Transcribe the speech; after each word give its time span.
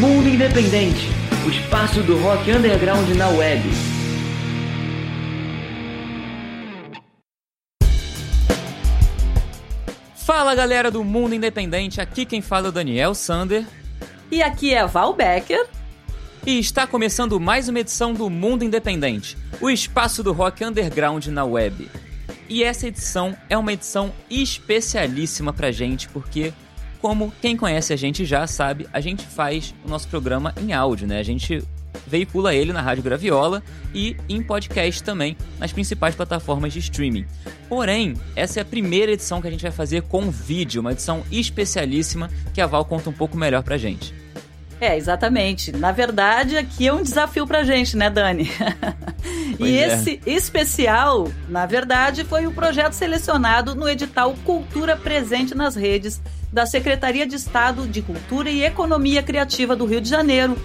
Mundo 0.00 0.28
Independente, 0.28 1.08
o 1.46 1.50
espaço 1.50 2.02
do 2.02 2.18
rock 2.18 2.50
underground 2.50 3.08
na 3.10 3.28
web. 3.28 3.62
Fala 10.16 10.52
galera 10.56 10.90
do 10.90 11.04
Mundo 11.04 11.36
Independente, 11.36 12.00
aqui 12.00 12.26
quem 12.26 12.42
fala 12.42 12.66
é 12.66 12.68
o 12.70 12.72
Daniel 12.72 13.14
Sander. 13.14 13.64
E 14.32 14.42
aqui 14.42 14.74
é 14.74 14.80
a 14.80 14.86
Val 14.86 15.14
Becker. 15.14 15.64
E 16.44 16.58
está 16.58 16.88
começando 16.88 17.38
mais 17.38 17.68
uma 17.68 17.78
edição 17.78 18.12
do 18.12 18.28
Mundo 18.28 18.64
Independente, 18.64 19.38
o 19.60 19.70
espaço 19.70 20.24
do 20.24 20.32
rock 20.32 20.64
underground 20.64 21.24
na 21.28 21.44
web. 21.44 21.88
E 22.48 22.64
essa 22.64 22.88
edição 22.88 23.36
é 23.48 23.56
uma 23.56 23.72
edição 23.72 24.12
especialíssima 24.28 25.52
pra 25.52 25.70
gente, 25.70 26.08
porque, 26.08 26.52
como 27.04 27.30
quem 27.42 27.54
conhece 27.54 27.92
a 27.92 27.96
gente 27.96 28.24
já 28.24 28.46
sabe, 28.46 28.88
a 28.90 28.98
gente 28.98 29.26
faz 29.26 29.74
o 29.84 29.88
nosso 29.90 30.08
programa 30.08 30.54
em 30.58 30.72
áudio, 30.72 31.06
né? 31.06 31.18
A 31.18 31.22
gente 31.22 31.62
veicula 32.06 32.54
ele 32.54 32.72
na 32.72 32.80
Rádio 32.80 33.02
Graviola 33.02 33.62
e 33.94 34.16
em 34.26 34.42
podcast 34.42 35.02
também 35.02 35.36
nas 35.58 35.70
principais 35.70 36.14
plataformas 36.14 36.72
de 36.72 36.78
streaming. 36.78 37.26
Porém, 37.68 38.14
essa 38.34 38.58
é 38.58 38.62
a 38.62 38.64
primeira 38.64 39.12
edição 39.12 39.42
que 39.42 39.46
a 39.46 39.50
gente 39.50 39.60
vai 39.60 39.70
fazer 39.70 40.00
com 40.04 40.30
vídeo, 40.30 40.80
uma 40.80 40.92
edição 40.92 41.22
especialíssima 41.30 42.30
que 42.54 42.60
a 42.62 42.66
Val 42.66 42.86
conta 42.86 43.10
um 43.10 43.12
pouco 43.12 43.36
melhor 43.36 43.62
pra 43.62 43.76
gente. 43.76 44.23
É, 44.80 44.96
exatamente. 44.96 45.72
Na 45.72 45.92
verdade, 45.92 46.56
aqui 46.56 46.88
é 46.88 46.92
um 46.92 47.02
desafio 47.02 47.46
pra 47.46 47.64
gente, 47.64 47.96
né, 47.96 48.10
Dani? 48.10 48.50
e 49.58 49.78
é. 49.78 49.86
esse 49.86 50.20
especial, 50.26 51.28
na 51.48 51.66
verdade, 51.66 52.24
foi 52.24 52.46
o 52.46 52.52
projeto 52.52 52.92
selecionado 52.92 53.74
no 53.74 53.88
edital 53.88 54.34
Cultura 54.44 54.96
Presente 54.96 55.54
nas 55.54 55.74
Redes 55.74 56.20
da 56.52 56.66
Secretaria 56.66 57.26
de 57.26 57.36
Estado 57.36 57.86
de 57.86 58.02
Cultura 58.02 58.50
e 58.50 58.62
Economia 58.62 59.22
Criativa 59.22 59.74
do 59.74 59.86
Rio 59.86 60.00
de 60.00 60.08
Janeiro. 60.08 60.56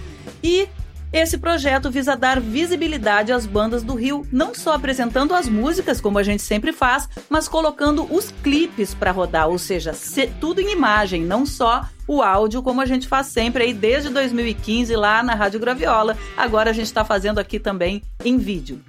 E 0.42 0.68
esse 1.12 1.36
projeto 1.38 1.90
visa 1.90 2.16
dar 2.16 2.40
visibilidade 2.40 3.32
às 3.32 3.44
bandas 3.44 3.82
do 3.82 3.94
Rio, 3.94 4.24
não 4.30 4.54
só 4.54 4.74
apresentando 4.74 5.34
as 5.34 5.48
músicas, 5.48 6.00
como 6.00 6.18
a 6.18 6.22
gente 6.22 6.42
sempre 6.42 6.72
faz, 6.72 7.08
mas 7.28 7.48
colocando 7.48 8.06
os 8.14 8.30
clipes 8.42 8.94
para 8.94 9.10
rodar, 9.10 9.48
ou 9.48 9.58
seja, 9.58 9.92
se- 9.92 10.28
tudo 10.40 10.60
em 10.60 10.72
imagem, 10.72 11.22
não 11.24 11.44
só 11.44 11.84
o 12.06 12.22
áudio, 12.22 12.62
como 12.62 12.80
a 12.80 12.86
gente 12.86 13.08
faz 13.08 13.26
sempre 13.28 13.64
aí 13.64 13.72
desde 13.74 14.08
2015 14.10 14.94
lá 14.96 15.22
na 15.22 15.34
Rádio 15.34 15.58
Graviola. 15.60 16.16
Agora 16.36 16.70
a 16.70 16.72
gente 16.72 16.86
está 16.86 17.04
fazendo 17.04 17.38
aqui 17.38 17.58
também 17.58 18.02
em 18.24 18.38
vídeo. 18.38 18.80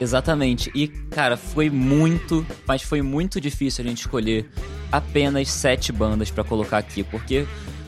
Exatamente. 0.00 0.70
E, 0.74 0.88
cara, 0.88 1.36
foi 1.36 1.70
muito, 1.70 2.46
mas 2.66 2.82
foi 2.82 3.00
muito 3.02 3.40
difícil 3.40 3.84
a 3.84 3.88
gente 3.88 4.00
escolher 4.00 4.48
apenas 4.92 5.50
sete 5.50 5.90
bandas 5.90 6.30
pra 6.30 6.44
colocar 6.44 6.78
aqui, 6.78 7.02
porque 7.02 7.46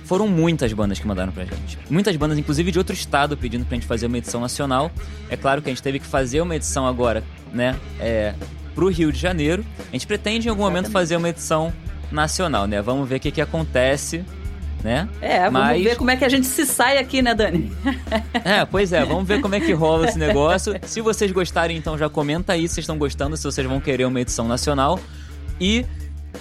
foram 0.09 0.27
muitas 0.27 0.73
bandas 0.73 0.98
que 0.98 1.06
mandaram 1.06 1.31
pra 1.31 1.45
gente. 1.45 1.78
Muitas 1.91 2.17
bandas, 2.17 2.39
inclusive 2.39 2.73
de 2.73 2.78
outro 2.78 2.95
estado, 2.95 3.37
pedindo 3.37 3.67
pra 3.67 3.75
gente 3.77 3.87
fazer 3.87 4.06
uma 4.06 4.17
edição 4.17 4.41
nacional. 4.41 4.91
É 5.28 5.37
claro 5.37 5.61
que 5.61 5.69
a 5.69 5.73
gente 5.73 5.83
teve 5.83 5.98
que 5.98 6.06
fazer 6.06 6.41
uma 6.41 6.56
edição 6.56 6.87
agora, 6.87 7.23
né, 7.53 7.77
é, 8.01 8.33
pro 8.75 8.89
Rio 8.89 9.12
de 9.12 9.19
Janeiro. 9.19 9.62
A 9.89 9.92
gente 9.92 10.06
pretende 10.06 10.48
em 10.48 10.51
algum 10.51 10.62
momento 10.62 10.91
fazer 10.91 11.17
uma 11.17 11.29
edição 11.29 11.70
nacional, 12.11 12.67
né? 12.67 12.81
Vamos 12.81 13.06
ver 13.06 13.17
o 13.17 13.20
que, 13.20 13.31
que 13.31 13.41
acontece, 13.42 14.25
né? 14.83 15.06
É, 15.20 15.41
vamos 15.51 15.61
Mas- 15.61 15.84
ver 15.84 15.97
como 15.97 16.11
é 16.11 16.17
que 16.17 16.25
a 16.25 16.29
gente 16.31 16.47
se 16.47 16.64
sai 16.64 16.97
aqui, 16.97 17.20
né, 17.20 17.34
Dani? 17.34 17.70
É, 18.45 18.64
pois 18.64 18.95
é, 18.95 19.05
vamos 19.05 19.29
ver 19.29 19.42
como 19.42 19.55
é 19.56 19.61
que 19.61 19.73
rola 19.75 20.09
esse 20.09 20.19
negócio. 20.19 20.75
Se 20.86 21.03
vocês 21.03 21.31
gostarem, 21.33 21.77
então 21.77 21.98
já 21.98 22.09
comenta 22.09 22.55
aí 22.55 22.67
se 22.67 22.75
vocês 22.75 22.84
estão 22.84 22.97
gostando, 22.97 23.36
se 23.36 23.45
vocês 23.45 23.67
vão 23.67 23.79
querer 23.79 24.06
uma 24.06 24.20
edição 24.23 24.48
nacional. 24.48 24.98
E, 25.61 25.84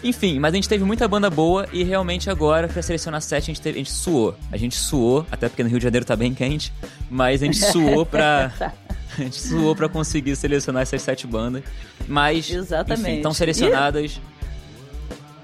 enfim, 0.03 0.39
mas 0.39 0.53
a 0.53 0.55
gente 0.55 0.69
teve 0.69 0.83
muita 0.83 1.07
banda 1.07 1.29
boa 1.29 1.67
e 1.71 1.83
realmente 1.83 2.29
agora, 2.29 2.67
pra 2.67 2.81
selecionar 2.81 3.21
sete, 3.21 3.43
a 3.43 3.53
gente, 3.53 3.61
teve, 3.61 3.77
a 3.77 3.83
gente 3.83 3.91
suou. 3.91 4.35
A 4.51 4.57
gente 4.57 4.75
suou, 4.75 5.25
até 5.31 5.49
porque 5.49 5.63
no 5.63 5.69
Rio 5.69 5.79
de 5.79 5.83
Janeiro 5.83 6.05
tá 6.05 6.15
bem 6.15 6.33
quente, 6.33 6.73
mas 7.09 7.41
a 7.41 7.45
gente 7.45 7.59
suou 7.59 8.05
pra. 8.05 8.51
A 9.17 9.23
gente 9.23 9.41
suou 9.41 9.75
pra 9.75 9.89
conseguir 9.89 10.35
selecionar 10.35 10.83
essas 10.83 11.01
sete 11.01 11.25
bandas. 11.25 11.63
Mas, 12.07 12.51
Exatamente. 12.51 13.01
enfim, 13.01 13.15
estão 13.15 13.33
selecionadas. 13.33 14.21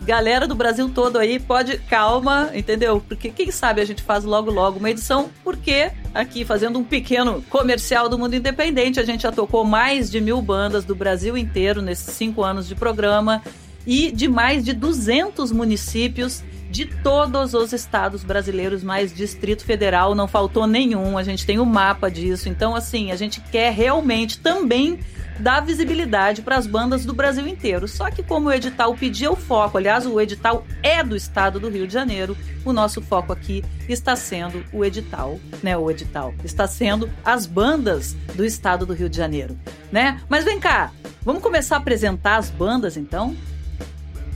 Galera 0.02 0.46
do 0.46 0.54
Brasil 0.54 0.90
todo 0.90 1.18
aí, 1.18 1.40
pode, 1.40 1.78
calma, 1.80 2.52
entendeu? 2.54 3.02
Porque 3.08 3.30
quem 3.30 3.50
sabe 3.52 3.82
a 3.82 3.86
gente 3.86 4.04
faz 4.04 4.26
logo 4.26 4.52
logo 4.52 4.78
uma 4.78 4.92
edição, 4.92 5.32
porque 5.44 5.92
aqui 6.14 6.44
fazendo 6.44 6.78
um 6.78 6.84
pequeno 6.84 7.42
comercial 7.50 8.10
do 8.10 8.20
mundo 8.20 8.36
independente, 8.36 9.00
a 9.00 9.04
gente 9.04 9.24
já 9.24 9.32
tocou 9.32 9.64
mais 9.64 10.12
de 10.12 10.20
mil 10.20 10.42
bandas 10.42 10.84
do 10.84 10.94
Brasil 10.94 11.38
inteiro 11.38 11.82
nesses 11.82 12.14
cinco 12.14 12.44
anos 12.44 12.68
de 12.68 12.76
programa 12.76 13.42
e 13.86 14.12
de 14.12 14.28
mais 14.28 14.64
de 14.64 14.74
200 14.74 15.52
municípios 15.52 16.44
de 16.74 16.86
todos 16.86 17.54
os 17.54 17.72
estados 17.72 18.24
brasileiros, 18.24 18.84
mais 18.84 19.14
Distrito 19.14 19.64
Federal, 19.64 20.16
não 20.16 20.28
faltou 20.28 20.66
nenhum, 20.66 21.20
a 21.20 21.24
gente 21.24 21.46
tem 21.46 21.60
o 21.60 21.66
mapa 21.66 22.10
disso. 22.10 22.50
Então, 22.50 22.76
assim, 22.76 23.12
a 23.12 23.16
gente 23.16 23.40
quer 23.40 23.72
realmente 23.72 24.40
também 24.40 25.00
dar 25.40 25.62
visibilidade 25.62 26.42
para 26.42 26.58
as 26.58 26.66
bandas 26.66 27.06
do 27.06 27.14
Brasil 27.14 27.48
inteiro. 27.48 27.88
Só 27.88 28.10
que 28.10 28.24
como 28.24 28.50
o 28.50 28.52
edital 28.52 28.96
pedia 28.96 29.32
o 29.32 29.36
foco, 29.36 29.78
aliás, 29.78 30.06
o 30.06 30.20
edital 30.20 30.66
é 30.82 31.04
do 31.04 31.16
estado 31.16 31.60
do 31.60 31.70
Rio 31.70 31.86
de 31.86 31.94
Janeiro, 31.94 32.36
o 32.66 32.74
nosso 32.74 33.02
foco 33.02 33.32
aqui 33.32 33.64
está 33.88 34.16
sendo 34.16 34.64
o 34.72 34.84
edital, 34.84 35.40
né? 35.62 35.78
O 35.78 35.90
edital 35.92 36.34
está 36.44 36.66
sendo 36.68 37.10
as 37.24 37.46
bandas 37.46 38.16
do 38.36 38.44
estado 38.44 38.86
do 38.86 38.94
Rio 38.94 39.10
de 39.10 39.18
Janeiro, 39.18 39.58
né? 39.92 40.20
Mas 40.30 40.44
vem 40.44 40.60
cá, 40.60 40.92
vamos 41.24 41.44
começar 41.44 41.76
a 41.76 41.80
apresentar 41.80 42.38
as 42.38 42.50
bandas 42.50 42.98
então? 42.98 43.36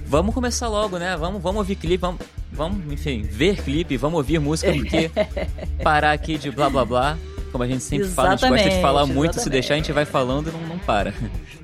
Vamos 0.07 0.33
começar 0.33 0.69
logo, 0.69 0.97
né? 0.97 1.17
Vamos, 1.17 1.41
vamos 1.41 1.59
ouvir 1.59 1.75
clipe, 1.75 1.97
vamos, 1.97 2.21
vamos, 2.49 2.93
enfim, 2.93 3.23
ver 3.23 3.61
clipe, 3.61 3.97
vamos 3.97 4.15
ouvir 4.17 4.39
música, 4.39 4.71
porque 4.71 5.11
parar 5.83 6.13
aqui 6.13 6.37
de 6.37 6.49
blá 6.49 6.69
blá 6.69 6.85
blá, 6.85 7.17
como 7.51 7.61
a 7.63 7.67
gente 7.67 7.83
sempre 7.83 8.07
fala, 8.07 8.29
a 8.29 8.31
gente 8.37 8.49
gosta 8.49 8.69
de 8.69 8.81
falar 8.81 9.01
Exatamente, 9.01 9.15
muito, 9.15 9.33
se 9.33 9.39
exatamente. 9.39 9.51
deixar 9.51 9.73
a 9.73 9.77
gente 9.77 9.91
vai 9.91 10.05
falando 10.05 10.47
e 10.47 10.51
não, 10.53 10.61
não 10.61 10.79
para. 10.79 11.13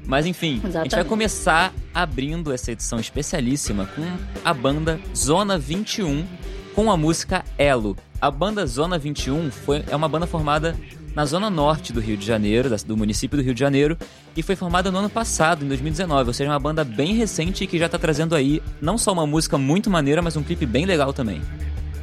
Mas 0.05 0.25
enfim, 0.25 0.55
a 0.55 0.67
gente 0.67 0.73
vai 0.73 0.85
Exatamente. 0.85 1.07
começar 1.07 1.73
abrindo 1.93 2.51
essa 2.51 2.73
edição 2.73 2.99
especialíssima 2.99 3.85
com 3.85 4.05
a 4.43 4.53
banda 4.53 4.99
Zona 5.15 5.57
21, 5.57 6.27
com 6.75 6.91
a 6.91 6.97
música 6.97 7.45
Elo. 7.57 7.95
A 8.19 8.29
banda 8.29 8.65
Zona 8.65 8.97
21 8.97 9.51
foi, 9.51 9.85
é 9.89 9.95
uma 9.95 10.09
banda 10.09 10.27
formada 10.27 10.75
na 11.15 11.25
zona 11.25 11.49
norte 11.49 11.93
do 11.93 11.99
Rio 11.99 12.17
de 12.17 12.25
Janeiro, 12.25 12.69
do 12.85 12.97
município 12.97 13.37
do 13.37 13.43
Rio 13.43 13.53
de 13.53 13.59
Janeiro, 13.59 13.97
e 14.35 14.41
foi 14.41 14.55
formada 14.55 14.91
no 14.91 14.97
ano 14.97 15.09
passado, 15.09 15.63
em 15.63 15.67
2019, 15.67 16.29
ou 16.29 16.33
seja, 16.33 16.49
uma 16.49 16.59
banda 16.59 16.83
bem 16.83 17.13
recente 17.13 17.67
que 17.67 17.77
já 17.77 17.87
tá 17.87 17.97
trazendo 17.97 18.35
aí 18.35 18.61
não 18.81 18.97
só 18.97 19.11
uma 19.13 19.27
música 19.27 19.57
muito 19.57 19.89
maneira, 19.89 20.21
mas 20.21 20.35
um 20.35 20.43
clipe 20.43 20.65
bem 20.65 20.85
legal 20.85 21.13
também. 21.13 21.41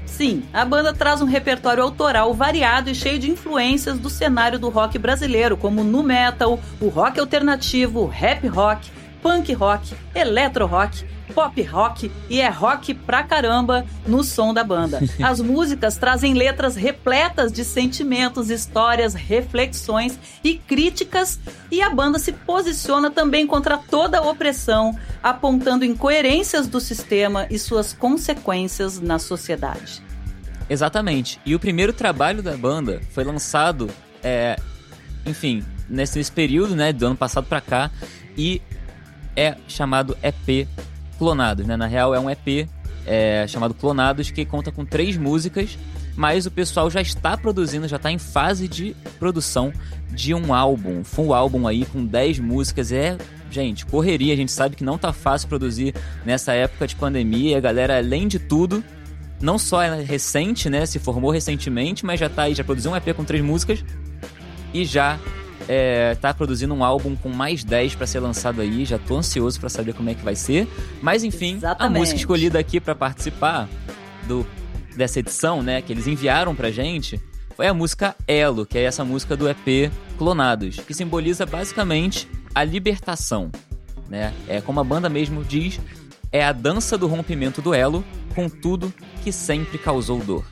Sim, 0.07 0.43
a 0.53 0.65
banda 0.65 0.93
traz 0.93 1.23
um 1.23 1.25
repertório 1.25 1.83
autoral 1.83 2.35
variado 2.35 2.91
e 2.91 2.95
cheio 2.95 3.19
de 3.19 3.31
influências 3.31 3.99
do 3.99 4.11
cenário 4.11 4.59
do 4.59 4.69
rock 4.69 4.99
brasileiro, 4.99 5.57
como 5.57 5.83
nu 5.83 6.03
metal, 6.03 6.61
o 6.81 6.89
rock 6.89 7.19
alternativo, 7.19 8.01
o 8.01 8.07
rap 8.07 8.47
rock, 8.47 8.91
punk 9.23 9.53
rock, 9.53 9.95
eletro 10.15 10.67
rock, 10.67 11.05
pop 11.31 11.63
rock 11.63 12.11
e 12.29 12.41
é 12.41 12.49
rock 12.49 12.93
pra 12.93 13.23
caramba 13.23 13.87
no 14.07 14.23
som 14.23 14.53
da 14.53 14.63
banda. 14.65 15.01
As 15.23 15.41
músicas 15.41 15.97
trazem 15.97 16.35
letras 16.35 16.77
repletas 16.77 17.53
de 17.53 17.65
sentimentos, 17.65 18.51
histórias, 18.51 19.15
reflexões 19.15 20.19
e 20.43 20.57
críticas, 20.57 21.39
e 21.71 21.81
a 21.81 21.91
banda 21.91 22.19
se 22.19 22.33
posiciona 22.33 23.11
também 23.11 23.47
contra 23.47 23.79
toda 23.79 24.19
a 24.19 24.23
opressão, 24.23 24.97
apontando 25.23 25.85
incoerências 25.85 26.67
do 26.67 26.81
sistema 26.81 27.47
e 27.51 27.59
suas 27.59 27.93
consequências 27.93 29.01
na 29.01 29.19
sociedade. 29.19 30.03
Exatamente. 30.69 31.41
E 31.45 31.55
o 31.55 31.61
primeiro 31.61 31.93
trabalho 31.93 32.43
da 32.43 32.57
banda 32.57 33.01
foi 33.11 33.25
lançado, 33.25 33.89
é, 34.23 34.57
enfim, 35.27 35.65
nesse, 35.89 36.31
período, 36.31 36.77
né, 36.77 36.93
do 36.93 37.07
ano 37.07 37.17
passado 37.17 37.47
pra 37.47 37.61
cá, 37.61 37.91
e 38.37 38.63
é 39.37 39.57
chamado 39.69 40.17
EP 40.23 40.69
Clonados, 41.19 41.67
né? 41.67 41.77
Na 41.77 41.87
real 41.87 42.15
é 42.15 42.21
um 42.21 42.31
EP 42.31 42.69
é, 43.07 43.47
chamado 43.49 43.75
Clonados 43.75 44.31
que 44.31 44.45
conta 44.45 44.71
com 44.73 44.85
três 44.85 45.17
músicas, 45.17 45.79
mas 46.17 46.47
o 46.47 46.51
pessoal 46.51 46.91
já 46.91 47.01
está 47.01 47.37
produzindo, 47.37 47.89
já 47.89 47.97
está 47.97 48.11
em 48.11 48.19
fase 48.19 48.69
de 48.69 48.95
produção 49.19 49.73
de 50.11 50.35
um 50.35 50.53
álbum, 50.53 51.01
um 51.01 51.05
full 51.05 51.33
álbum 51.33 51.67
aí 51.67 51.85
com 51.85 52.05
10 52.05 52.41
músicas. 52.41 52.93
É, 52.93 53.17
gente, 53.51 53.87
correria, 53.87 54.33
a 54.33 54.37
gente 54.37 54.53
sabe 54.53 54.77
que 54.77 54.85
não 54.85 54.99
tá 54.99 55.13
fácil 55.13 55.49
produzir 55.49 55.95
nessa 56.25 56.53
época 56.53 56.87
de 56.87 56.97
pandemia, 56.97 57.59
a 57.59 57.61
galera, 57.61 57.99
além 57.99 58.29
de 58.29 58.39
tudo, 58.39 58.83
não 59.41 59.59
só 59.59 59.83
é 59.83 60.03
recente, 60.03 60.69
né? 60.69 60.85
Se 60.85 60.99
formou 60.99 61.31
recentemente, 61.31 62.05
mas 62.05 62.21
já 62.21 62.29
tá 62.29 62.43
aí, 62.43 62.55
já 62.55 62.65
produziu 62.65 62.91
um 62.91 62.97
EP 62.97 63.15
com 63.15 63.25
três 63.25 63.43
músicas 63.43 63.85
e 64.75 64.85
já 64.85 65.19
é, 65.73 66.17
tá 66.17 66.35
produzindo 66.35 66.75
um 66.75 66.83
álbum 66.83 67.15
com 67.15 67.29
mais 67.29 67.63
10 67.63 67.95
pra 67.95 68.05
ser 68.05 68.19
lançado 68.19 68.61
aí. 68.61 68.85
Já 68.85 68.99
tô 68.99 69.17
ansioso 69.17 69.61
pra 69.61 69.69
saber 69.69 69.95
como 69.95 70.11
é 70.11 70.15
que 70.15 70.25
vai 70.25 70.35
ser. 70.35 70.67
Mas 71.01 71.23
enfim, 71.23 71.55
Exatamente. 71.55 71.97
a 71.97 72.01
música 72.01 72.19
escolhida 72.19 72.59
aqui 72.59 72.81
pra 72.81 72.93
participar 72.93 73.69
do, 74.27 74.45
dessa 74.97 75.21
edição, 75.21 75.63
né, 75.63 75.81
que 75.81 75.93
eles 75.93 76.09
enviaram 76.09 76.57
pra 76.57 76.73
gente, 76.73 77.21
foi 77.55 77.69
a 77.69 77.75
música 77.75 78.17
Elo, 78.27 78.67
que 78.67 78.79
é 78.79 78.83
essa 78.83 79.05
música 79.05 79.37
do 79.37 79.49
EP 79.49 79.93
Clonados, 80.19 80.81
que 80.81 80.93
simboliza 80.93 81.47
basicamente 81.47 82.29
a 82.53 82.65
libertação, 82.65 83.49
né? 84.09 84.35
É 84.49 84.61
como 84.61 84.81
a 84.81 84.85
banda 84.85 85.09
mesmo 85.09 85.45
diz, 85.45 85.79
é 86.33 86.45
a 86.45 86.51
dança 86.51 86.99
do 86.99 87.07
rompimento 87.07 87.63
do 87.63 87.73
elo 87.73 88.05
com 88.35 88.49
tudo 88.49 88.93
que 89.23 89.31
sempre 89.31 89.79
causou 89.79 90.19
dor. 90.19 90.45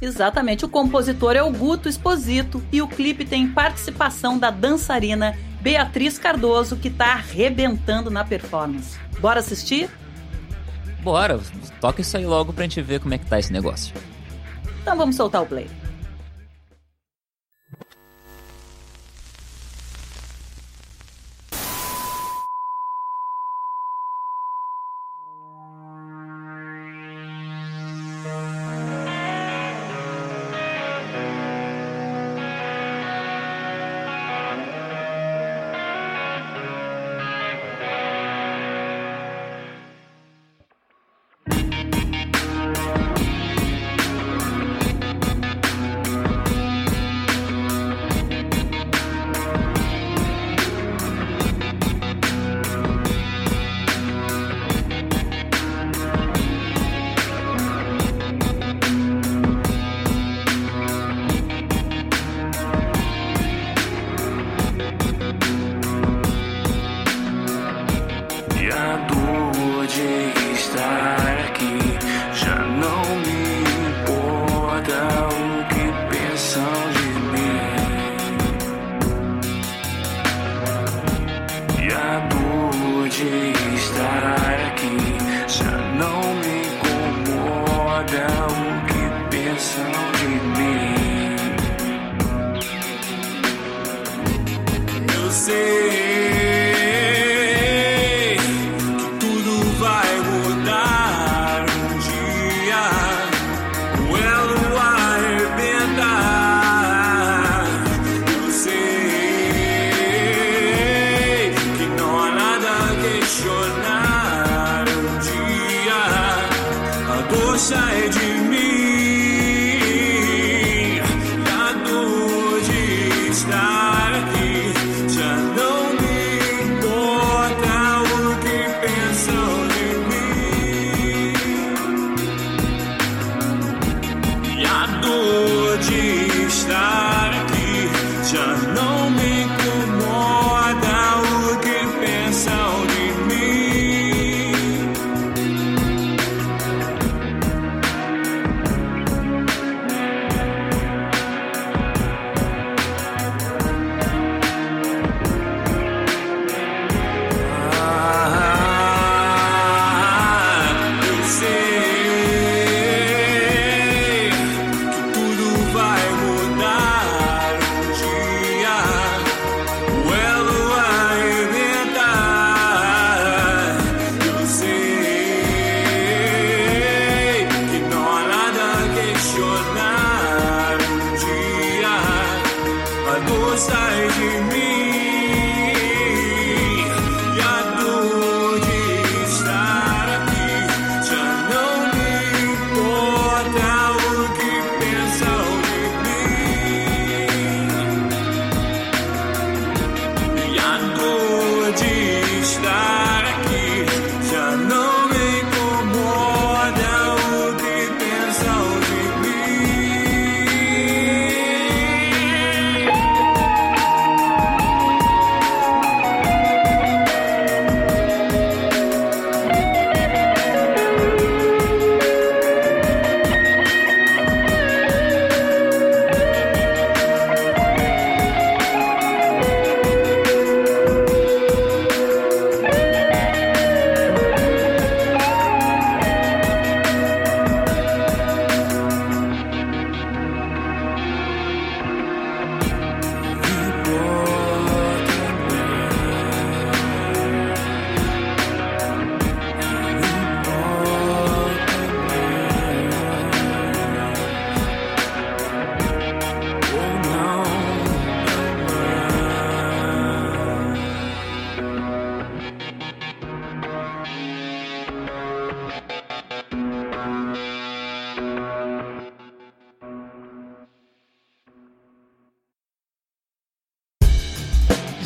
Exatamente, 0.00 0.64
o 0.64 0.68
compositor 0.68 1.34
é 1.34 1.42
o 1.42 1.50
Guto 1.50 1.88
Esposito 1.88 2.62
e 2.70 2.80
o 2.80 2.86
clipe 2.86 3.24
tem 3.24 3.48
participação 3.48 4.38
da 4.38 4.48
dançarina 4.48 5.36
Beatriz 5.60 6.18
Cardoso, 6.18 6.76
que 6.76 6.88
tá 6.88 7.14
arrebentando 7.14 8.08
na 8.08 8.24
performance. 8.24 8.96
Bora 9.18 9.40
assistir? 9.40 9.90
Bora, 11.02 11.40
toca 11.80 12.00
isso 12.00 12.16
aí 12.16 12.24
logo 12.24 12.52
pra 12.52 12.62
gente 12.62 12.80
ver 12.80 13.00
como 13.00 13.12
é 13.14 13.18
que 13.18 13.26
tá 13.26 13.40
esse 13.40 13.52
negócio. 13.52 13.92
Então 14.80 14.96
vamos 14.96 15.16
soltar 15.16 15.42
o 15.42 15.46
play. 15.46 15.68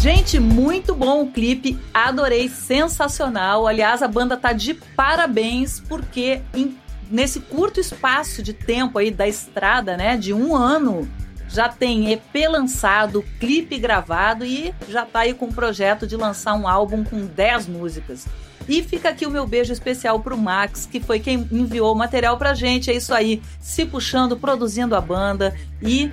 Gente, 0.03 0.41
muito 0.41 0.97
bom 0.97 1.23
o 1.23 1.31
clipe, 1.31 1.79
adorei, 1.95 2.49
sensacional. 2.49 3.69
Aliás, 3.69 4.03
a 4.03 4.09
banda 4.09 4.37
tá 4.37 4.53
de 4.53 4.75
parabéns 4.75 5.79
porque 5.79 6.43
em, 6.53 6.77
nesse 7.09 7.39
curto 7.39 7.79
espaço 7.79 8.43
de 8.43 8.53
tempo 8.53 8.99
aí 8.99 9.13
da 9.13 9.29
estrada, 9.29 9.97
né, 9.97 10.17
de 10.17 10.35
um 10.35 10.57
ano, 10.57 11.09
já 11.49 11.69
tem 11.69 12.11
EP 12.11 12.35
lançado, 12.51 13.25
clipe 13.39 13.79
gravado 13.79 14.45
e 14.45 14.75
já 14.89 15.07
tá 15.07 15.21
aí 15.21 15.35
com 15.35 15.47
o 15.47 15.55
projeto 15.55 16.05
de 16.05 16.17
lançar 16.17 16.55
um 16.55 16.67
álbum 16.67 17.05
com 17.05 17.25
10 17.25 17.69
músicas. 17.69 18.27
E 18.69 18.83
fica 18.83 19.09
aqui 19.09 19.25
o 19.25 19.31
meu 19.31 19.47
beijo 19.47 19.73
especial 19.73 20.19
pro 20.19 20.37
Max, 20.37 20.85
que 20.85 20.99
foi 20.99 21.21
quem 21.21 21.47
enviou 21.53 21.93
o 21.93 21.97
material 21.97 22.37
pra 22.37 22.55
gente. 22.55 22.91
É 22.91 22.95
isso 22.95 23.15
aí, 23.15 23.41
se 23.61 23.87
puxando, 23.87 24.37
produzindo 24.37 24.97
a 24.97 25.01
banda 25.01 25.55
e 25.81 26.11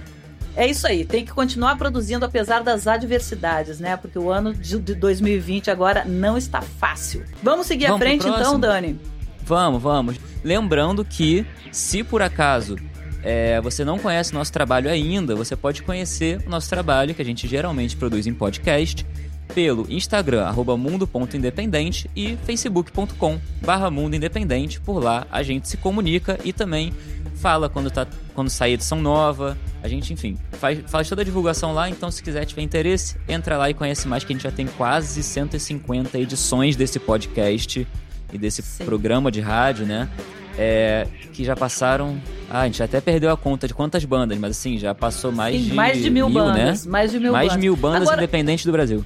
é 0.59 0.67
isso 0.67 0.85
aí, 0.85 1.05
tem 1.05 1.23
que 1.23 1.31
continuar 1.31 1.77
produzindo 1.77 2.25
apesar 2.25 2.61
das 2.63 2.85
adversidades, 2.85 3.79
né? 3.79 3.95
Porque 3.95 4.19
o 4.19 4.29
ano 4.29 4.53
de 4.53 4.77
2020 4.77 5.71
agora 5.71 6.03
não 6.03 6.37
está 6.37 6.61
fácil. 6.61 7.23
Vamos 7.41 7.65
seguir 7.65 7.85
vamos 7.85 8.01
à 8.01 8.05
frente 8.05 8.27
então, 8.27 8.59
Dani? 8.59 8.99
Vamos, 9.41 9.81
vamos. 9.81 10.17
Lembrando 10.43 11.05
que, 11.05 11.45
se 11.71 12.03
por 12.03 12.21
acaso 12.21 12.75
é, 13.23 13.61
você 13.61 13.85
não 13.85 13.97
conhece 13.97 14.33
nosso 14.33 14.51
trabalho 14.51 14.89
ainda, 14.89 15.33
você 15.33 15.55
pode 15.55 15.81
conhecer 15.81 16.43
o 16.45 16.49
nosso 16.49 16.69
trabalho, 16.69 17.15
que 17.15 17.21
a 17.21 17.25
gente 17.25 17.47
geralmente 17.47 17.95
produz 17.95 18.27
em 18.27 18.33
podcast, 18.33 19.05
pelo 19.53 19.85
Instagram, 19.89 20.43
arroba 20.43 20.77
mundo.independente 20.77 22.09
e 22.15 22.37
facebook.com 22.45 23.39
barra 23.61 23.89
mundo 23.89 24.15
independente. 24.15 24.79
Por 24.79 25.03
lá 25.03 25.25
a 25.31 25.43
gente 25.43 25.67
se 25.67 25.77
comunica 25.77 26.39
e 26.43 26.53
também 26.53 26.93
fala 27.35 27.69
quando, 27.69 27.89
tá, 27.89 28.05
quando 28.33 28.49
sair 28.49 28.73
edição 28.73 29.01
nova. 29.01 29.57
A 29.81 29.87
gente, 29.87 30.13
enfim, 30.13 30.37
faz, 30.51 30.79
faz 30.87 31.07
toda 31.07 31.21
a 31.21 31.25
divulgação 31.25 31.73
lá, 31.73 31.89
então 31.89 32.11
se 32.11 32.21
quiser 32.21 32.45
tiver 32.45 32.61
interesse, 32.61 33.17
entra 33.27 33.57
lá 33.57 33.69
e 33.69 33.73
conhece 33.73 34.07
mais, 34.07 34.23
que 34.23 34.33
a 34.33 34.35
gente 34.35 34.43
já 34.43 34.51
tem 34.51 34.67
quase 34.67 35.23
150 35.23 36.19
edições 36.19 36.75
desse 36.75 36.99
podcast 36.99 37.87
e 38.31 38.37
desse 38.37 38.61
Sim. 38.61 38.85
programa 38.85 39.31
de 39.31 39.41
rádio, 39.41 39.85
né? 39.85 40.09
É, 40.57 41.07
que 41.31 41.45
já 41.45 41.55
passaram. 41.55 42.19
Ah, 42.49 42.61
a 42.61 42.65
gente 42.65 42.83
até 42.83 42.99
perdeu 42.99 43.31
a 43.31 43.37
conta 43.37 43.65
de 43.65 43.73
quantas 43.73 44.03
bandas, 44.03 44.37
mas 44.37 44.51
assim, 44.51 44.77
já 44.77 44.93
passou 44.93 45.31
mais 45.31 45.55
Sim, 45.55 45.69
de. 45.69 45.73
Mais 45.73 45.97
de 46.03 46.09
mil, 46.09 46.29
mil 46.29 46.43
bandas. 46.43 46.85
Né? 46.85 46.91
Mais 46.91 47.11
de 47.11 47.19
mil 47.19 47.31
mais 47.31 47.47
bandas. 47.47 47.63
mil 47.63 47.75
bandas 47.77 48.01
Agora... 48.01 48.17
independentes 48.17 48.65
do 48.65 48.71
Brasil. 48.73 49.05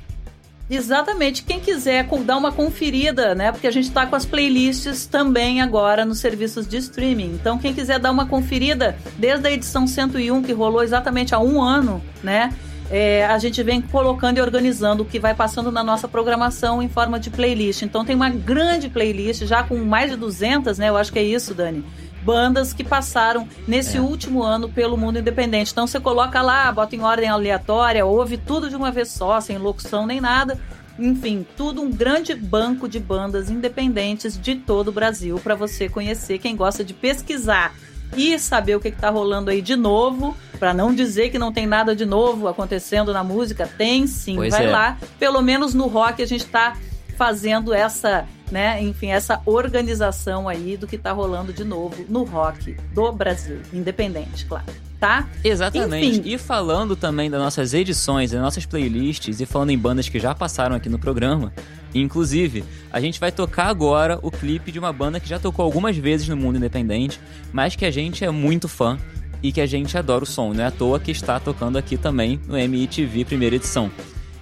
Exatamente. 0.70 1.44
Quem 1.44 1.60
quiser 1.60 2.08
dar 2.26 2.38
uma 2.38 2.52
conferida, 2.52 3.36
né? 3.36 3.52
Porque 3.52 3.68
a 3.68 3.72
gente 3.72 3.90
está 3.90 4.06
com 4.06 4.16
as 4.16 4.26
playlists 4.26 5.06
também 5.06 5.62
agora 5.62 6.06
nos 6.06 6.20
serviços 6.20 6.68
de 6.68 6.78
streaming. 6.78 7.34
Então, 7.34 7.58
quem 7.58 7.74
quiser 7.74 8.00
dar 8.00 8.12
uma 8.12 8.26
conferida, 8.26 8.96
desde 9.18 9.48
a 9.48 9.52
edição 9.52 9.86
101, 9.86 10.42
que 10.42 10.54
rolou 10.54 10.82
exatamente 10.82 11.36
há 11.36 11.40
um 11.40 11.62
ano, 11.62 12.02
né? 12.24 12.54
É, 12.90 13.26
a 13.26 13.38
gente 13.38 13.62
vem 13.64 13.82
colocando 13.82 14.38
e 14.38 14.42
organizando 14.42 15.04
o 15.04 15.06
que 15.06 15.20
vai 15.20 15.34
passando 15.34 15.72
na 15.72 15.84
nossa 15.84 16.08
programação 16.08 16.82
em 16.82 16.90
forma 16.90 17.20
de 17.20 17.30
playlist. 17.30 17.82
Então 17.82 18.06
tem 18.06 18.16
uma 18.16 18.30
grande 18.30 18.90
playlist, 18.90 19.44
já 19.46 19.64
com 19.64 19.78
mais 19.78 20.12
de 20.12 20.18
200, 20.18 20.78
né? 20.78 20.90
Eu 20.90 20.98
acho 20.98 21.12
que 21.12 21.20
é 21.20 21.24
isso, 21.24 21.54
Dani. 21.54 21.84
Bandas 22.24 22.74
que 22.74 22.84
passaram 22.84 23.48
nesse 23.68 23.98
é. 23.98 24.02
último 24.02 24.42
ano 24.42 24.70
pelo 24.70 24.98
mundo 24.98 25.20
independente. 25.20 25.72
Então 25.72 25.86
você 25.86 26.00
coloca 26.00 26.42
lá, 26.42 26.72
bota 26.72 26.96
em 26.96 27.02
ordem 27.02 27.30
aleatória, 27.30 28.06
ouve 28.06 28.38
tudo 28.38 28.70
de 28.70 28.76
uma 28.76 28.92
vez 28.92 29.10
só, 29.10 29.42
sem 29.42 29.58
locução 29.58 30.06
nem 30.06 30.22
nada. 30.22 30.60
Enfim, 30.98 31.46
tudo 31.58 31.82
um 31.82 31.92
grande 31.92 32.36
banco 32.36 32.88
de 32.88 33.00
bandas 33.00 33.50
independentes 33.50 34.40
de 34.40 34.56
todo 34.56 34.90
o 34.90 34.92
Brasil 34.92 35.40
para 35.44 35.56
você 35.56 35.90
conhecer. 35.90 36.38
Quem 36.38 36.56
gosta 36.56 36.84
de 36.84 36.94
pesquisar 36.94 37.74
e 38.16 38.38
saber 38.38 38.76
o 38.76 38.80
que 38.80 38.90
está 38.90 39.10
rolando 39.10 39.50
aí 39.50 39.62
de 39.62 39.76
novo, 39.76 40.38
para 40.60 40.74
não 40.74 40.94
dizer 40.94 41.30
que 41.30 41.40
não 41.40 41.52
tem 41.52 41.66
nada 41.66 41.96
de 41.96 42.06
novo 42.06 42.48
acontecendo 42.48 43.12
na 43.12 43.24
música, 43.24 43.68
tem 43.68 44.06
sim. 44.06 44.36
Pois 44.36 44.54
Vai 44.54 44.68
é. 44.68 44.72
lá, 44.72 44.98
pelo 45.20 45.42
menos 45.42 45.74
no 45.74 45.88
rock 45.88 46.22
a 46.22 46.28
gente 46.28 46.46
está 46.46 46.78
fazendo 47.18 47.74
essa, 47.74 48.28
né, 48.52 48.82
enfim, 48.82 49.08
essa 49.08 49.42
organização 49.46 50.48
aí 50.48 50.78
do 50.78 50.88
que 50.88 50.96
está 50.96 51.12
rolando 51.12 51.52
de 51.52 51.64
novo 51.64 52.06
no 52.08 52.24
rock 52.24 52.76
do 52.94 53.12
Brasil, 53.12 53.62
independente, 53.74 54.46
claro. 54.46 54.66
Tá? 55.00 55.28
Exatamente. 55.44 56.20
Enfim. 56.20 56.30
E 56.30 56.38
falando 56.38 56.96
também 56.96 57.30
das 57.30 57.42
nossas 57.42 57.74
edições, 57.74 58.32
das 58.32 58.42
nossas 58.42 58.66
playlists 58.66 59.42
e 59.42 59.46
falando 59.46 59.72
em 59.72 59.78
bandas 59.78 60.08
que 60.08 60.18
já 60.18 60.34
passaram 60.34 60.78
aqui 60.78 60.88
no 60.88 60.98
programa, 60.98 61.52
Inclusive, 61.94 62.64
a 62.92 63.00
gente 63.00 63.20
vai 63.20 63.32
tocar 63.32 63.68
agora 63.68 64.18
o 64.22 64.32
clipe 64.32 64.72
de 64.72 64.80
uma 64.80 64.92
banda 64.92 65.20
que 65.20 65.30
já 65.30 65.38
tocou 65.38 65.64
algumas 65.64 65.96
vezes 65.96 66.28
no 66.28 66.36
mundo 66.36 66.58
independente, 66.58 67.20
mas 67.52 67.76
que 67.76 67.86
a 67.86 67.92
gente 67.92 68.26
é 68.26 68.32
muito 68.32 68.68
fã 68.68 68.98
e 69.44 69.52
que 69.52 69.62
a 69.62 69.66
gente 69.66 69.98
adora 69.98 70.24
o 70.24 70.28
som. 70.28 70.54
Não 70.54 70.64
é 70.64 70.68
à 70.68 70.72
toa 70.72 71.00
que 71.00 71.12
está 71.12 71.40
tocando 71.40 71.78
aqui 71.78 71.98
também 71.98 72.40
no 72.48 72.58
MITV 72.58 73.26
primeira 73.26 73.56
edição. 73.56 73.92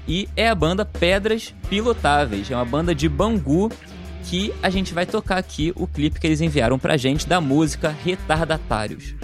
E 0.08 0.30
é 0.36 0.48
a 0.48 0.56
banda 0.56 0.86
Pedras 0.86 1.54
Pilotáveis. 1.70 2.50
É 2.50 2.56
uma 2.56 2.66
banda 2.66 2.96
de 2.96 3.10
Bangu 3.10 3.70
que 4.26 4.54
a 4.62 4.70
gente 4.70 4.94
vai 4.94 5.06
tocar 5.06 5.38
aqui 5.38 5.74
o 5.76 5.88
clipe 5.88 6.20
que 6.20 6.28
eles 6.28 6.42
enviaram 6.42 6.78
pra 6.78 6.98
gente 6.98 7.28
da 7.28 7.42
música 7.42 7.96
Retardatários. 8.04 9.16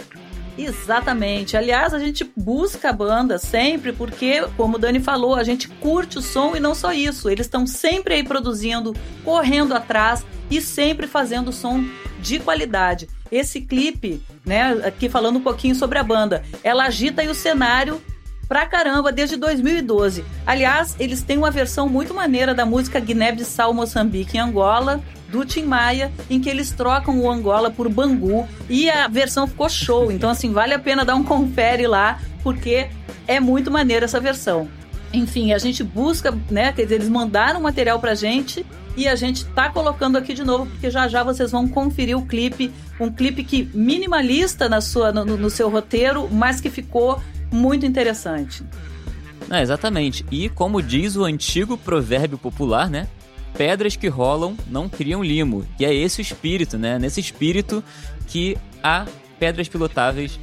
Exatamente. 0.57 1.55
Aliás, 1.55 1.93
a 1.93 1.99
gente 1.99 2.29
busca 2.35 2.89
a 2.89 2.93
banda 2.93 3.37
sempre 3.37 3.93
porque, 3.93 4.41
como 4.57 4.75
o 4.75 4.79
Dani 4.79 4.99
falou, 4.99 5.35
a 5.35 5.43
gente 5.43 5.67
curte 5.67 6.17
o 6.17 6.21
som 6.21 6.55
e 6.55 6.59
não 6.59 6.73
só 6.73 6.91
isso. 6.91 7.29
Eles 7.29 7.45
estão 7.45 7.67
sempre 7.67 8.15
aí 8.15 8.23
produzindo, 8.23 8.95
correndo 9.23 9.75
atrás 9.75 10.25
e 10.49 10.59
sempre 10.59 11.05
fazendo 11.05 11.53
som 11.53 11.85
de 12.19 12.39
qualidade. 12.39 13.07
Esse 13.31 13.61
clipe, 13.61 14.21
né, 14.43 14.71
aqui 14.83 15.09
falando 15.09 15.37
um 15.37 15.43
pouquinho 15.43 15.75
sobre 15.75 15.99
a 15.99 16.03
banda, 16.03 16.43
ela 16.63 16.85
agita 16.85 17.21
o 17.23 17.35
cenário 17.35 18.01
pra 18.47 18.65
caramba 18.65 19.11
desde 19.11 19.35
2012. 19.35 20.23
Aliás, 20.45 20.95
eles 20.99 21.21
têm 21.21 21.37
uma 21.37 21.51
versão 21.51 21.87
muito 21.89 22.13
maneira 22.13 22.53
da 22.53 22.65
música 22.65 22.99
Guiné-Bissau 22.99 23.73
Moçambique 23.73 24.37
em 24.37 24.39
Angola, 24.39 25.01
do 25.29 25.45
Tim 25.45 25.63
Maia, 25.63 26.11
em 26.29 26.39
que 26.39 26.49
eles 26.49 26.71
trocam 26.71 27.19
o 27.19 27.29
Angola 27.29 27.69
por 27.69 27.89
Bangu 27.89 28.47
e 28.69 28.89
a 28.89 29.07
versão 29.07 29.47
ficou 29.47 29.69
show. 29.69 30.11
Então, 30.11 30.29
assim, 30.29 30.51
vale 30.51 30.73
a 30.73 30.79
pena 30.79 31.03
dar 31.03 31.15
um 31.15 31.23
confere 31.25 31.85
lá, 31.87 32.19
porque 32.43 32.87
é 33.27 33.39
muito 33.39 33.69
maneira 33.69 34.05
essa 34.05 34.19
versão. 34.19 34.69
Enfim, 35.13 35.53
a 35.53 35.57
gente 35.57 35.83
busca, 35.83 36.33
né? 36.49 36.71
Quer 36.71 36.83
dizer, 36.83 36.95
eles 36.95 37.09
mandaram 37.09 37.61
material 37.61 37.99
pra 37.99 38.13
gente 38.13 38.65
e 38.95 39.07
a 39.07 39.15
gente 39.15 39.45
tá 39.45 39.69
colocando 39.69 40.17
aqui 40.17 40.33
de 40.33 40.43
novo, 40.43 40.65
porque 40.65 40.89
já 40.89 41.07
já 41.07 41.23
vocês 41.23 41.51
vão 41.51 41.67
conferir 41.67 42.17
o 42.17 42.25
clipe. 42.25 42.73
Um 42.99 43.11
clipe 43.11 43.43
que 43.43 43.69
minimalista 43.73 44.67
na 44.67 44.81
sua, 44.81 45.11
no, 45.11 45.23
no 45.23 45.49
seu 45.49 45.69
roteiro, 45.69 46.27
mas 46.31 46.59
que 46.59 46.69
ficou 46.69 47.21
muito 47.51 47.85
interessante. 47.85 48.63
É, 49.49 49.61
exatamente. 49.61 50.25
E 50.31 50.49
como 50.49 50.81
diz 50.81 51.15
o 51.15 51.23
antigo 51.23 51.77
provérbio 51.77 52.37
popular, 52.37 52.89
né? 52.89 53.07
pedras 53.57 53.95
que 53.95 54.07
rolam 54.07 54.55
não 54.67 54.87
criam 54.87 55.23
limo. 55.23 55.65
E 55.79 55.85
é 55.85 55.93
esse 55.93 56.19
o 56.19 56.21
espírito, 56.21 56.77
né? 56.77 56.99
Nesse 56.99 57.19
espírito 57.19 57.83
que 58.27 58.55
a 58.83 59.05
Pedras 59.39 59.67
Pilotáveis 59.67 60.39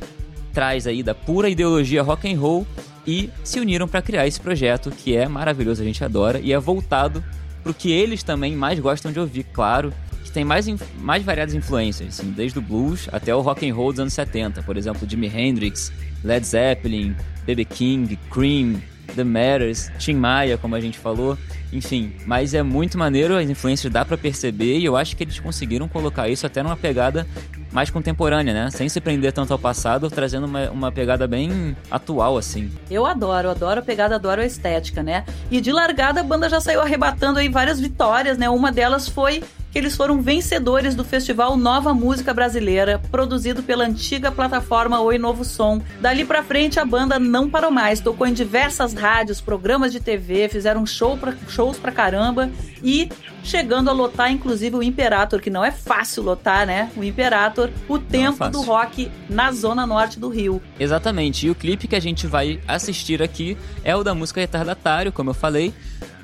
traz 0.53 0.87
aí 0.87 1.03
da 1.03 1.15
pura 1.15 1.49
ideologia 1.49 2.03
rock 2.03 2.33
and 2.33 2.39
roll 2.39 2.67
e 3.07 3.31
se 3.45 3.61
uniram 3.61 3.87
para 3.87 4.03
criar 4.03 4.27
esse 4.27 4.41
projeto 4.41 4.91
que 4.91 5.17
é 5.17 5.29
maravilhoso, 5.29 5.83
a 5.83 5.85
gente 5.85 6.03
adora 6.03 6.41
e 6.41 6.53
é 6.53 6.59
voltado 6.59 7.23
pro 7.63 7.73
que 7.73 7.91
eles 7.91 8.23
também 8.23 8.55
mais 8.57 8.79
gostam 8.79 9.13
de 9.13 9.21
ouvir, 9.21 9.45
claro, 9.45 9.93
que 10.23 10.31
tem 10.31 10.45
mais, 10.45 10.67
mais 10.99 11.23
variadas 11.23 11.55
influências, 11.55 12.21
assim, 12.21 12.31
desde 12.31 12.59
o 12.59 12.63
blues 12.63 13.09
até 13.13 13.35
o 13.35 13.41
rock 13.41 13.69
and 13.69 13.75
roll 13.75 13.91
dos 13.93 14.01
anos 14.01 14.13
70, 14.13 14.63
por 14.63 14.77
exemplo, 14.77 15.09
Jimi 15.09 15.29
Hendrix, 15.29 15.93
Led 16.25 16.45
Zeppelin, 16.45 17.15
B.B. 17.47 17.65
King, 17.67 18.19
Cream, 18.31 18.83
The 19.15 19.23
Matters, 19.23 19.91
Tim 19.99 20.15
Maia, 20.15 20.57
como 20.57 20.75
a 20.75 20.81
gente 20.81 20.99
falou, 20.99 21.39
enfim. 21.75 22.13
Mas 22.25 22.55
é 22.55 22.63
muito 22.63 22.97
maneiro, 22.97 23.37
as 23.37 23.49
influências 23.49 23.93
dá 23.93 24.05
para 24.05 24.17
perceber 24.17 24.79
e 24.79 24.85
eu 24.85 24.97
acho 24.97 25.17
que 25.17 25.25
eles 25.25 25.39
conseguiram 25.41 25.89
colocar 25.89 26.29
isso 26.29 26.47
até 26.47 26.63
numa 26.63 26.77
pegada 26.77 27.27
mais 27.73 27.91
contemporânea, 27.91 28.55
né? 28.55 28.71
Sem 28.71 28.89
se 28.89 29.01
prender 29.01 29.33
tanto 29.33 29.53
ao 29.53 29.59
passado, 29.59 30.09
trazendo 30.09 30.47
uma, 30.47 30.71
uma 30.71 30.93
pegada 30.93 31.27
bem 31.27 31.77
atual, 31.91 32.39
assim. 32.39 32.71
Eu 32.89 33.05
adoro, 33.05 33.51
adoro 33.51 33.81
a 33.81 33.83
pegada, 33.83 34.15
adoro 34.15 34.41
a 34.41 34.47
estética, 34.47 35.03
né? 35.03 35.25
E 35.51 35.61
de 35.61 35.73
largada 35.73 36.21
a 36.21 36.23
banda 36.23 36.49
já 36.49 36.61
saiu 36.61 36.81
arrebatando 36.81 37.41
aí 37.41 37.49
várias 37.49 37.81
vitórias, 37.81 38.39
né? 38.39 38.49
Uma 38.49 38.71
delas 38.71 39.09
foi 39.09 39.43
que 39.75 39.79
eles 39.81 39.97
foram 39.97 40.23
vencedores 40.23 40.95
do 40.95 41.03
festival 41.03 41.57
Nova 41.57 41.93
Música 41.93 42.33
Brasileira, 42.33 43.03
produzido 43.11 43.61
pela 43.61 43.85
antiga 43.85 44.31
plataforma 44.31 45.01
Oi 45.01 45.19
Novo 45.19 45.45
Som. 45.45 45.83
Dali 46.01 46.25
para 46.25 46.45
frente 46.45 46.79
a 46.79 46.85
banda 46.85 47.19
não 47.19 47.51
parou 47.51 47.73
mais, 47.73 47.99
tocou 47.99 48.25
em 48.25 48.33
diversas 48.33 48.95
rádios, 48.95 49.41
programas 49.41 49.91
de 49.91 49.99
TV, 49.99 50.49
fizeram 50.49 50.87
show 50.87 51.17
pra, 51.19 51.35
shows 51.65 51.79
pra 51.79 51.91
caramba 51.91 52.51
e 52.83 53.09
chegando 53.43 53.89
a 53.89 53.93
lotar 53.93 54.31
inclusive 54.31 54.77
o 54.77 54.83
Imperator, 54.83 55.41
que 55.41 55.51
não 55.51 55.65
é 55.65 55.71
fácil 55.71 56.23
lotar, 56.23 56.67
né? 56.67 56.91
O 56.97 57.03
Imperator, 57.03 57.71
o 57.89 57.99
tempo 57.99 58.45
é 58.45 58.51
do 58.51 58.61
rock 58.61 59.11
na 59.29 59.51
zona 59.53 59.87
norte 59.87 60.19
do 60.19 60.29
Rio. 60.29 60.61
Exatamente. 60.79 61.47
E 61.47 61.51
o 61.51 61.55
clipe 61.55 61.89
que 61.89 61.97
a 61.97 62.01
gente 62.01 62.27
vai 62.27 62.61
assistir 62.69 63.23
aqui 63.23 63.57
é 63.83 63.97
o 63.97 64.05
da 64.05 64.15
música 64.15 64.41
Retardatário, 64.41 65.13
como 65.13 65.31
eu 65.31 65.35
falei 65.35 65.73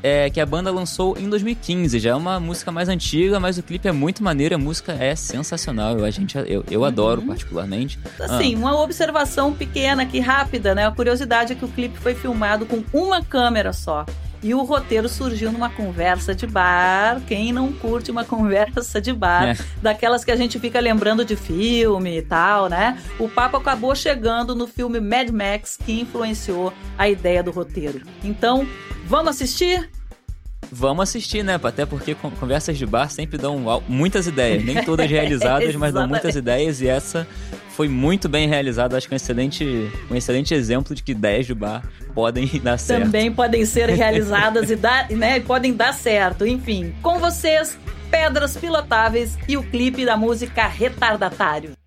é, 0.03 0.31
que 0.31 0.41
a 0.41 0.47
banda 0.47 0.71
lançou 0.71 1.17
em 1.19 1.29
2015. 1.29 1.99
Já 1.99 2.11
é 2.11 2.15
uma 2.15 2.41
música 2.41 2.73
mais 2.73 2.89
antiga, 2.89 3.39
mas 3.39 3.59
o 3.59 3.63
clipe 3.63 3.89
é 3.89 3.93
muito 3.93 4.23
maneiro, 4.23 4.55
a 4.55 4.59
música 4.59 4.93
é 4.93 5.15
sensacional. 5.15 5.99
Eu, 5.99 6.05
a 6.05 6.11
gente, 6.11 6.37
eu, 6.47 6.65
eu 6.71 6.85
adoro 6.85 7.21
uhum. 7.21 7.29
particularmente. 7.29 7.99
Assim, 8.19 8.55
ah. 8.55 8.59
uma 8.59 8.81
observação 8.81 9.53
pequena 9.53 10.03
aqui, 10.03 10.21
rápida, 10.21 10.75
né? 10.75 10.87
A 10.87 10.91
curiosidade 10.91 11.53
é 11.53 11.57
que 11.57 11.65
o 11.65 11.69
clipe 11.69 11.99
foi 11.99 12.15
filmado 12.15 12.67
com 12.67 12.83
uma 12.93 13.23
câmera 13.23 13.73
só. 13.73 14.07
E 14.43 14.55
o 14.55 14.63
roteiro 14.63 15.09
surgiu 15.09 15.53
numa 15.53 15.69
conversa 15.69 16.35
de 16.35 16.47
bar. 16.47 17.21
Quem 17.27 17.53
não 17.53 17.73
curte 17.73 18.11
uma 18.11 18.25
conversa 18.27 19.01
de 19.01 19.13
bar, 19.13 19.49
é. 19.49 19.57
daquelas 19.83 20.25
que 20.25 20.31
a 20.31 20.37
gente 20.37 20.59
fica 20.59 20.81
lembrando 20.81 21.25
de 21.25 21.37
filme 21.37 22.19
e 22.19 22.23
tal, 22.23 22.69
né? 22.69 22.99
O 23.19 23.29
papo 23.29 23.57
acabou 23.57 23.95
chegando 23.95 24.55
no 24.55 24.67
filme 24.67 25.01
Mad 25.01 25.29
Max, 25.31 25.77
que 25.77 26.01
influenciou 26.01 26.73
a 26.97 27.09
ideia 27.09 27.43
do 27.43 27.51
roteiro. 27.51 28.01
Então, 28.25 28.67
Vamos 29.11 29.31
assistir? 29.31 29.91
vamos 30.71 31.03
assistir, 31.03 31.43
né? 31.43 31.59
Até 31.61 31.85
porque 31.85 32.15
conversas 32.15 32.79
de 32.79 32.87
bar 32.87 33.11
sempre 33.11 33.37
dão 33.37 33.83
muitas 33.89 34.29
ideias. 34.29 34.65
Nem 34.65 34.85
todas 34.85 35.11
realizadas, 35.11 35.75
mas 35.75 35.93
dão 35.93 36.07
muitas 36.07 36.37
ideias. 36.37 36.81
E 36.81 36.87
essa 36.87 37.27
foi 37.81 37.89
muito 37.89 38.29
bem 38.29 38.47
realizada. 38.47 38.95
Acho 38.95 39.09
que 39.09 39.15
é 39.15 39.17
um 39.17 39.17
excelente, 39.17 39.91
um 40.11 40.15
excelente 40.15 40.53
exemplo 40.53 40.95
de 40.95 41.03
que 41.03 41.13
ideias 41.13 41.47
de 41.47 41.55
bar 41.55 41.83
podem 42.13 42.47
dar 42.63 42.77
certo. 42.77 43.05
Também 43.05 43.33
podem 43.33 43.65
ser 43.65 43.89
realizadas 43.97 44.71
e 44.71 44.77
dar, 44.77 45.09
né, 45.11 45.41
podem 45.41 45.73
dar 45.73 45.95
certo. 45.95 46.47
Enfim, 46.47 46.95
com 47.01 47.19
vocês, 47.19 47.79
Pedras 48.11 48.55
Pilotáveis 48.55 49.39
e 49.49 49.57
o 49.57 49.63
clipe 49.63 50.05
da 50.05 50.15
música 50.15 50.67
Retardatário. 50.67 51.80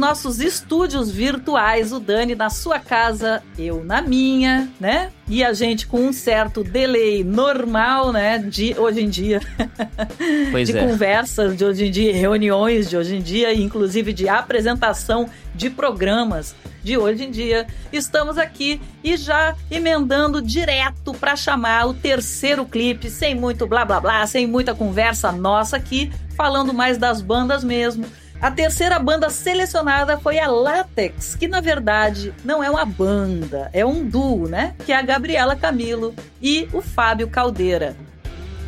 Nossos 0.00 0.40
estúdios 0.40 1.10
virtuais, 1.10 1.92
o 1.92 2.00
Dani 2.00 2.34
na 2.34 2.48
sua 2.48 2.80
casa, 2.80 3.42
eu 3.58 3.84
na 3.84 4.00
minha, 4.00 4.68
né? 4.80 5.12
E 5.28 5.44
a 5.44 5.52
gente 5.52 5.86
com 5.86 6.00
um 6.00 6.12
certo 6.12 6.64
delay 6.64 7.22
normal, 7.22 8.10
né? 8.10 8.38
De 8.38 8.74
hoje 8.76 9.02
em 9.02 9.08
dia. 9.08 9.40
Pois 10.50 10.68
de 10.68 10.76
é. 10.76 10.86
conversas 10.86 11.56
de 11.56 11.64
hoje 11.64 11.86
em 11.86 11.90
dia, 11.90 12.14
reuniões 12.14 12.88
de 12.88 12.96
hoje 12.96 13.16
em 13.16 13.20
dia, 13.20 13.52
inclusive 13.54 14.12
de 14.12 14.28
apresentação 14.28 15.28
de 15.54 15.68
programas 15.68 16.54
de 16.82 16.96
hoje 16.96 17.24
em 17.24 17.30
dia. 17.30 17.66
Estamos 17.92 18.38
aqui 18.38 18.80
e 19.04 19.16
já 19.16 19.54
emendando 19.70 20.40
direto 20.40 21.12
para 21.12 21.36
chamar 21.36 21.86
o 21.86 21.94
terceiro 21.94 22.64
clipe, 22.64 23.10
sem 23.10 23.34
muito 23.34 23.66
blá 23.66 23.84
blá 23.84 24.00
blá, 24.00 24.26
sem 24.26 24.46
muita 24.46 24.74
conversa 24.74 25.30
nossa 25.30 25.76
aqui, 25.76 26.10
falando 26.36 26.72
mais 26.72 26.96
das 26.96 27.20
bandas 27.20 27.62
mesmo. 27.62 28.06
A 28.40 28.50
terceira 28.50 28.98
banda 28.98 29.28
selecionada 29.28 30.18
foi 30.18 30.38
a 30.38 30.50
Latex, 30.50 31.34
que 31.34 31.46
na 31.46 31.60
verdade 31.60 32.32
não 32.42 32.64
é 32.64 32.70
uma 32.70 32.86
banda, 32.86 33.68
é 33.70 33.84
um 33.84 34.02
duo, 34.02 34.48
né? 34.48 34.74
Que 34.86 34.92
é 34.92 34.96
a 34.96 35.02
Gabriela 35.02 35.54
Camilo 35.54 36.14
e 36.40 36.66
o 36.72 36.80
Fábio 36.80 37.28
Caldeira. 37.28 37.94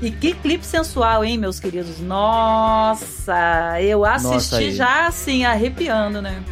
E 0.02 0.10
que 0.10 0.34
clipe 0.34 0.66
sensual, 0.66 1.24
hein, 1.24 1.38
meus 1.38 1.58
queridos? 1.58 2.00
Nossa, 2.00 3.80
eu 3.80 4.04
assisti 4.04 4.64
Nossa, 4.66 4.70
já 4.72 5.06
assim, 5.06 5.44
arrepiando, 5.46 6.20
né? 6.20 6.42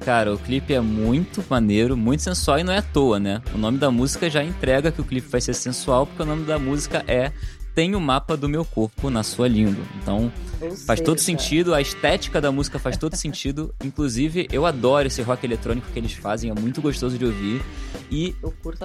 Cara, 0.00 0.32
o 0.32 0.38
clipe 0.38 0.74
é 0.74 0.80
muito 0.80 1.44
maneiro, 1.48 1.96
muito 1.96 2.22
sensual 2.22 2.58
e 2.58 2.64
não 2.64 2.72
é 2.72 2.78
à 2.78 2.82
toa, 2.82 3.20
né? 3.20 3.40
O 3.54 3.58
nome 3.58 3.78
da 3.78 3.90
música 3.90 4.28
já 4.28 4.42
entrega 4.42 4.90
que 4.90 5.00
o 5.00 5.04
clipe 5.04 5.28
vai 5.28 5.40
ser 5.40 5.54
sensual, 5.54 6.06
porque 6.06 6.22
o 6.22 6.26
nome 6.26 6.44
da 6.44 6.58
música 6.58 7.04
é 7.06 7.30
Tem 7.78 7.94
o 7.94 8.00
mapa 8.00 8.36
do 8.36 8.48
meu 8.48 8.64
corpo 8.64 9.08
na 9.08 9.22
sua 9.22 9.46
língua. 9.46 9.84
Então, 10.02 10.32
Ou 10.60 10.72
faz 10.74 11.00
todo 11.00 11.18
seja, 11.20 11.26
sentido, 11.26 11.72
a 11.72 11.80
estética 11.80 12.40
da 12.40 12.50
música 12.50 12.76
faz 12.76 12.96
todo 12.96 13.14
sentido. 13.14 13.72
Inclusive, 13.84 14.48
eu 14.50 14.66
adoro 14.66 15.06
esse 15.06 15.22
rock 15.22 15.46
eletrônico 15.46 15.86
que 15.92 15.96
eles 15.96 16.12
fazem, 16.12 16.50
é 16.50 16.54
muito 16.60 16.82
gostoso 16.82 17.16
de 17.16 17.24
ouvir. 17.24 17.62
E 18.10 18.34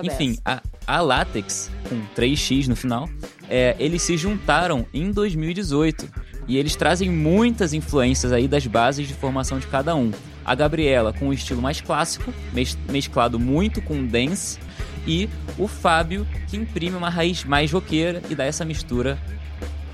Enfim, 0.03 0.37
a, 0.45 0.61
a 0.85 1.01
Latex, 1.01 1.71
com 1.89 1.99
3x 2.15 2.67
no 2.67 2.75
final, 2.75 3.09
é, 3.49 3.75
eles 3.79 4.03
se 4.03 4.15
juntaram 4.15 4.85
em 4.93 5.09
2018. 5.09 6.07
E 6.47 6.57
eles 6.57 6.75
trazem 6.75 7.09
muitas 7.09 7.73
influências 7.73 8.31
aí 8.31 8.47
das 8.47 8.67
bases 8.67 9.07
de 9.07 9.15
formação 9.15 9.57
de 9.57 9.65
cada 9.65 9.95
um. 9.95 10.11
A 10.45 10.53
Gabriela 10.53 11.11
com 11.13 11.29
o 11.29 11.33
estilo 11.33 11.63
mais 11.63 11.81
clássico, 11.81 12.31
mes- 12.53 12.77
mesclado 12.91 13.39
muito 13.39 13.81
com 13.81 14.05
dance. 14.05 14.59
E 15.05 15.29
o 15.57 15.67
Fábio, 15.67 16.25
que 16.47 16.57
imprime 16.57 16.95
uma 16.95 17.09
raiz 17.09 17.43
mais 17.43 17.71
roqueira 17.71 18.21
e 18.29 18.35
dá 18.35 18.45
essa 18.45 18.63
mistura 18.63 19.17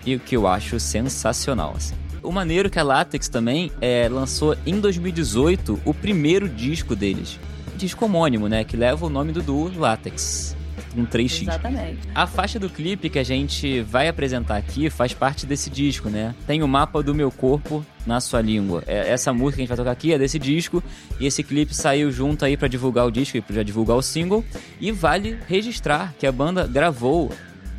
e 0.06 0.15
o 0.15 0.19
que 0.19 0.36
eu 0.36 0.48
acho 0.48 0.80
sensacional. 0.80 1.74
assim. 1.76 1.95
O 2.22 2.32
maneiro 2.32 2.67
é 2.67 2.72
que 2.72 2.80
a 2.80 2.84
Latex 2.84 3.30
também 3.30 3.72
é, 3.80 4.08
lançou 4.10 4.56
em 4.65 4.80
2018 4.80 5.82
o 5.86 5.93
primeiro 5.93 6.48
disco 6.48 6.95
deles. 6.95 7.39
Disco 7.76 8.06
homônimo, 8.06 8.48
né? 8.48 8.63
Que 8.63 8.76
leva 8.76 9.06
o 9.06 9.10
nome 9.10 9.32
do 9.32 9.41
duo 9.41 9.72
Latex. 9.78 10.56
Um 10.97 11.06
3x. 11.06 11.43
Exatamente. 11.43 11.99
A 12.15 12.25
faixa 12.25 12.60
do 12.60 12.69
clipe 12.69 13.10
que 13.10 13.19
a 13.19 13.23
gente 13.23 13.82
vai 13.82 14.08
apresentar 14.08 14.58
aqui 14.58 14.89
faz 14.89 15.13
parte 15.13 15.45
desse 15.45 15.69
disco, 15.69 16.10
né? 16.10 16.34
Tem 16.47 16.63
o 16.63 16.67
mapa 16.67 17.04
do 17.04 17.13
meu 17.13 17.32
corpo 17.32 17.86
na 18.06 18.19
sua 18.19 18.41
língua. 18.41 18.84
É, 18.88 19.10
Essa 19.10 19.32
música 19.32 19.58
que 19.58 19.62
a 19.62 19.63
gente 19.63 19.69
vai 19.69 19.78
tocar 19.78 19.91
aqui 19.91 20.13
é 20.13 20.17
desse 20.17 20.39
disco 20.39 20.84
e 21.19 21.28
esse 21.28 21.43
clipe 21.43 21.75
saiu 21.75 22.12
junto 22.12 22.43
aí 22.43 22.58
pra 22.58 22.67
divulgar 22.67 23.06
o 23.06 23.12
disco 23.12 23.38
e 23.38 23.41
pra 23.41 23.62
divulgar 23.63 23.97
o 23.97 24.02
single. 24.02 24.43
E 24.80 24.91
vale 24.91 25.38
registrar 25.47 26.13
que 26.17 26.25
a 26.25 26.32
banda 26.32 26.65
gravou 26.65 27.32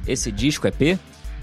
esse 0.07 0.31
disco 0.31 0.67
EP 0.67 0.99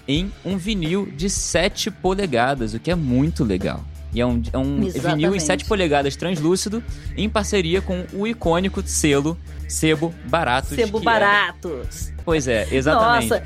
em 0.08 0.32
um 0.46 0.58
vinil 0.58 1.06
de 1.16 1.30
7 1.30 1.92
polegadas, 1.92 2.74
o 2.74 2.80
que 2.80 2.90
é 2.90 2.96
muito 2.96 3.44
legal. 3.44 3.84
E 4.14 4.22
é 4.22 4.26
um, 4.26 4.42
é 4.54 4.58
um 4.58 4.76
vinil 4.78 4.86
em 4.86 4.88
Exatamente. 4.88 5.44
7 5.44 5.66
polegadas 5.66 6.16
translúcido 6.16 6.82
em 7.16 7.30
parceria 7.30 7.82
com 7.82 8.06
o 8.14 8.26
icônico 8.26 8.82
selo 8.86 9.38
Sebo 9.68 10.14
Baratos. 10.26 10.70
Sebo 10.76 11.00
é- 11.00 11.02
Baratos. 11.02 12.14
Pois 12.24 12.48
é, 12.48 12.68
exatamente. 12.72 13.30
Nossa, 13.30 13.44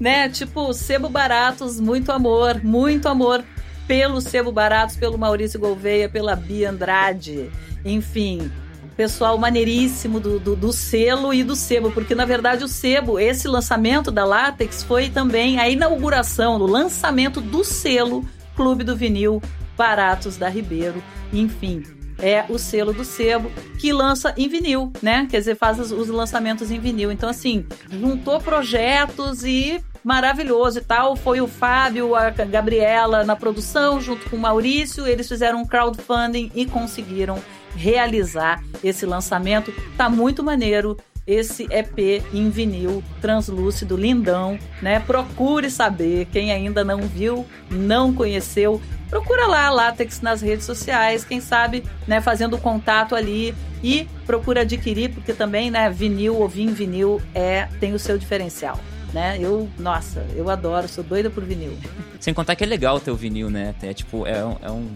né? 0.00 0.28
Tipo, 0.28 0.72
Sebo 0.72 1.08
Baratos, 1.08 1.78
muito 1.80 2.10
amor, 2.12 2.62
muito 2.62 3.08
amor 3.08 3.44
pelo 3.86 4.20
Sebo 4.20 4.52
Baratos, 4.52 4.96
pelo 4.96 5.18
Maurício 5.18 5.58
Gouveia, 5.58 6.08
pela 6.08 6.34
Bia 6.36 6.70
Andrade. 6.70 7.50
Enfim, 7.84 8.50
pessoal 8.96 9.36
maneiríssimo 9.38 10.20
do, 10.20 10.38
do, 10.38 10.54
do 10.54 10.72
selo 10.72 11.32
e 11.32 11.42
do 11.42 11.56
sebo, 11.56 11.90
porque 11.90 12.14
na 12.14 12.24
verdade 12.24 12.62
o 12.62 12.68
sebo, 12.68 13.18
esse 13.18 13.48
lançamento 13.48 14.10
da 14.10 14.24
Látex 14.24 14.82
foi 14.82 15.10
também 15.10 15.58
a 15.58 15.68
inauguração, 15.68 16.56
o 16.56 16.66
lançamento 16.66 17.40
do 17.40 17.64
selo 17.64 18.24
Clube 18.54 18.84
do 18.84 18.94
Vinil 18.94 19.42
Baratos 19.76 20.36
da 20.36 20.48
Ribeiro. 20.48 21.02
Enfim, 21.32 21.82
é 22.22 22.46
o 22.48 22.56
selo 22.58 22.92
do 22.92 23.04
sebo 23.04 23.50
que 23.78 23.92
lança 23.92 24.32
em 24.36 24.48
vinil, 24.48 24.92
né? 25.02 25.26
Quer 25.28 25.40
dizer, 25.40 25.56
faz 25.56 25.78
os, 25.78 25.90
os 25.90 26.08
lançamentos 26.08 26.70
em 26.70 26.78
vinil. 26.78 27.10
Então, 27.10 27.28
assim, 27.28 27.66
juntou 27.90 28.40
projetos 28.40 29.44
e 29.44 29.82
maravilhoso 30.04 30.78
e 30.78 30.82
tal. 30.82 31.16
Foi 31.16 31.40
o 31.40 31.48
Fábio, 31.48 32.14
a 32.14 32.30
Gabriela 32.30 33.24
na 33.24 33.36
produção, 33.36 34.00
junto 34.00 34.30
com 34.30 34.36
o 34.36 34.40
Maurício. 34.40 35.06
Eles 35.06 35.28
fizeram 35.28 35.60
um 35.60 35.66
crowdfunding 35.66 36.50
e 36.54 36.64
conseguiram 36.64 37.42
realizar 37.74 38.62
esse 38.82 39.04
lançamento. 39.04 39.72
Tá 39.96 40.08
muito 40.08 40.42
maneiro 40.42 40.96
esse 41.26 41.64
EP 41.70 42.24
em 42.32 42.50
vinil 42.50 43.02
translúcido, 43.20 43.96
lindão, 43.96 44.58
né? 44.80 45.00
Procure 45.00 45.70
saber, 45.70 46.26
quem 46.32 46.50
ainda 46.50 46.84
não 46.84 47.02
viu, 47.02 47.46
não 47.70 48.12
conheceu, 48.12 48.80
procura 49.08 49.46
lá 49.46 49.66
a 49.66 49.70
Látex 49.70 50.20
nas 50.20 50.40
redes 50.40 50.64
sociais, 50.64 51.24
quem 51.24 51.40
sabe, 51.40 51.84
né, 52.08 52.20
fazendo 52.20 52.56
contato 52.58 53.14
ali 53.14 53.54
e 53.82 54.08
procura 54.26 54.62
adquirir, 54.62 55.10
porque 55.10 55.32
também, 55.32 55.70
né, 55.70 55.90
vinil, 55.90 56.36
ouvir 56.36 56.62
em 56.62 56.72
vinil 56.72 57.20
é 57.34 57.68
tem 57.78 57.92
o 57.92 57.98
seu 57.98 58.16
diferencial, 58.16 58.80
né? 59.12 59.36
Eu, 59.40 59.68
nossa, 59.78 60.26
eu 60.34 60.48
adoro, 60.48 60.88
sou 60.88 61.04
doida 61.04 61.28
por 61.28 61.44
vinil. 61.44 61.76
Sem 62.18 62.32
contar 62.32 62.56
que 62.56 62.64
é 62.64 62.66
legal 62.66 62.98
ter 62.98 63.10
o 63.10 63.16
vinil, 63.16 63.50
né? 63.50 63.74
É 63.82 63.92
tipo, 63.92 64.26
é 64.26 64.44
um. 64.44 64.56
É, 64.62 64.70
um, 64.70 64.88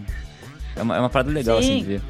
é, 0.75 0.81
uma, 0.81 0.97
é 0.97 0.99
uma 0.99 1.09
parada 1.09 1.31
legal 1.31 1.61
Sim. 1.61 1.69
assim 1.69 1.79
de 1.79 1.85
ver. 1.85 2.01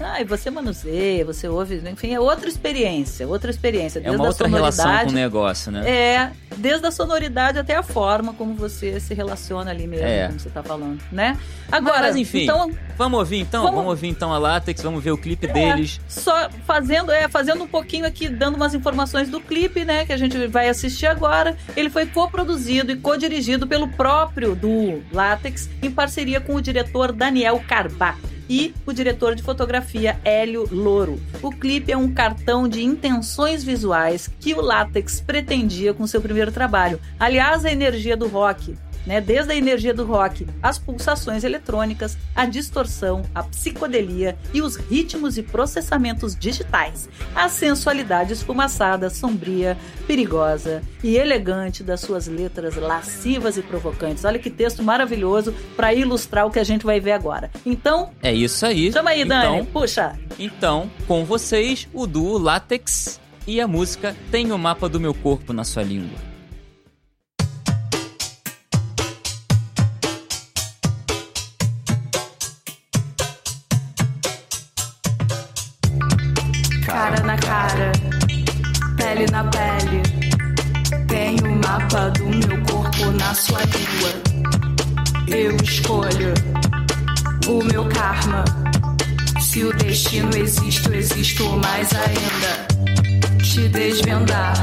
Ah, 0.00 0.20
e 0.20 0.24
você 0.24 0.50
manuseia, 0.50 1.24
você 1.24 1.46
ouve, 1.48 1.80
enfim, 1.88 2.12
é 2.12 2.18
outra 2.20 2.48
experiência, 2.48 3.26
outra 3.28 3.50
experiência. 3.50 3.98
É 3.98 4.02
Desde 4.02 4.16
uma 4.18 4.24
a 4.26 4.28
outra 4.28 4.48
relação 4.48 4.98
com 5.04 5.10
o 5.10 5.12
negócio, 5.12 5.70
né? 5.70 5.88
É, 5.88 6.30
desde 6.56 6.86
a 6.86 6.90
sonoridade 6.90 7.58
até 7.58 7.76
a 7.76 7.82
forma 7.82 8.32
como 8.34 8.54
você 8.54 8.98
se 8.98 9.14
relaciona 9.14 9.70
ali 9.70 9.86
mesmo, 9.86 10.06
É. 10.06 10.26
como 10.26 10.40
você 10.40 10.50
tá 10.50 10.62
falando, 10.62 11.00
né? 11.12 11.38
Agora, 11.70 12.02
Mas, 12.02 12.16
enfim, 12.16 12.42
então, 12.42 12.70
Vamos 12.96 13.18
ouvir 13.18 13.38
então? 13.40 13.62
Vamos- 13.62 13.76
Vamos... 13.76 13.90
ouvir 13.90 14.08
então 14.08 14.32
a 14.32 14.38
Latex, 14.38 14.80
vamos 14.82 15.02
ver 15.02 15.10
o 15.10 15.18
clipe 15.18 15.46
É. 15.46 15.52
deles. 15.52 16.00
só 16.08 16.48
fazendo, 16.66 17.10
é, 17.10 17.26
fazendo 17.28 17.64
um 17.64 17.66
pouquinho 17.68 18.06
aqui, 18.06 18.28
dando 18.28 18.54
umas 18.56 18.74
informações 18.74 19.28
do 19.28 19.40
clipe, 19.40 19.84
né, 19.84 20.04
que 20.04 20.12
a 20.12 20.16
gente 20.16 20.46
vai 20.46 20.68
assistir 20.68 21.06
agora. 21.06 21.56
Ele 21.76 21.90
foi 21.90 22.06
coproduzido 22.06 22.92
e 22.92 22.96
co-dirigido 22.96 23.66
pelo 23.66 23.88
próprio 23.88 24.54
do 24.54 25.02
Látex, 25.12 25.68
em 25.82 25.90
parceria 25.90 26.40
com 26.40 26.54
o 26.54 26.62
diretor 26.62 27.10
Daniel 27.12 27.62
Carbá 27.66 28.16
e 28.48 28.74
o 28.86 28.92
diretor 28.92 29.34
de 29.34 29.42
fotografia 29.42 30.18
Hélio 30.24 30.68
Louro. 30.70 31.20
O 31.42 31.50
clipe 31.50 31.92
é 31.92 31.96
um 31.96 32.12
cartão 32.12 32.68
de 32.68 32.82
intenções 32.82 33.64
visuais 33.64 34.30
que 34.40 34.54
o 34.54 34.60
Látex 34.60 35.20
pretendia 35.20 35.94
com 35.94 36.06
seu 36.06 36.20
primeiro 36.20 36.52
trabalho. 36.52 37.00
Aliás, 37.18 37.64
a 37.64 37.72
energia 37.72 38.16
do 38.16 38.28
rock 38.28 38.76
né? 39.06 39.20
Desde 39.20 39.52
a 39.52 39.56
energia 39.56 39.92
do 39.94 40.04
rock, 40.04 40.46
as 40.62 40.78
pulsações 40.78 41.44
eletrônicas, 41.44 42.16
a 42.34 42.46
distorção, 42.46 43.22
a 43.34 43.42
psicodelia 43.42 44.36
e 44.52 44.62
os 44.62 44.76
ritmos 44.76 45.36
e 45.38 45.42
processamentos 45.42 46.34
digitais, 46.36 47.08
a 47.34 47.48
sensualidade 47.48 48.32
esfumaçada, 48.32 49.10
sombria, 49.10 49.76
perigosa 50.06 50.82
e 51.02 51.16
elegante 51.16 51.82
das 51.82 52.00
suas 52.00 52.26
letras 52.26 52.76
lascivas 52.76 53.56
e 53.56 53.62
provocantes. 53.62 54.24
Olha 54.24 54.38
que 54.38 54.50
texto 54.50 54.82
maravilhoso 54.82 55.54
para 55.76 55.92
ilustrar 55.92 56.46
o 56.46 56.50
que 56.50 56.58
a 56.58 56.64
gente 56.64 56.84
vai 56.84 57.00
ver 57.00 57.12
agora. 57.12 57.50
Então, 57.64 58.10
É 58.22 58.32
isso 58.32 58.64
aí. 58.64 58.92
chama 58.92 59.10
aí, 59.10 59.24
Dani, 59.24 59.56
Então, 59.60 59.66
puxa. 59.66 60.18
então, 60.38 60.90
com 61.06 61.24
vocês, 61.24 61.88
o 61.92 62.06
duo 62.06 62.38
Latex 62.38 63.20
e 63.46 63.60
a 63.60 63.68
música 63.68 64.16
Tem 64.30 64.50
o 64.52 64.58
mapa 64.58 64.88
do 64.88 64.98
meu 64.98 65.12
corpo 65.14 65.52
na 65.52 65.64
sua 65.64 65.82
língua. 65.82 66.33
Pele 79.14 79.26
na 79.30 79.44
pele. 79.44 80.02
Tem 81.06 81.36
o 81.38 81.56
mapa 81.66 82.10
do 82.10 82.24
meu 82.24 82.60
corpo 82.64 83.10
na 83.12 83.32
sua 83.32 83.60
língua. 83.60 84.10
Eu 85.28 85.56
escolho 85.62 86.34
o 87.46 87.64
meu 87.64 87.88
karma. 87.88 88.44
Se 89.40 89.62
o 89.62 89.72
destino 89.76 90.36
existe, 90.36 90.88
eu 90.88 90.94
existo 90.94 91.48
mais 91.58 91.88
ainda. 91.94 93.38
Te 93.42 93.68
desvendar, 93.68 94.54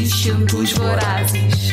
instintos 0.00 0.72
vorazes. 0.72 1.72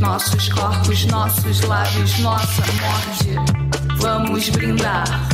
Nossos 0.00 0.48
corpos, 0.48 1.06
nossos 1.06 1.60
lábios, 1.60 2.18
nossa 2.18 2.62
morte. 2.80 3.96
Vamos 3.98 4.48
brindar, 4.48 5.28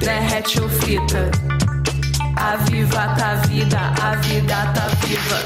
derrete 0.00 0.60
ou 0.60 0.68
frita. 0.68 1.30
A 2.44 2.56
viva 2.56 3.08
tá 3.16 3.36
vida, 3.46 3.80
a 4.02 4.16
vida 4.16 4.56
tá 4.74 4.86
viva. 5.06 5.38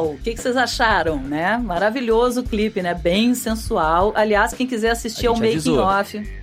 O 0.00 0.18
que, 0.18 0.34
que 0.34 0.40
vocês 0.40 0.56
acharam, 0.56 1.18
né? 1.18 1.56
Maravilhoso 1.58 2.40
o 2.40 2.44
clipe, 2.44 2.82
né? 2.82 2.94
Bem 2.94 3.34
sensual. 3.34 4.12
Aliás, 4.14 4.52
quem 4.52 4.66
quiser 4.66 4.90
assistir 4.90 5.26
ao 5.26 5.34
gente 5.34 5.44
making 5.44 5.56
avisou. 5.56 5.78
off, 5.80 6.40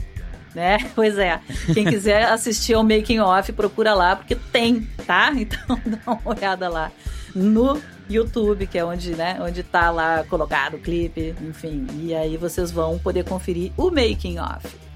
né? 0.55 0.77
Pois 0.95 1.17
é. 1.17 1.39
Quem 1.73 1.85
quiser 1.85 2.25
assistir 2.25 2.73
ao 2.73 2.83
making 2.83 3.19
off, 3.19 3.51
procura 3.51 3.93
lá 3.93 4.15
porque 4.15 4.35
tem, 4.35 4.87
tá? 5.05 5.31
Então 5.37 5.79
dá 5.85 5.99
uma 6.05 6.21
olhada 6.25 6.69
lá 6.69 6.91
no 7.35 7.79
YouTube, 8.09 8.67
que 8.67 8.77
é 8.77 8.85
onde, 8.85 9.15
né, 9.15 9.37
onde 9.41 9.63
tá 9.63 9.91
lá 9.91 10.23
colocado 10.29 10.75
o 10.75 10.79
clipe, 10.79 11.35
enfim. 11.41 11.85
E 11.99 12.15
aí 12.15 12.37
vocês 12.37 12.71
vão 12.71 12.97
poder 12.97 13.25
conferir 13.25 13.71
o 13.77 13.91
making 13.91 14.39
off. 14.39 14.86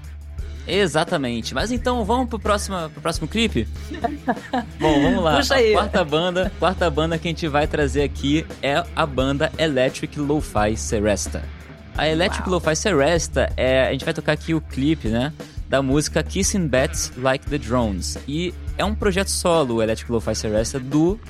Exatamente. 0.66 1.54
Mas 1.54 1.70
então 1.70 2.04
vamos 2.04 2.28
pro 2.28 2.38
próximo, 2.38 2.76
pro 2.90 3.02
próximo 3.02 3.28
clipe? 3.28 3.66
Bom, 4.78 5.02
vamos 5.02 5.22
lá. 5.22 5.36
Puxa 5.36 5.56
aí. 5.56 5.74
A 5.74 5.78
quarta 5.78 6.04
banda, 6.04 6.52
quarta 6.58 6.90
banda 6.90 7.18
que 7.18 7.28
a 7.28 7.30
gente 7.30 7.48
vai 7.48 7.66
trazer 7.66 8.02
aqui 8.02 8.46
é 8.62 8.84
a 8.94 9.06
banda 9.06 9.52
Electric 9.58 10.18
Lo-Fi 10.18 10.76
Seresta. 10.76 11.42
A 11.96 12.08
Electric. 12.08 12.48
Lo-Fi 12.48 12.74
Seresta 12.74 13.52
é, 13.56 13.88
a 13.88 13.92
gente 13.92 14.04
vai 14.04 14.14
tocar 14.14 14.32
aqui 14.32 14.54
o 14.54 14.60
clipe, 14.60 15.08
né, 15.08 15.32
da 15.68 15.82
música 15.82 16.22
Kissing 16.22 16.66
Bats 16.66 17.12
Like 17.16 17.46
the 17.46 17.58
Drones. 17.58 18.18
E 18.26 18.54
é 18.78 18.84
um 18.84 18.94
projeto 18.94 19.28
solo, 19.28 19.76
o 19.76 19.82
Electric 19.82 20.10
Lo-Fi 20.10 20.34
Seresta 20.34 20.80
do 20.80 21.20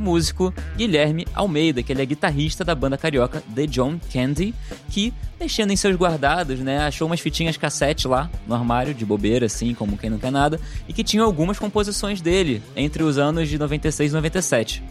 músico 0.00 0.52
Guilherme 0.76 1.26
Almeida, 1.34 1.82
que 1.82 1.92
ele 1.92 2.02
é 2.02 2.06
guitarrista 2.06 2.64
da 2.64 2.74
banda 2.74 2.96
carioca 2.96 3.42
The 3.54 3.66
John 3.66 4.00
Candy, 4.12 4.54
que, 4.88 5.12
mexendo 5.38 5.70
em 5.70 5.76
seus 5.76 5.94
guardados, 5.96 6.58
né, 6.60 6.78
achou 6.78 7.06
umas 7.06 7.20
fitinhas 7.20 7.56
cassete 7.56 8.08
lá 8.08 8.30
no 8.46 8.54
armário, 8.54 8.94
de 8.94 9.04
bobeira, 9.04 9.46
assim, 9.46 9.74
como 9.74 9.98
quem 9.98 10.10
não 10.10 10.18
quer 10.18 10.32
nada, 10.32 10.58
e 10.88 10.92
que 10.92 11.04
tinham 11.04 11.26
algumas 11.26 11.58
composições 11.58 12.20
dele 12.20 12.62
entre 12.74 13.02
os 13.02 13.18
anos 13.18 13.48
de 13.48 13.58
96 13.58 14.10
e 14.10 14.14
97. 14.14 14.82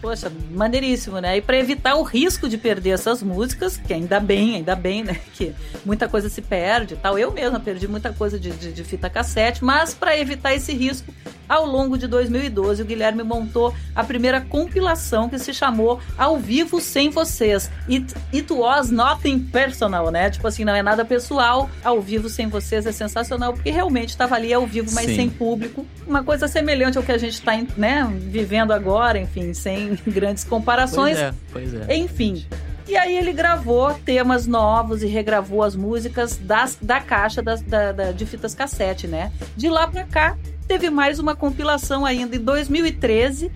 Poxa, 0.00 0.30
maneiríssimo, 0.50 1.20
né? 1.20 1.36
E 1.38 1.42
para 1.42 1.56
evitar 1.56 1.96
o 1.96 2.02
risco 2.02 2.48
de 2.48 2.56
perder 2.56 2.90
essas 2.90 3.22
músicas, 3.22 3.76
que 3.76 3.92
ainda 3.92 4.20
bem, 4.20 4.56
ainda 4.56 4.76
bem, 4.76 5.02
né? 5.02 5.18
Que 5.34 5.54
muita 5.84 6.08
coisa 6.08 6.28
se 6.28 6.42
perde 6.42 6.94
e 6.94 6.96
tal. 6.96 7.18
Eu 7.18 7.30
mesma 7.32 7.60
perdi 7.60 7.86
muita 7.86 8.12
coisa 8.12 8.38
de, 8.38 8.50
de, 8.50 8.72
de 8.72 8.84
fita 8.84 9.08
cassete, 9.10 9.64
mas 9.64 9.94
para 9.94 10.16
evitar 10.16 10.54
esse 10.54 10.72
risco, 10.72 11.12
ao 11.48 11.64
longo 11.64 11.96
de 11.96 12.06
2012, 12.06 12.82
o 12.82 12.84
Guilherme 12.84 13.22
montou 13.22 13.74
a 13.94 14.04
primeira 14.04 14.40
compilação 14.40 15.28
que 15.28 15.38
se 15.38 15.54
chamou 15.54 15.98
Ao 16.16 16.36
Vivo 16.36 16.80
Sem 16.80 17.08
Vocês. 17.08 17.70
It, 17.88 18.14
it 18.34 18.52
was 18.52 18.90
nothing 18.90 19.40
personal, 19.40 20.10
né? 20.10 20.28
Tipo 20.28 20.46
assim, 20.46 20.64
não 20.64 20.74
é 20.74 20.82
nada 20.82 21.04
pessoal. 21.04 21.70
Ao 21.82 22.00
Vivo 22.02 22.28
Sem 22.28 22.48
Vocês 22.48 22.86
é 22.86 22.92
sensacional, 22.92 23.54
porque 23.54 23.70
realmente 23.70 24.10
estava 24.10 24.34
ali 24.34 24.52
ao 24.52 24.66
vivo, 24.66 24.90
mas 24.92 25.06
Sim. 25.06 25.16
sem 25.16 25.30
público. 25.30 25.86
Uma 26.06 26.22
coisa 26.22 26.46
semelhante 26.46 26.98
ao 26.98 27.04
que 27.04 27.12
a 27.12 27.18
gente 27.18 27.34
está 27.34 27.52
né, 27.76 28.06
vivendo 28.18 28.72
agora, 28.72 29.18
enfim, 29.18 29.54
sem 29.54 29.87
grandes 30.06 30.44
comparações. 30.44 31.16
Pois 31.52 31.64
é, 31.70 31.72
pois 31.74 31.88
é. 31.88 31.96
Enfim. 31.96 32.44
E 32.86 32.96
aí 32.96 33.16
ele 33.18 33.32
gravou 33.34 33.92
temas 33.92 34.46
novos 34.46 35.02
e 35.02 35.06
regravou 35.06 35.62
as 35.62 35.76
músicas 35.76 36.38
das, 36.38 36.78
da 36.80 37.00
caixa 37.00 37.42
das, 37.42 37.60
da, 37.60 37.92
da- 37.92 38.12
de 38.12 38.24
fitas 38.24 38.54
cassete, 38.54 39.06
né? 39.06 39.30
De 39.56 39.68
lá 39.68 39.86
pra 39.86 40.04
cá, 40.04 40.36
teve 40.66 40.88
mais 40.88 41.18
uma 41.18 41.36
compilação 41.36 42.06
ainda 42.06 42.34
em 42.36 42.40
2013. 42.40 43.50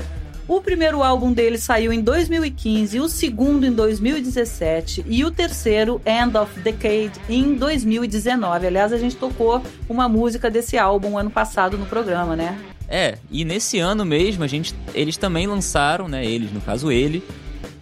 O 0.46 0.60
primeiro 0.60 1.02
álbum 1.02 1.32
dele 1.32 1.56
saiu 1.56 1.92
em 1.92 2.00
2015, 2.02 3.00
o 3.00 3.08
segundo 3.08 3.64
em 3.64 3.72
2017 3.72 5.04
e 5.06 5.24
o 5.24 5.30
terceiro, 5.30 6.02
End 6.04 6.36
of 6.36 6.60
Decade, 6.60 7.12
em 7.28 7.54
2019. 7.54 8.66
Aliás, 8.66 8.92
a 8.92 8.98
gente 8.98 9.16
tocou 9.16 9.62
uma 9.88 10.08
música 10.08 10.50
desse 10.50 10.76
álbum 10.76 11.16
ano 11.16 11.30
passado 11.30 11.78
no 11.78 11.86
programa, 11.86 12.34
né? 12.36 12.58
É, 12.92 13.16
e 13.30 13.42
nesse 13.42 13.78
ano 13.78 14.04
mesmo, 14.04 14.44
a 14.44 14.46
gente, 14.46 14.74
eles 14.92 15.16
também 15.16 15.46
lançaram, 15.46 16.08
né? 16.08 16.26
Eles, 16.26 16.52
no 16.52 16.60
caso 16.60 16.92
ele, 16.92 17.24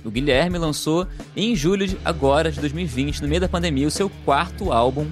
o 0.04 0.10
Guilherme 0.10 0.56
lançou 0.56 1.04
em 1.36 1.56
julho 1.56 1.84
de, 1.84 1.98
agora 2.04 2.52
de 2.52 2.60
2020, 2.60 3.20
no 3.20 3.26
meio 3.26 3.40
da 3.40 3.48
pandemia, 3.48 3.88
o 3.88 3.90
seu 3.90 4.08
quarto 4.24 4.72
álbum. 4.72 5.08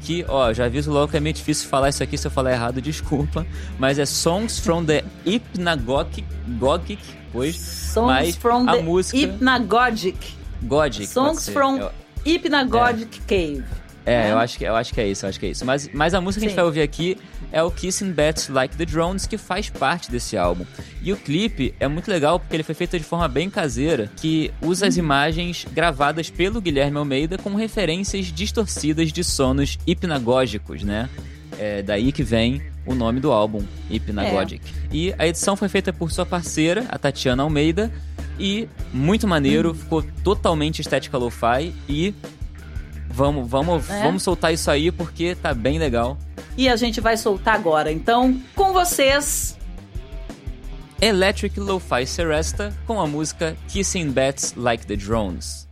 Que, 0.00 0.24
ó, 0.26 0.54
já 0.54 0.64
aviso 0.64 0.90
logo 0.90 1.08
que 1.12 1.18
é 1.18 1.20
meio 1.20 1.34
difícil 1.34 1.68
falar 1.68 1.90
isso 1.90 2.02
aqui 2.02 2.16
se 2.16 2.26
eu 2.26 2.30
falar 2.30 2.52
errado, 2.52 2.80
desculpa. 2.80 3.46
Mas 3.78 3.98
é 3.98 4.06
Songs 4.06 4.58
from 4.58 4.86
the 4.86 5.04
Hypnagogic, 5.26 6.24
Gogic, 6.58 7.02
pois, 7.30 7.54
Songs 7.56 8.06
mas 8.06 8.36
from 8.36 8.68
a 8.68 8.72
the 8.76 8.82
música... 8.82 9.18
Hypnagogic. 9.18 10.34
Godic, 10.62 11.06
Songs 11.08 11.48
from 11.50 11.76
Eu- 11.76 11.90
Hypnagogic 12.24 13.20
Cave. 13.28 13.64
É, 14.04 14.24
né? 14.24 14.32
eu 14.32 14.38
acho, 14.38 14.58
que, 14.58 14.64
eu 14.64 14.74
acho 14.74 14.94
que 14.94 15.00
é 15.00 15.08
isso, 15.08 15.26
eu 15.26 15.28
acho 15.28 15.38
que 15.38 15.46
é 15.46 15.50
isso. 15.50 15.64
Mas, 15.64 15.88
mas 15.92 16.14
a 16.14 16.20
música 16.20 16.40
que 16.40 16.46
a 16.46 16.48
gente 16.48 16.54
Sim. 16.54 16.56
vai 16.56 16.64
ouvir 16.64 16.82
aqui 16.82 17.16
é 17.52 17.62
o 17.62 17.70
Kissing 17.70 18.12
Bats 18.12 18.48
Like 18.48 18.76
the 18.76 18.84
Drones, 18.86 19.26
que 19.26 19.36
faz 19.38 19.68
parte 19.68 20.10
desse 20.10 20.36
álbum. 20.36 20.64
E 21.02 21.12
o 21.12 21.16
clipe 21.16 21.74
é 21.78 21.86
muito 21.86 22.10
legal 22.10 22.40
porque 22.40 22.56
ele 22.56 22.62
foi 22.62 22.74
feito 22.74 22.98
de 22.98 23.04
forma 23.04 23.28
bem 23.28 23.50
caseira, 23.50 24.10
que 24.16 24.50
usa 24.62 24.86
as 24.86 24.96
imagens 24.96 25.66
gravadas 25.72 26.30
pelo 26.30 26.60
Guilherme 26.60 26.96
Almeida 26.96 27.36
com 27.38 27.54
referências 27.54 28.26
distorcidas 28.26 29.12
de 29.12 29.22
sonos 29.22 29.78
hipnagógicos, 29.86 30.82
né? 30.82 31.08
É 31.58 31.82
daí 31.82 32.10
que 32.10 32.22
vem 32.22 32.62
o 32.86 32.94
nome 32.94 33.20
do 33.20 33.30
álbum, 33.30 33.62
Hypnagogic. 33.90 34.62
É. 34.90 34.96
E 34.96 35.14
a 35.18 35.26
edição 35.28 35.54
foi 35.54 35.68
feita 35.68 35.92
por 35.92 36.10
sua 36.10 36.26
parceira, 36.26 36.86
a 36.88 36.98
Tatiana 36.98 37.42
Almeida, 37.42 37.92
e 38.38 38.68
muito 38.92 39.28
maneiro, 39.28 39.70
Hum. 39.70 39.74
ficou 39.74 40.02
totalmente 40.24 40.80
estética 40.80 41.16
lo-fi 41.18 41.72
e 41.88 42.14
Vamos, 43.12 43.48
vamos, 43.48 43.88
É? 43.90 44.02
vamos 44.02 44.22
soltar 44.22 44.52
isso 44.52 44.70
aí 44.70 44.90
porque 44.90 45.34
tá 45.34 45.52
bem 45.54 45.78
legal. 45.78 46.16
E 46.56 46.68
a 46.68 46.76
gente 46.76 47.00
vai 47.00 47.16
soltar 47.16 47.54
agora. 47.54 47.90
Então, 47.92 48.40
com 48.54 48.72
vocês, 48.72 49.56
Electric 51.00 51.58
Lo-Fi 51.58 52.06
Seresta 52.06 52.72
com 52.86 53.00
a 53.00 53.06
música 53.06 53.56
Kissing 53.68 54.10
Bats 54.10 54.54
Like 54.56 54.86
the 54.86 54.96
Drones. 54.96 55.68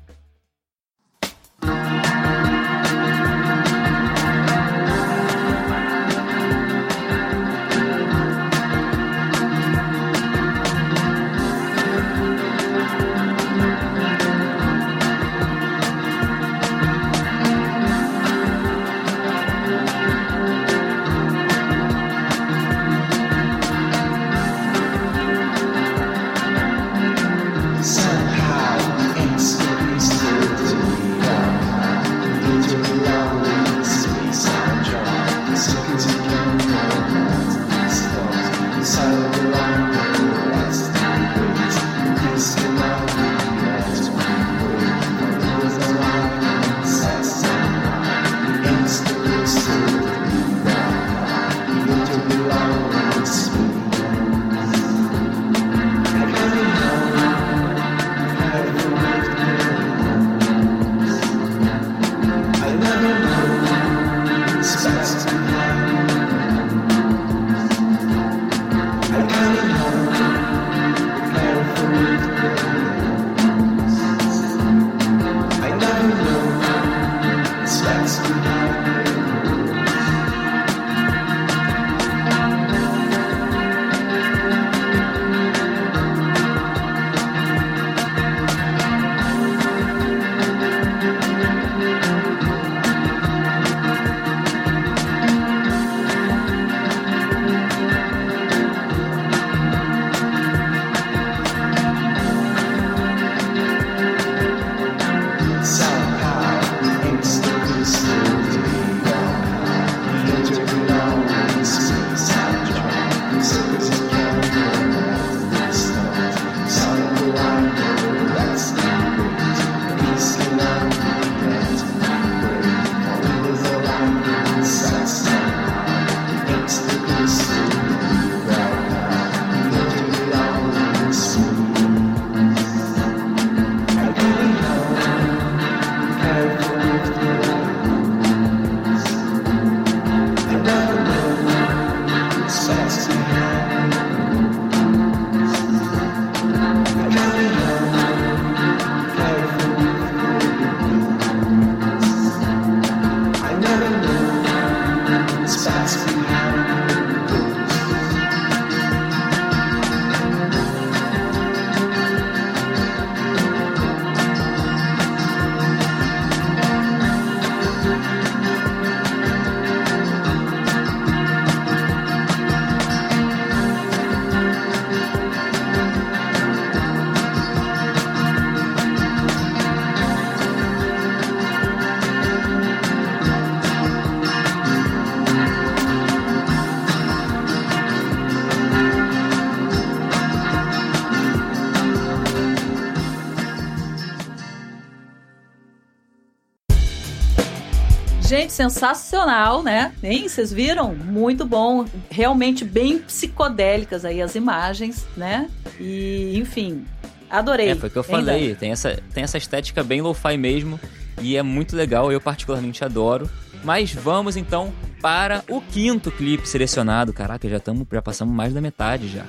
Sensacional, 198.50 199.62
né? 199.62 199.92
Hein? 200.02 200.28
Vocês 200.28 200.52
viram? 200.52 200.92
Muito 200.92 201.44
bom. 201.46 201.84
Realmente 202.10 202.64
bem 202.64 202.98
psicodélicas 202.98 204.04
aí 204.04 204.20
as 204.20 204.34
imagens, 204.34 205.06
né? 205.16 205.48
E, 205.78 206.36
enfim, 206.36 206.84
adorei. 207.30 207.68
É, 207.70 207.74
foi 207.76 207.88
o 207.88 207.92
que 207.92 207.98
eu 207.98 208.02
falei. 208.02 208.56
Tem 208.56 208.72
essa, 208.72 209.00
tem 209.14 209.22
essa 209.22 209.38
estética 209.38 209.84
bem 209.84 210.02
lo-fi 210.02 210.36
mesmo. 210.36 210.80
E 211.22 211.36
é 211.36 211.42
muito 211.44 211.76
legal, 211.76 212.10
eu 212.10 212.20
particularmente 212.20 212.84
adoro. 212.84 213.30
Mas 213.62 213.92
vamos 213.92 214.36
então 214.36 214.72
para 215.00 215.44
o 215.48 215.60
quinto 215.60 216.10
clipe 216.10 216.48
selecionado. 216.48 217.12
Caraca, 217.12 217.48
já, 217.48 217.60
tamo, 217.60 217.86
já 217.90 218.02
passamos 218.02 218.34
mais 218.34 218.52
da 218.52 218.60
metade 218.60 219.06
já. 219.08 219.26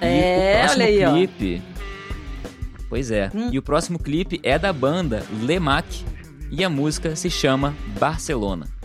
É, 0.00 0.64
olha 0.70 0.86
aí, 0.86 1.26
clipe, 1.26 1.62
ó. 1.66 1.80
Pois 2.88 3.10
é. 3.10 3.30
Hum. 3.34 3.50
E 3.50 3.58
o 3.58 3.62
próximo 3.62 3.98
clipe 3.98 4.40
é 4.44 4.56
da 4.58 4.72
banda 4.72 5.24
Lemac 5.42 6.04
e 6.50 6.64
a 6.64 6.70
música 6.70 7.14
se 7.14 7.30
chama 7.30 7.74
Barcelona. 7.98 8.80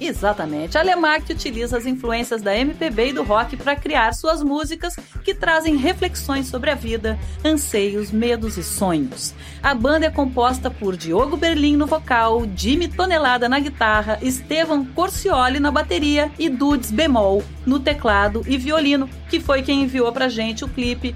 Exatamente. 0.00 0.76
A 0.76 0.82
Lemac 0.82 1.32
utiliza 1.32 1.76
as 1.76 1.86
influências 1.86 2.42
da 2.42 2.56
MPB 2.56 3.08
e 3.08 3.12
do 3.12 3.22
rock 3.22 3.56
para 3.56 3.76
criar 3.76 4.12
suas 4.14 4.42
músicas 4.42 4.96
que 5.22 5.34
trazem 5.34 5.76
reflexões 5.76 6.48
sobre 6.48 6.70
a 6.70 6.74
vida, 6.74 7.18
anseios, 7.44 8.10
medos 8.10 8.56
e 8.56 8.64
sonhos. 8.64 9.32
A 9.62 9.74
banda 9.74 10.06
é 10.06 10.10
composta 10.10 10.70
por 10.70 10.96
Diogo 10.96 11.36
Berlim 11.36 11.76
no 11.76 11.86
vocal, 11.86 12.42
Jimmy 12.56 12.88
Tonelada 12.88 13.48
na 13.48 13.60
guitarra, 13.60 14.18
Estevam 14.22 14.84
Corcioli 14.84 15.60
na 15.60 15.70
bateria 15.70 16.32
e 16.36 16.48
Dudes 16.48 16.90
Bemol 16.90 17.44
no 17.64 17.78
teclado 17.78 18.42
e 18.46 18.58
violino, 18.58 19.08
que 19.30 19.38
foi 19.38 19.62
quem 19.62 19.82
enviou 19.82 20.10
pra 20.10 20.28
gente 20.28 20.64
o 20.64 20.68
clipe. 20.68 21.14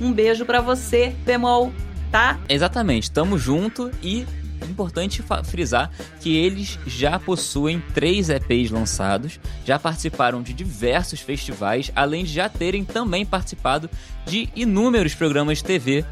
Um 0.00 0.12
beijo 0.12 0.44
para 0.44 0.60
você, 0.60 1.12
Bemol, 1.24 1.72
tá? 2.12 2.38
Exatamente, 2.48 3.10
tamo 3.10 3.36
junto 3.36 3.90
e 4.00 4.24
importante 4.66 5.22
frisar 5.44 5.90
que 6.20 6.34
eles 6.34 6.78
já 6.86 7.18
possuem 7.18 7.82
três 7.94 8.28
EPs 8.30 8.70
lançados, 8.70 9.38
já 9.64 9.78
participaram 9.78 10.42
de 10.42 10.52
diversos 10.52 11.20
festivais, 11.20 11.90
além 11.94 12.24
de 12.24 12.32
já 12.32 12.48
terem 12.48 12.84
também 12.84 13.24
participado 13.24 13.90
de 14.26 14.48
inúmeros 14.54 15.14
programas 15.14 15.58
de 15.58 15.64
TV. 15.64 16.04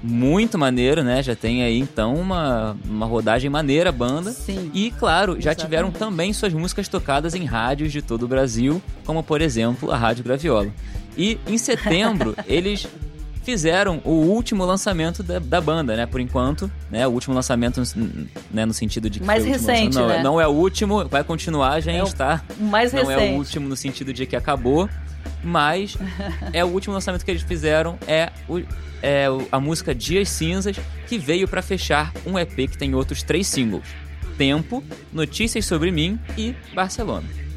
Muito 0.00 0.56
maneiro, 0.56 1.02
né? 1.02 1.20
Já 1.22 1.34
tem 1.34 1.64
aí 1.64 1.78
então 1.78 2.14
uma, 2.14 2.76
uma 2.84 3.04
rodagem 3.04 3.50
maneira 3.50 3.88
a 3.88 3.92
banda. 3.92 4.30
Sim. 4.30 4.70
E, 4.72 4.92
claro, 4.92 5.32
já 5.32 5.50
Exatamente. 5.50 5.60
tiveram 5.60 5.90
também 5.90 6.32
suas 6.32 6.52
músicas 6.52 6.86
tocadas 6.86 7.34
em 7.34 7.44
rádios 7.44 7.90
de 7.90 8.00
todo 8.00 8.22
o 8.22 8.28
Brasil, 8.28 8.80
como 9.04 9.24
por 9.24 9.40
exemplo 9.40 9.90
a 9.90 9.96
Rádio 9.96 10.22
Graviola. 10.22 10.72
E 11.16 11.36
em 11.48 11.58
setembro, 11.58 12.36
eles 12.46 12.86
fizeram 13.48 14.02
o 14.04 14.10
último 14.10 14.62
lançamento 14.66 15.22
da, 15.22 15.38
da, 15.38 15.58
banda, 15.58 15.96
né? 15.96 16.04
Por 16.04 16.20
enquanto, 16.20 16.70
né? 16.90 17.06
O 17.06 17.10
último 17.12 17.34
lançamento, 17.34 17.82
né? 18.50 18.66
No 18.66 18.74
sentido 18.74 19.08
de 19.08 19.20
que 19.20 19.24
mais 19.24 19.42
recente, 19.42 19.96
não, 19.96 20.06
né? 20.06 20.22
não 20.22 20.38
é 20.38 20.46
o 20.46 20.50
último, 20.50 21.08
vai 21.08 21.24
continuar, 21.24 21.80
gente, 21.80 22.10
é 22.10 22.14
tá? 22.14 22.44
Mais 22.60 22.92
não 22.92 23.06
recente. 23.06 23.26
é 23.26 23.32
o 23.32 23.36
último 23.38 23.66
no 23.66 23.74
sentido 23.74 24.12
de 24.12 24.26
que 24.26 24.36
acabou. 24.36 24.86
Mas 25.42 25.96
é 26.52 26.62
o 26.62 26.68
último 26.68 26.92
lançamento 26.92 27.24
que 27.24 27.30
eles 27.30 27.42
fizeram 27.42 27.98
é, 28.06 28.30
o, 28.46 28.58
é 29.02 29.28
a 29.50 29.58
música 29.58 29.94
Dias 29.94 30.28
Cinzas, 30.28 30.78
que 31.06 31.16
veio 31.16 31.48
pra 31.48 31.62
fechar 31.62 32.12
um 32.26 32.38
EP 32.38 32.54
que 32.54 32.76
tem 32.76 32.94
outros 32.94 33.22
três 33.22 33.46
singles: 33.46 33.88
Tempo, 34.36 34.84
Notícias 35.10 35.64
sobre 35.64 35.90
mim 35.90 36.18
e 36.36 36.54
Barcelona. 36.74 37.47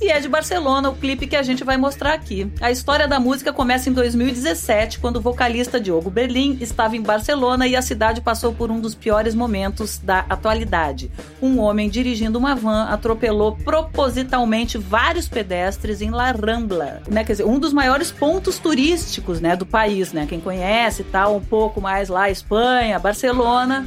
E 0.00 0.12
é 0.12 0.20
de 0.20 0.28
Barcelona 0.28 0.90
o 0.90 0.94
clipe 0.94 1.26
que 1.26 1.34
a 1.34 1.42
gente 1.42 1.64
vai 1.64 1.76
mostrar 1.76 2.12
aqui. 2.12 2.50
A 2.60 2.70
história 2.70 3.08
da 3.08 3.18
música 3.18 3.52
começa 3.52 3.90
em 3.90 3.92
2017, 3.92 5.00
quando 5.00 5.16
o 5.16 5.20
vocalista 5.20 5.80
Diogo 5.80 6.08
Berlim 6.08 6.56
estava 6.60 6.96
em 6.96 7.02
Barcelona 7.02 7.66
e 7.66 7.74
a 7.74 7.82
cidade 7.82 8.20
passou 8.20 8.52
por 8.52 8.70
um 8.70 8.78
dos 8.78 8.94
piores 8.94 9.34
momentos 9.34 9.98
da 9.98 10.20
atualidade. 10.28 11.10
Um 11.42 11.58
homem 11.58 11.90
dirigindo 11.90 12.38
uma 12.38 12.54
van 12.54 12.84
atropelou 12.84 13.56
propositalmente 13.56 14.78
vários 14.78 15.28
pedestres 15.28 16.00
em 16.00 16.10
La 16.10 16.30
Rambla, 16.30 17.02
né? 17.08 17.24
Quer 17.24 17.32
dizer, 17.32 17.44
um 17.44 17.58
dos 17.58 17.72
maiores 17.72 18.12
pontos 18.12 18.58
turísticos, 18.58 19.40
né, 19.40 19.56
do 19.56 19.66
país, 19.66 20.12
né? 20.12 20.26
Quem 20.28 20.40
conhece, 20.40 21.02
tal, 21.02 21.34
um 21.34 21.40
pouco 21.40 21.80
mais 21.80 22.08
lá, 22.08 22.30
Espanha, 22.30 23.00
Barcelona. 23.00 23.84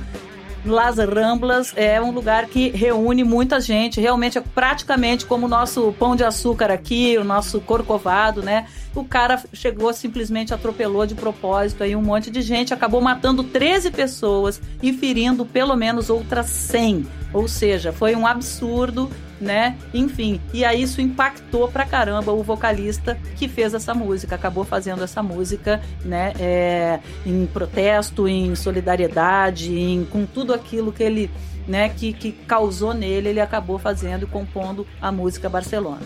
Las 0.64 0.98
Ramblas 0.98 1.74
é 1.76 2.00
um 2.00 2.12
lugar 2.12 2.46
que 2.46 2.70
reúne 2.70 3.24
muita 3.24 3.60
gente, 3.60 4.00
realmente 4.00 4.38
é 4.38 4.42
praticamente 4.42 5.26
como 5.26 5.48
o 5.48 5.50
nosso 5.50 5.92
pão 5.98 6.16
de 6.16 6.24
açúcar 6.24 6.72
aqui, 6.72 7.18
o 7.18 7.24
nosso 7.24 7.60
corcovado, 7.62 8.44
né? 8.44 8.68
O 8.94 9.04
cara 9.04 9.42
chegou, 9.54 9.92
simplesmente 9.92 10.54
atropelou 10.54 11.06
de 11.08 11.16
propósito 11.16 11.84
aí 11.84 11.96
um 11.96 12.02
monte 12.02 12.30
de 12.30 12.42
gente, 12.42 12.74
acabou 12.74 13.02
matando 13.02 13.44
13 13.44 13.90
pessoas 13.90 14.62
e 14.84 14.94
ferindo 14.94 15.46
pelo 15.46 15.76
menos 15.76 16.10
outras 16.10 16.48
100. 16.48 17.08
Ou 17.34 17.48
seja, 17.48 17.92
foi 17.92 18.16
um 18.16 18.28
absurdo, 18.28 19.10
né? 19.42 19.78
Enfim, 19.94 20.40
e 20.54 20.64
aí 20.64 20.84
isso 20.84 21.02
impactou 21.02 21.68
pra 21.68 21.86
caramba 21.86 22.32
o 22.32 22.44
vocalista 22.44 23.18
que 23.36 23.48
fez 23.48 23.74
essa 23.74 23.94
música, 23.94 24.36
acabou 24.36 24.64
fazendo 24.64 25.04
essa 25.04 25.22
música, 25.22 25.82
né? 26.06 26.32
é, 26.40 27.00
em 27.26 27.46
protesto, 27.46 28.28
em 28.28 28.56
solidariedade, 28.56 29.74
em, 29.74 30.06
com 30.06 30.26
tudo 30.26 30.54
aquilo 30.54 30.92
que 30.92 31.04
ele, 31.04 31.32
né, 31.68 31.90
que, 31.90 32.14
que 32.14 32.32
causou 32.32 32.94
nele, 32.94 33.30
ele 33.30 33.40
acabou 33.40 33.78
fazendo 33.78 34.24
e 34.24 34.28
compondo 34.28 34.86
a 35.02 35.12
música 35.12 35.50
Barcelona. 35.50 36.02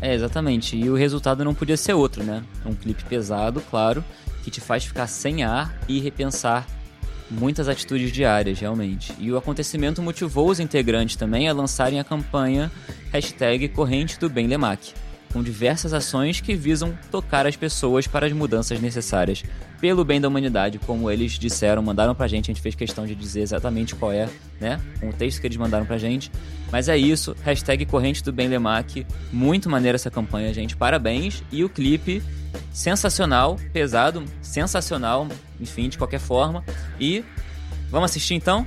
É, 0.00 0.14
exatamente. 0.14 0.76
E 0.76 0.90
o 0.90 0.96
resultado 0.96 1.44
não 1.44 1.54
podia 1.54 1.76
ser 1.76 1.94
outro, 1.94 2.24
né? 2.24 2.42
Um 2.66 2.74
clipe 2.74 3.04
pesado, 3.04 3.60
claro, 3.70 4.04
que 4.42 4.50
te 4.50 4.60
faz 4.60 4.84
ficar 4.84 5.06
sem 5.06 5.44
ar 5.44 5.78
e 5.88 6.00
repensar 6.00 6.66
muitas 7.32 7.68
atitudes 7.68 8.12
diárias, 8.12 8.60
realmente. 8.60 9.12
E 9.18 9.32
o 9.32 9.36
acontecimento 9.36 10.02
motivou 10.02 10.48
os 10.48 10.60
integrantes 10.60 11.16
também 11.16 11.48
a 11.48 11.52
lançarem 11.52 11.98
a 11.98 12.04
campanha 12.04 12.70
hashtag 13.10 13.68
Corrente 13.68 14.18
do 14.18 14.28
Bem 14.28 14.46
Lemac, 14.46 14.94
com 15.32 15.42
diversas 15.42 15.92
ações 15.92 16.40
que 16.40 16.54
visam 16.54 16.96
tocar 17.10 17.46
as 17.46 17.56
pessoas 17.56 18.06
para 18.06 18.26
as 18.26 18.32
mudanças 18.32 18.80
necessárias, 18.80 19.42
pelo 19.80 20.04
bem 20.04 20.20
da 20.20 20.28
humanidade, 20.28 20.78
como 20.78 21.10
eles 21.10 21.32
disseram, 21.32 21.82
mandaram 21.82 22.14
pra 22.14 22.28
gente, 22.28 22.50
a 22.50 22.54
gente 22.54 22.62
fez 22.62 22.74
questão 22.74 23.06
de 23.06 23.14
dizer 23.14 23.40
exatamente 23.40 23.94
qual 23.94 24.12
é, 24.12 24.28
né, 24.60 24.80
o 25.02 25.12
texto 25.12 25.40
que 25.40 25.46
eles 25.46 25.56
mandaram 25.56 25.86
pra 25.86 25.98
gente. 25.98 26.30
Mas 26.70 26.88
é 26.88 26.96
isso, 26.96 27.36
hashtag 27.42 27.84
Corrente 27.84 28.22
do 28.22 28.32
Bem 28.32 28.48
Lemac, 28.48 29.06
muito 29.32 29.68
maneira 29.68 29.96
essa 29.96 30.10
campanha, 30.10 30.52
gente, 30.54 30.76
parabéns. 30.76 31.42
E 31.50 31.64
o 31.64 31.68
clipe, 31.68 32.22
sensacional, 32.72 33.58
pesado, 33.72 34.24
sensacional, 34.40 35.26
enfim, 35.60 35.88
de 35.88 35.98
qualquer 35.98 36.20
forma. 36.20 36.64
E 36.98 37.24
vamos 37.90 38.10
assistir 38.10 38.34
então? 38.34 38.66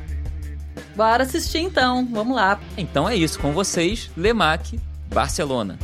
Bora 0.96 1.24
assistir 1.24 1.60
então, 1.60 2.08
vamos 2.12 2.36
lá. 2.36 2.60
Então 2.78 3.08
é 3.08 3.16
isso, 3.16 3.40
com 3.40 3.54
vocês, 3.54 4.12
Lemac, 4.16 4.80
Barcelona. 5.12 5.80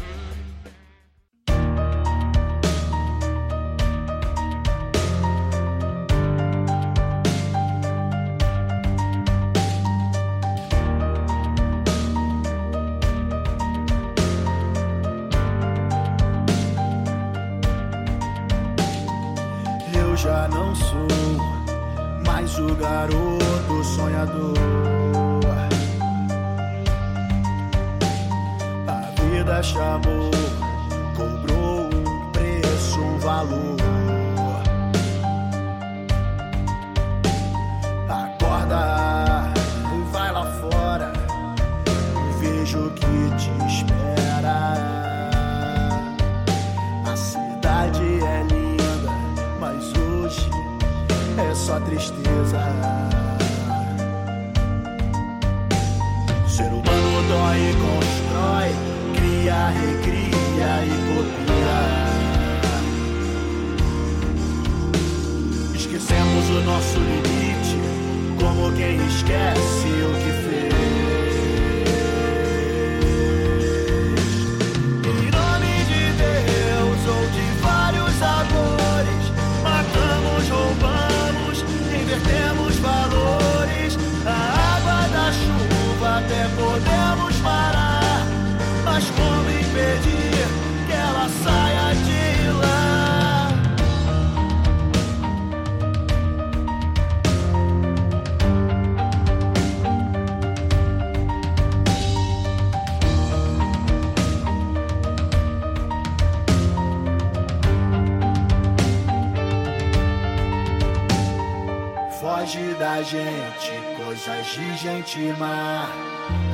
Gente, 113.12 113.74
coisas 114.02 114.46
de 114.54 114.78
gente 114.78 115.20
má 115.38 115.86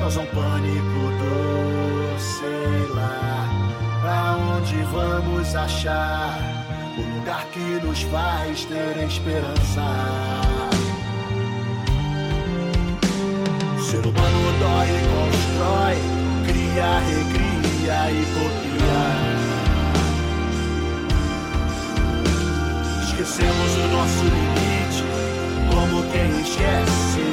causam 0.00 0.26
pânico 0.26 1.00
do 1.20 2.18
sei 2.18 2.94
lá. 2.96 3.48
Pra 4.02 4.36
onde 4.36 4.74
vamos 4.90 5.54
achar 5.54 6.36
o 6.98 7.02
lugar 7.16 7.44
que 7.52 7.60
nos 7.86 8.02
faz 8.02 8.64
ter 8.64 9.04
esperança? 9.06 9.84
Ser 13.88 14.04
humano 14.04 14.52
dói 14.58 14.88
constrói, 15.14 15.98
cria, 16.44 16.98
recria 16.98 17.98
e 18.10 18.26
copia. 18.34 19.02
Esquecemos 23.04 23.70
o 23.76 23.86
nosso 23.96 24.24
limite, 24.24 24.77
como 25.70 26.02
quem 26.10 26.40
esquece 26.40 27.27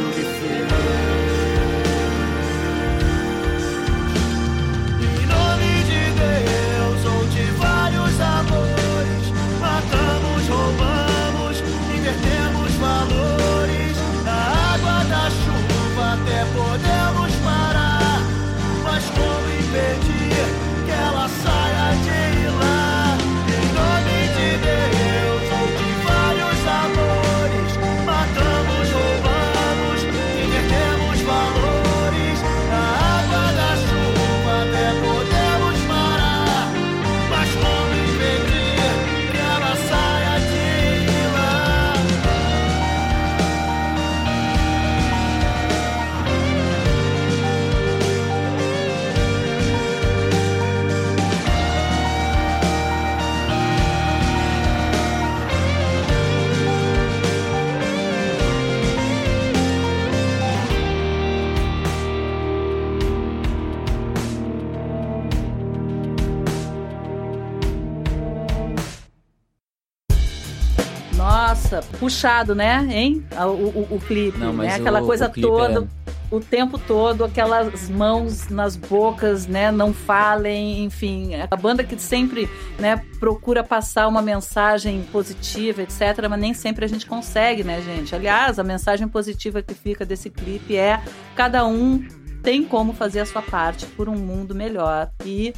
puxado, 71.96 72.54
né, 72.56 72.86
hein? 72.90 73.26
O, 73.38 73.44
o, 73.44 73.88
o 73.96 74.00
clipe, 74.00 74.38
Não, 74.38 74.54
né? 74.54 74.76
Aquela 74.76 75.02
o- 75.02 75.06
coisa 75.06 75.30
toda. 75.30 75.82
é- 76.02 76.06
O 76.32 76.40
tempo 76.40 76.80
todo, 76.80 77.24
aquelas 77.24 77.88
mãos 77.88 78.50
nas 78.50 78.76
bocas, 78.76 79.46
né? 79.46 79.72
Não 79.72 79.94
falem, 79.94 80.84
enfim. 80.84 81.32
A 81.50 81.56
banda 81.56 81.84
que 81.84 81.98
sempre, 82.02 82.50
né, 82.80 83.00
procura 83.20 83.64
passar 83.64 84.08
uma 84.08 84.22
mensagem 84.24 85.04
positiva, 85.12 85.84
etc. 85.84 86.28
Mas 86.30 86.40
nem 86.40 86.54
sempre 86.54 86.84
a 86.84 86.88
gente 86.88 87.06
consegue, 87.06 87.64
né, 87.64 87.80
gente? 87.82 88.14
Aliás, 88.16 88.58
a 88.58 88.64
mensagem 88.64 89.08
positiva 89.08 89.62
que 89.62 89.74
fica 89.76 90.04
desse 90.04 90.30
clipe 90.32 90.76
é 90.76 91.00
cada 91.36 91.66
um 91.66 92.04
tem 92.42 92.64
como 92.64 92.92
fazer 92.92 93.20
a 93.22 93.26
sua 93.26 93.42
parte 93.44 93.86
por 93.86 94.10
um 94.10 94.16
mundo 94.18 94.54
melhor. 94.56 95.10
E 95.24 95.54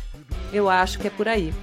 eu 0.52 0.70
acho 0.70 1.00
que 1.00 1.08
é 1.08 1.10
por 1.10 1.28
aí. 1.30 1.54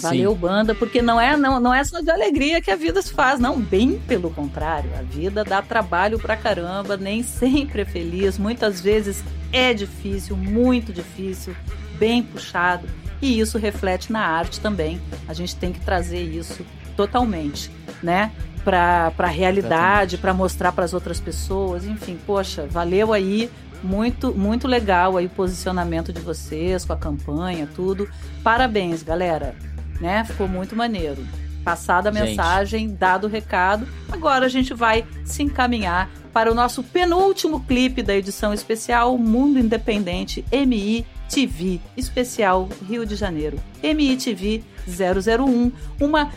Valeu, 0.00 0.32
Sim. 0.32 0.38
banda, 0.38 0.74
porque 0.74 1.00
não 1.00 1.20
é, 1.20 1.36
não, 1.36 1.60
não 1.60 1.72
é 1.72 1.84
só 1.84 2.00
de 2.00 2.10
alegria 2.10 2.60
que 2.60 2.70
a 2.70 2.76
vida 2.76 3.00
se 3.00 3.12
faz, 3.12 3.38
não, 3.38 3.60
bem 3.60 3.98
pelo 4.08 4.28
contrário. 4.28 4.90
A 4.98 5.02
vida 5.02 5.44
dá 5.44 5.62
trabalho 5.62 6.18
pra 6.18 6.36
caramba, 6.36 6.96
nem 6.96 7.22
sempre 7.22 7.82
é 7.82 7.84
feliz, 7.84 8.36
muitas 8.36 8.80
vezes 8.80 9.22
é 9.52 9.72
difícil, 9.72 10.36
muito 10.36 10.92
difícil, 10.92 11.54
bem 11.96 12.22
puxado, 12.22 12.88
e 13.22 13.38
isso 13.38 13.56
reflete 13.56 14.12
na 14.12 14.20
arte 14.20 14.60
também. 14.60 15.00
A 15.28 15.32
gente 15.32 15.54
tem 15.54 15.72
que 15.72 15.80
trazer 15.80 16.22
isso 16.22 16.66
totalmente, 16.96 17.70
né? 18.02 18.32
Pra, 18.64 19.12
pra 19.12 19.28
realidade, 19.28 20.18
pra 20.18 20.34
mostrar 20.34 20.72
pras 20.72 20.92
outras 20.92 21.20
pessoas, 21.20 21.84
enfim, 21.84 22.18
poxa, 22.26 22.66
valeu 22.66 23.12
aí. 23.12 23.50
Muito, 23.82 24.32
muito 24.34 24.66
legal 24.66 25.18
aí 25.18 25.26
o 25.26 25.30
posicionamento 25.30 26.10
de 26.10 26.18
vocês 26.18 26.86
com 26.86 26.94
a 26.94 26.96
campanha, 26.96 27.68
tudo. 27.76 28.08
Parabéns, 28.42 29.02
galera 29.02 29.54
né? 30.00 30.24
Ficou 30.24 30.48
muito 30.48 30.74
maneiro. 30.76 31.26
Passada 31.64 32.10
a 32.10 32.12
Gente. 32.12 32.28
mensagem, 32.28 32.94
dado 32.94 33.26
o 33.26 33.30
recado, 33.30 33.88
agora 34.12 34.44
a 34.44 34.48
gente 34.48 34.74
vai 34.74 35.06
se 35.24 35.42
encaminhar 35.42 36.10
para 36.32 36.50
o 36.50 36.54
nosso 36.54 36.82
penúltimo 36.82 37.64
clipe 37.64 38.02
da 38.02 38.14
edição 38.14 38.52
especial 38.52 39.16
Mundo 39.16 39.58
Independente 39.58 40.44
MITV, 40.52 41.80
especial 41.96 42.68
Rio 42.86 43.06
de 43.06 43.14
Janeiro. 43.14 43.58
MITV 43.82 44.62
001, 44.86 45.72
uma 46.00 46.30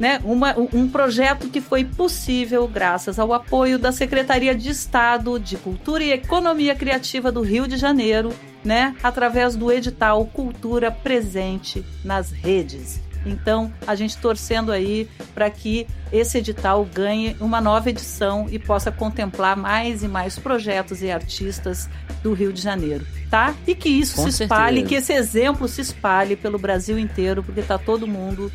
né, 0.00 0.20
uma, 0.24 0.52
um 0.72 0.88
projeto 0.88 1.48
que 1.48 1.60
foi 1.60 1.84
possível 1.84 2.66
graças 2.66 3.20
ao 3.20 3.32
apoio 3.32 3.78
da 3.78 3.92
Secretaria 3.92 4.52
de 4.52 4.70
Estado 4.70 5.38
de 5.38 5.56
Cultura 5.56 6.02
e 6.02 6.10
Economia 6.10 6.74
Criativa 6.74 7.30
do 7.30 7.40
Rio 7.40 7.68
de 7.68 7.76
Janeiro, 7.76 8.32
né, 8.64 8.94
através 9.02 9.56
do 9.56 9.70
edital 9.72 10.24
Cultura 10.26 10.90
Presente 10.90 11.84
nas 12.04 12.30
Redes. 12.30 13.00
Então, 13.24 13.72
a 13.86 13.94
gente 13.94 14.16
torcendo 14.18 14.72
aí 14.72 15.08
para 15.34 15.48
que 15.48 15.86
esse 16.12 16.38
edital 16.38 16.84
ganhe 16.84 17.36
uma 17.40 17.60
nova 17.60 17.88
edição 17.88 18.46
e 18.50 18.58
possa 18.58 18.90
contemplar 18.90 19.56
mais 19.56 20.02
e 20.02 20.08
mais 20.08 20.38
projetos 20.38 21.02
e 21.02 21.10
artistas 21.10 21.88
do 22.22 22.32
Rio 22.32 22.52
de 22.52 22.60
Janeiro, 22.60 23.06
tá? 23.30 23.54
E 23.66 23.74
que 23.74 23.88
isso 23.88 24.16
Com 24.16 24.30
se 24.30 24.42
espalhe, 24.42 24.80
certeza. 24.80 24.88
que 24.88 24.94
esse 24.96 25.12
exemplo 25.12 25.68
se 25.68 25.80
espalhe 25.80 26.36
pelo 26.36 26.58
Brasil 26.58 26.98
inteiro, 26.98 27.42
porque 27.42 27.62
tá 27.62 27.78
todo 27.78 28.06
mundo 28.06 28.50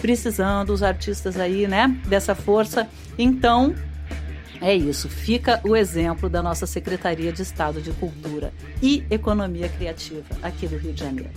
precisando, 0.00 0.70
os 0.70 0.82
artistas 0.82 1.38
aí, 1.38 1.66
né, 1.66 1.94
dessa 2.06 2.34
força. 2.34 2.88
Então, 3.18 3.74
é 4.60 4.74
isso. 4.74 5.08
Fica 5.08 5.60
o 5.64 5.74
exemplo 5.76 6.28
da 6.28 6.42
nossa 6.42 6.66
Secretaria 6.66 7.32
de 7.32 7.42
Estado 7.42 7.80
de 7.80 7.90
Cultura 7.92 8.52
e 8.82 9.04
Economia 9.10 9.68
Criativa 9.68 10.22
aqui 10.42 10.66
do 10.66 10.76
Rio 10.76 10.92
de 10.92 11.00
Janeiro. 11.00 11.30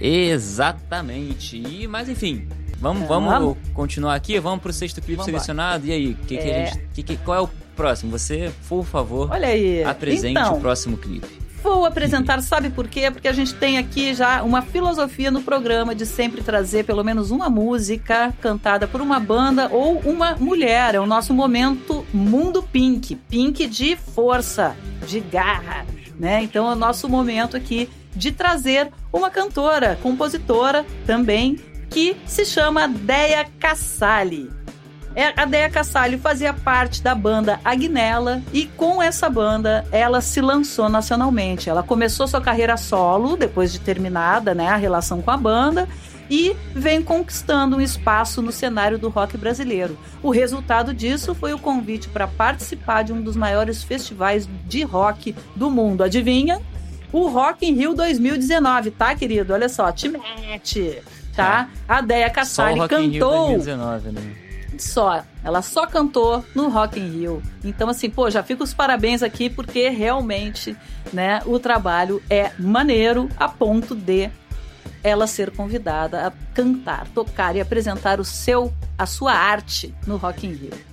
Exatamente. 0.00 1.56
E, 1.56 1.86
mas 1.86 2.08
enfim, 2.08 2.48
vamos, 2.78 3.02
É, 3.02 3.06
vamos, 3.06 3.30
vamos? 3.30 3.56
continuar 3.74 4.14
aqui, 4.14 4.38
vamos 4.38 4.60
pro 4.60 4.72
sexto 4.72 5.00
clipe 5.02 5.24
selecionado. 5.24 5.86
E 5.86 5.92
aí, 5.92 6.14
que, 6.26 6.36
que 6.36 6.42
a 6.42 6.46
É. 6.46 6.66
gente, 6.66 7.02
que- 7.02 7.16
qual 7.18 7.36
é 7.38 7.40
o 7.42 7.48
próximo? 7.76 8.10
Você, 8.12 8.50
por 8.68 8.84
favor, 8.84 9.30
Olha 9.30 9.48
aí. 9.48 9.82
apresente 9.84 10.38
então, 10.38 10.56
o 10.56 10.60
próximo 10.60 10.96
clipe. 10.96 11.28
Vou 11.62 11.84
apresentar, 11.84 12.40
sabe 12.40 12.70
por 12.70 12.86
quê? 12.86 13.10
Porque 13.10 13.26
a 13.26 13.32
gente 13.32 13.54
tem 13.54 13.78
aqui 13.78 14.14
já 14.14 14.42
uma 14.42 14.62
filosofia 14.62 15.30
no 15.30 15.42
programa 15.42 15.94
de 15.94 16.06
sempre 16.06 16.42
trazer 16.42 16.84
pelo 16.84 17.02
menos 17.02 17.30
uma 17.30 17.50
música 17.50 18.32
cantada 18.40 18.86
por 18.86 19.00
uma 19.00 19.18
banda 19.18 19.68
ou 19.70 19.98
uma 20.00 20.36
mulher. 20.36 20.94
É 20.94 21.00
o 21.00 21.06
nosso 21.06 21.34
momento 21.34 22.06
Mundo 22.12 22.62
Pink. 22.62 23.16
Pink 23.16 23.66
de 23.66 23.96
força, 23.96 24.76
de 25.06 25.18
garra, 25.18 25.84
né? 26.18 26.42
Então 26.42 26.68
é 26.68 26.72
o 26.72 26.76
nosso 26.76 27.08
momento 27.08 27.56
aqui 27.56 27.88
de 28.14 28.30
trazer 28.32 28.90
uma 29.12 29.30
cantora, 29.30 29.98
compositora 30.02 30.86
também, 31.06 31.58
que 31.90 32.16
se 32.24 32.44
chama 32.44 32.86
Deia 32.86 33.46
Cassali. 33.58 34.57
É, 35.18 35.32
A 35.36 35.44
Deia 35.44 35.68
Cassalho 35.68 36.16
fazia 36.16 36.54
parte 36.54 37.02
da 37.02 37.12
banda 37.12 37.58
Agnella 37.64 38.40
e 38.52 38.66
com 38.66 39.02
essa 39.02 39.28
banda 39.28 39.84
ela 39.90 40.20
se 40.20 40.40
lançou 40.40 40.88
nacionalmente. 40.88 41.68
Ela 41.68 41.82
começou 41.82 42.28
sua 42.28 42.40
carreira 42.40 42.76
solo 42.76 43.36
depois 43.36 43.72
de 43.72 43.80
terminada 43.80 44.54
né, 44.54 44.68
a 44.68 44.76
relação 44.76 45.20
com 45.20 45.32
a 45.32 45.36
banda 45.36 45.88
e 46.30 46.54
vem 46.72 47.02
conquistando 47.02 47.78
um 47.78 47.80
espaço 47.80 48.40
no 48.40 48.52
cenário 48.52 48.96
do 48.96 49.08
rock 49.08 49.36
brasileiro. 49.36 49.98
O 50.22 50.30
resultado 50.30 50.94
disso 50.94 51.34
foi 51.34 51.52
o 51.52 51.58
convite 51.58 52.08
para 52.08 52.28
participar 52.28 53.02
de 53.02 53.12
um 53.12 53.20
dos 53.20 53.34
maiores 53.34 53.82
festivais 53.82 54.48
de 54.68 54.84
rock 54.84 55.34
do 55.56 55.68
mundo. 55.68 56.04
Adivinha? 56.04 56.62
O 57.12 57.26
Rock 57.26 57.66
in 57.66 57.72
Rio 57.72 57.92
2019, 57.92 58.92
tá, 58.92 59.16
querido? 59.16 59.52
Olha 59.52 59.68
só, 59.68 59.90
te 59.90 60.08
mete, 60.08 61.02
tá? 61.34 61.70
A 61.88 62.02
Deia 62.02 62.28
Rio 62.28 62.88
cantou 62.88 63.48
2019, 63.48 64.10
né? 64.12 64.47
Só. 64.82 65.24
Ela 65.42 65.62
só 65.62 65.86
cantou 65.86 66.44
no 66.54 66.68
Rock 66.68 66.98
in 66.98 67.08
Rio. 67.10 67.42
Então, 67.64 67.88
assim, 67.88 68.10
pô, 68.10 68.30
já 68.30 68.42
fico 68.42 68.64
os 68.64 68.74
parabéns 68.74 69.22
aqui 69.22 69.48
porque 69.48 69.88
realmente, 69.88 70.76
né, 71.12 71.40
o 71.46 71.58
trabalho 71.58 72.22
é 72.28 72.52
maneiro 72.58 73.28
a 73.36 73.48
ponto 73.48 73.94
de 73.94 74.30
ela 75.02 75.26
ser 75.26 75.50
convidada 75.50 76.26
a 76.26 76.32
cantar, 76.54 77.06
tocar 77.08 77.54
e 77.56 77.60
apresentar 77.60 78.20
o 78.20 78.24
seu, 78.24 78.72
a 78.96 79.06
sua 79.06 79.32
arte 79.32 79.94
no 80.06 80.16
Rock 80.16 80.46
in 80.46 80.52
Rio. 80.52 80.88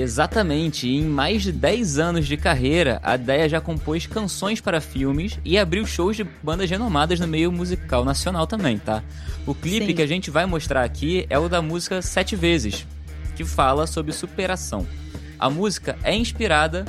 Exatamente, 0.00 0.88
em 0.88 1.04
mais 1.04 1.42
de 1.42 1.52
10 1.52 1.98
anos 1.98 2.26
de 2.26 2.36
carreira, 2.36 2.98
a 3.02 3.18
Deia 3.18 3.48
já 3.48 3.60
compôs 3.60 4.06
canções 4.06 4.58
para 4.58 4.80
filmes 4.80 5.38
e 5.44 5.58
abriu 5.58 5.84
shows 5.84 6.16
de 6.16 6.24
bandas 6.42 6.70
renomadas 6.70 7.20
no 7.20 7.28
meio 7.28 7.52
musical 7.52 8.02
nacional 8.02 8.46
também, 8.46 8.78
tá? 8.78 9.02
O 9.46 9.54
clipe 9.54 9.88
Sim. 9.88 9.94
que 9.94 10.02
a 10.02 10.06
gente 10.06 10.30
vai 10.30 10.46
mostrar 10.46 10.84
aqui 10.84 11.26
é 11.28 11.38
o 11.38 11.50
da 11.50 11.60
música 11.60 12.00
Sete 12.00 12.34
Vezes, 12.34 12.86
que 13.36 13.44
fala 13.44 13.86
sobre 13.86 14.12
superação. 14.12 14.86
A 15.38 15.50
música 15.50 15.98
é 16.02 16.14
inspirada, 16.14 16.86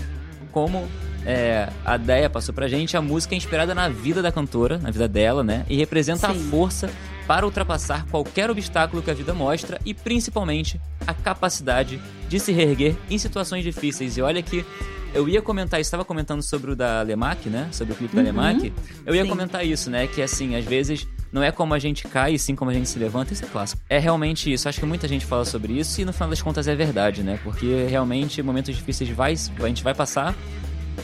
como 0.52 0.88
é, 1.26 1.70
a 1.84 1.98
Deia 1.98 2.30
passou 2.30 2.54
pra 2.54 2.68
gente, 2.68 2.96
a 2.96 3.02
música 3.02 3.36
é 3.36 3.38
inspirada 3.38 3.76
na 3.76 3.90
vida 3.90 4.22
da 4.22 4.32
cantora, 4.32 4.78
na 4.78 4.90
vida 4.90 5.08
dela, 5.08 5.44
né? 5.44 5.66
E 5.70 5.76
representa 5.76 6.32
Sim. 6.32 6.34
a 6.34 6.50
força 6.50 6.90
para 7.32 7.46
ultrapassar 7.46 8.06
qualquer 8.08 8.52
obstáculo 8.52 9.02
que 9.02 9.10
a 9.10 9.14
vida 9.14 9.34
mostra 9.34 9.80
e 9.86 9.94
principalmente 9.94 10.82
a 11.08 11.14
capacidade 11.14 11.98
de 12.28 12.38
se 12.42 12.52
reerguer 12.52 12.94
em 13.10 13.18
situações 13.18 13.64
difíceis. 13.64 14.18
E 14.18 14.22
olha 14.22 14.42
que 14.44 14.66
eu 15.14 15.30
ia 15.30 15.42
comentar, 15.42 15.80
estava 15.80 16.04
comentando 16.04 16.42
sobre 16.44 16.72
o 16.72 16.76
da 16.76 17.02
Lemac, 17.02 17.48
né? 17.48 17.70
Sobre 17.72 17.94
o 17.94 17.96
clipe 17.96 18.14
da 18.14 18.20
Uhum. 18.22 18.28
Lemac. 18.28 18.74
Eu 19.06 19.16
ia 19.16 19.24
Sim. 19.24 19.30
comentar 19.30 19.66
isso, 19.66 19.90
né? 19.90 20.08
Que 20.08 20.22
assim, 20.22 20.58
às 20.58 20.66
vezes 20.66 21.08
não 21.32 21.42
é 21.42 21.54
como 21.54 21.74
a 21.74 21.80
gente 21.80 22.06
cai, 22.06 22.38
sim 22.38 22.54
como 22.54 22.70
a 22.70 22.74
gente 22.74 22.90
se 22.90 23.00
levanta, 23.00 23.32
isso 23.32 23.46
é 23.46 23.48
clássico. 23.48 23.82
É 23.90 23.98
realmente 23.98 24.52
isso. 24.52 24.68
Acho 24.68 24.82
que 24.82 24.86
muita 24.86 25.08
gente 25.08 25.26
fala 25.26 25.46
sobre 25.46 25.72
isso 25.72 26.02
e 26.02 26.04
no 26.04 26.12
final 26.12 26.30
das 26.32 26.42
contas 26.42 26.68
é 26.68 26.76
verdade, 26.76 27.24
né? 27.24 27.40
Porque 27.46 27.86
realmente 27.90 28.44
momentos 28.44 28.76
difíceis 28.76 29.10
vai, 29.10 29.36
a 29.64 29.68
gente 29.70 29.84
vai 29.86 29.94
passar, 29.94 30.36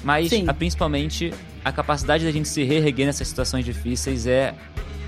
mas 0.03 0.29
a- 0.45 0.53
principalmente 0.53 1.33
a 1.63 1.71
capacidade 1.71 2.25
da 2.25 2.31
gente 2.31 2.49
se 2.49 2.65
reerguer 2.65 3.05
nessas 3.05 3.29
situações 3.29 3.63
difíceis 3.63 4.27
é 4.27 4.53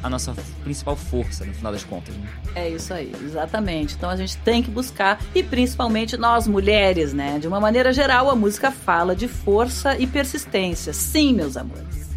a 0.01 0.09
nossa 0.09 0.33
principal 0.63 0.95
força, 0.95 1.45
no 1.45 1.53
final 1.53 1.71
das 1.71 1.83
contas. 1.83 2.15
Né? 2.15 2.27
É 2.55 2.69
isso 2.69 2.93
aí, 2.93 3.11
exatamente. 3.23 3.95
Então 3.95 4.09
a 4.09 4.15
gente 4.15 4.37
tem 4.37 4.63
que 4.63 4.71
buscar, 4.71 5.19
e 5.35 5.43
principalmente 5.43 6.17
nós 6.17 6.47
mulheres, 6.47 7.13
né? 7.13 7.39
De 7.39 7.47
uma 7.47 7.59
maneira 7.59 7.91
geral, 7.91 8.29
a 8.29 8.35
música 8.35 8.71
fala 8.71 9.15
de 9.15 9.27
força 9.27 9.97
e 9.97 10.07
persistência. 10.07 10.93
Sim, 10.93 11.33
meus 11.33 11.57
amores. 11.57 12.09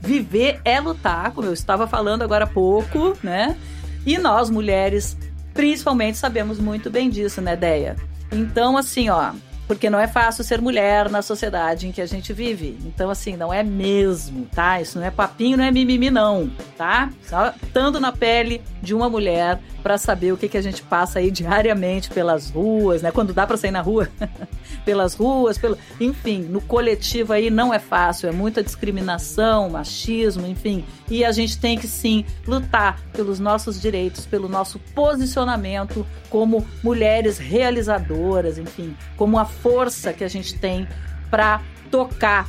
Viver 0.00 0.60
é 0.64 0.78
lutar, 0.80 1.32
como 1.32 1.46
eu 1.46 1.52
estava 1.52 1.86
falando 1.86 2.22
agora 2.22 2.44
há 2.44 2.48
pouco, 2.48 3.16
né? 3.22 3.56
E 4.04 4.18
nós, 4.18 4.50
mulheres, 4.50 5.16
principalmente, 5.54 6.18
sabemos 6.18 6.58
muito 6.58 6.90
bem 6.90 7.08
disso, 7.08 7.40
né, 7.40 7.56
Deia? 7.56 7.96
Então, 8.30 8.76
assim, 8.76 9.08
ó, 9.08 9.32
porque 9.66 9.88
não 9.88 9.98
é 9.98 10.06
fácil 10.06 10.44
ser 10.44 10.60
mulher 10.60 11.10
na 11.10 11.22
sociedade 11.22 11.88
em 11.88 11.92
que 11.92 12.00
a 12.00 12.06
gente 12.06 12.32
vive. 12.32 12.78
Então, 12.84 13.10
assim, 13.10 13.36
não 13.36 13.52
é 13.52 13.62
mesmo, 13.62 14.46
tá? 14.54 14.80
Isso 14.80 14.98
não 14.98 15.06
é 15.06 15.10
papinho, 15.10 15.56
não 15.56 15.64
é 15.64 15.70
mimimi, 15.70 16.10
não. 16.10 16.50
tá? 16.76 17.10
Só 17.22 17.52
estando 17.62 17.98
na 17.98 18.12
pele 18.12 18.62
de 18.82 18.94
uma 18.94 19.08
mulher 19.08 19.60
para 19.82 19.98
saber 19.98 20.32
o 20.32 20.36
que, 20.36 20.48
que 20.48 20.56
a 20.56 20.62
gente 20.62 20.82
passa 20.82 21.18
aí 21.18 21.30
diariamente 21.30 22.08
pelas 22.08 22.50
ruas, 22.50 23.02
né? 23.02 23.10
Quando 23.10 23.34
dá 23.34 23.46
para 23.46 23.56
sair 23.56 23.70
na 23.70 23.82
rua, 23.82 24.08
pelas 24.84 25.14
ruas, 25.14 25.58
pelo, 25.58 25.76
enfim, 26.00 26.40
no 26.40 26.60
coletivo 26.60 27.32
aí 27.32 27.50
não 27.50 27.72
é 27.72 27.78
fácil, 27.78 28.28
é 28.28 28.32
muita 28.32 28.62
discriminação, 28.62 29.68
machismo, 29.68 30.46
enfim. 30.46 30.84
E 31.10 31.22
a 31.22 31.32
gente 31.32 31.58
tem 31.58 31.78
que 31.78 31.86
sim 31.86 32.24
lutar 32.46 32.98
pelos 33.12 33.38
nossos 33.38 33.80
direitos, 33.80 34.24
pelo 34.24 34.48
nosso 34.48 34.78
posicionamento 34.94 36.06
como 36.30 36.66
mulheres 36.82 37.36
realizadoras, 37.38 38.58
enfim, 38.58 38.96
como 39.16 39.38
a 39.38 39.44
força 39.62 40.12
que 40.12 40.24
a 40.24 40.28
gente 40.28 40.58
tem 40.58 40.86
para 41.30 41.60
tocar 41.90 42.46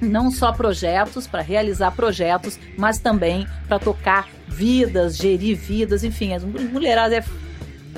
não 0.00 0.30
só 0.30 0.52
projetos, 0.52 1.26
para 1.26 1.40
realizar 1.42 1.92
projetos, 1.92 2.58
mas 2.76 2.98
também 2.98 3.46
para 3.68 3.78
tocar 3.78 4.28
vidas, 4.48 5.16
gerir 5.16 5.56
vidas, 5.56 6.02
enfim, 6.02 6.34
as 6.34 6.44
mulheradas 6.44 7.24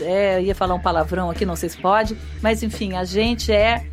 é, 0.01 0.36
é, 0.36 0.42
ia 0.42 0.55
falar 0.55 0.74
um 0.74 0.80
palavrão 0.80 1.30
aqui, 1.30 1.47
não 1.47 1.57
sei 1.57 1.68
se 1.70 1.78
pode, 1.78 2.16
mas 2.42 2.62
enfim, 2.62 2.95
a 2.95 3.05
gente 3.05 3.51
é 3.51 3.86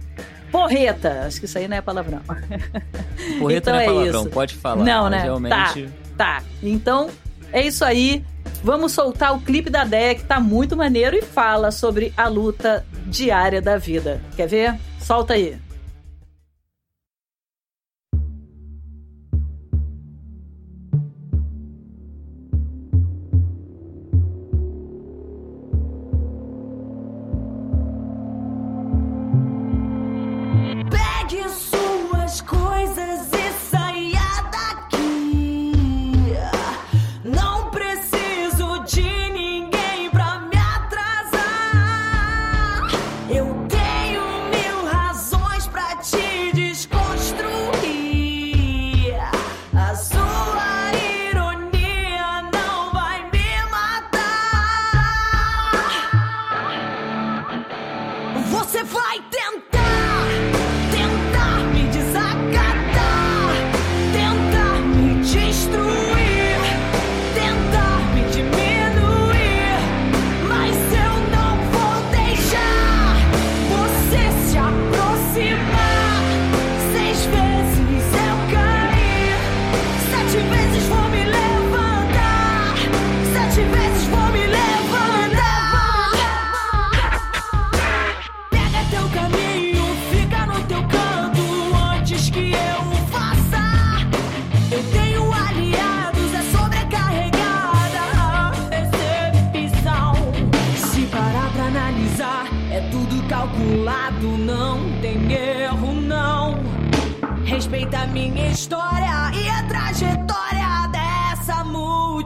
porreta, 0.52 1.24
acho 1.26 1.40
que 1.40 1.46
isso 1.46 1.58
aí 1.58 1.68
não 1.68 1.78
é 1.78 1.82
palavrão. 1.82 2.20
Porreta 3.40 3.70
então 3.70 3.74
não 3.74 3.80
é, 3.80 3.84
é 3.84 3.86
palavrão, 3.86 4.22
isso. 4.22 4.30
pode 4.30 4.56
falar. 4.56 4.84
Não, 4.84 5.10
né? 5.10 5.22
Realmente... 5.22 5.84
Tá, 6.18 6.40
tá. 6.40 6.44
Então, 6.62 7.10
é 7.54 7.66
isso 7.66 7.86
aí. 7.86 8.24
Vamos 8.64 8.92
soltar 8.92 9.36
o 9.36 9.40
clipe 9.40 9.70
da 9.70 9.84
Deia, 9.84 10.16
que 10.16 10.24
tá 10.24 10.40
muito 10.40 10.76
maneiro 10.76 11.16
e 11.16 11.22
fala 11.22 11.72
sobre 11.72 12.14
a 12.18 12.28
luta 12.28 12.86
diária 13.06 13.62
da 13.62 13.78
vida. 13.78 14.22
Quer 14.36 14.48
ver? 14.48 14.76
Solta 15.00 15.34
aí. 15.34 15.58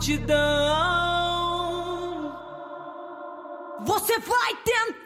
multidão. 0.06 0.36
Você 3.86 4.20
vai 4.20 4.56
tentar. 4.64 5.05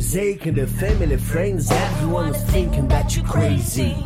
Taking 0.00 0.54
the 0.54 0.66
family, 0.66 1.16
friends, 1.16 1.70
everyone's 1.70 2.42
thinking 2.50 2.88
that 2.88 3.16
you're 3.16 3.24
crazy. 3.24 3.96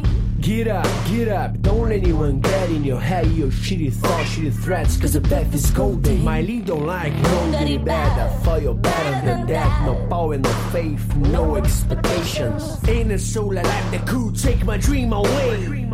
Get 0.40 0.66
up, 0.66 0.86
get 1.06 1.28
up, 1.28 1.60
don't 1.60 1.88
let 1.88 2.02
anyone 2.02 2.40
get 2.40 2.70
in 2.70 2.82
your 2.82 2.98
head, 2.98 3.26
your 3.32 3.48
shitty 3.48 3.92
thoughts, 3.92 4.30
shitty 4.30 4.52
threats, 4.52 4.96
cause 4.96 5.12
the 5.12 5.20
path 5.20 5.54
is 5.54 5.70
golden. 5.70 6.24
My 6.24 6.40
lead 6.40 6.66
don't 6.66 6.84
like 6.84 7.14
no 7.14 7.52
dirty 7.52 7.78
bad, 7.78 8.18
I 8.18 8.28
thought 8.38 8.62
you're 8.62 8.74
better 8.74 9.26
than 9.26 9.46
that. 9.46 9.86
No 9.86 9.94
power, 10.08 10.36
no 10.38 10.50
faith, 10.72 11.16
no 11.16 11.56
expectations. 11.56 12.78
Ain't 12.88 13.12
a 13.12 13.18
soul 13.18 13.52
alive 13.52 13.90
that 13.92 14.06
could 14.06 14.36
take 14.36 14.64
my 14.64 14.78
dream 14.78 15.12
away. 15.12 15.86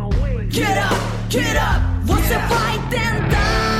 Get 0.49 0.77
up, 0.77 1.29
get 1.29 1.55
up, 1.55 2.09
what's 2.09 2.27
the 2.27 2.39
fight 2.39 2.87
then 2.89 3.29
die? 3.29 3.78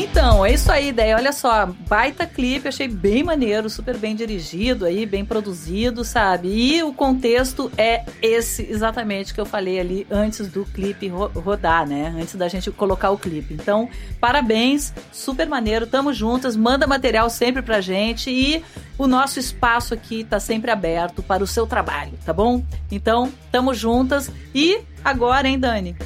Então, 0.00 0.46
é 0.46 0.54
isso 0.54 0.70
aí, 0.70 0.90
ideia. 0.90 1.16
Olha 1.16 1.32
só, 1.32 1.66
baita 1.66 2.24
clipe, 2.24 2.68
achei 2.68 2.86
bem 2.86 3.24
maneiro, 3.24 3.68
super 3.68 3.96
bem 3.96 4.14
dirigido 4.14 4.84
aí, 4.84 5.04
bem 5.04 5.24
produzido, 5.24 6.04
sabe? 6.04 6.48
E 6.48 6.80
o 6.84 6.92
contexto 6.92 7.68
é 7.76 8.04
esse 8.22 8.62
exatamente 8.70 9.34
que 9.34 9.40
eu 9.40 9.44
falei 9.44 9.80
ali 9.80 10.06
antes 10.08 10.46
do 10.46 10.64
clipe 10.64 11.08
ro 11.08 11.26
rodar, 11.34 11.84
né? 11.84 12.14
Antes 12.16 12.36
da 12.36 12.46
gente 12.46 12.70
colocar 12.70 13.10
o 13.10 13.18
clipe. 13.18 13.54
Então, 13.54 13.88
parabéns, 14.20 14.94
super 15.10 15.48
maneiro, 15.48 15.84
tamo 15.84 16.12
juntas, 16.12 16.54
manda 16.54 16.86
material 16.86 17.28
sempre 17.28 17.60
pra 17.60 17.80
gente 17.80 18.30
e 18.30 18.62
o 18.96 19.08
nosso 19.08 19.40
espaço 19.40 19.94
aqui 19.94 20.22
tá 20.22 20.38
sempre 20.38 20.70
aberto 20.70 21.24
para 21.24 21.42
o 21.42 21.46
seu 21.46 21.66
trabalho, 21.66 22.12
tá 22.24 22.32
bom? 22.32 22.62
Então, 22.88 23.32
tamo 23.50 23.74
juntas 23.74 24.30
e 24.54 24.78
agora, 25.04 25.48
hein, 25.48 25.58
Dani? 25.58 25.96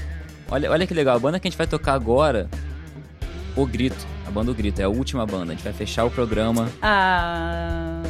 Olha, 0.51 0.70
olha 0.70 0.86
que 0.86 0.95
legal, 0.95 1.16
a 1.16 1.18
banda 1.18 1.38
que 1.38 1.47
a 1.47 1.51
gente 1.51 1.59
vai 1.59 1.66
tocar 1.66 1.93
agora, 1.93 2.49
O 3.57 3.67
Grito 3.67 4.07
banda 4.33 4.51
O 4.51 4.55
Grito, 4.55 4.81
é 4.81 4.85
a 4.85 4.89
última 4.89 5.27
banda. 5.27 5.53
A 5.53 5.55
gente 5.55 5.63
vai 5.63 5.75
fechar 5.75 6.05
o 6.07 6.11
programa. 6.11 6.71
Ah. 6.81 8.01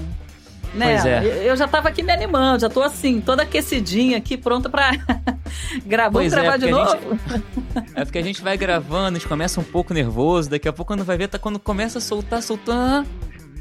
Né? 0.73 0.93
Pois 0.93 1.05
é. 1.05 1.51
Eu- 1.51 1.57
já 1.57 1.67
tava 1.69 1.89
aqui 1.89 2.03
me 2.03 2.13
animando, 2.13 2.61
já 2.61 2.69
tô 2.71 2.81
assim, 2.81 3.21
toda 3.21 3.43
aquecidinha 3.43 4.17
aqui, 4.19 4.37
pronta 4.39 4.71
pra 4.71 4.93
gravar. 5.85 6.11
Vamos 6.11 6.31
Pois 6.31 6.33
é, 6.33 6.41
gravar 6.41 6.57
de 6.59 6.69
a 6.69 6.71
novo? 6.71 6.91
gente- 6.93 7.93
É 7.95 8.05
porque 8.05 8.19
a 8.19 8.23
gente 8.23 8.41
vai 8.41 8.57
gravando, 8.57 9.17
a 9.17 9.19
gente 9.19 9.29
começa 9.29 9.61
um 9.61 9.65
pouco 9.65 9.93
nervoso, 9.93 10.49
daqui 10.49 10.69
a 10.69 10.73
pouco 10.73 10.93
quando 10.95 11.05
vai 11.05 11.19
ver, 11.19 11.27
tá 11.29 11.39
quando 11.39 11.59
começa 11.59 11.99
a 11.99 12.01
soltar, 12.01 12.41
soltando. 12.41 13.07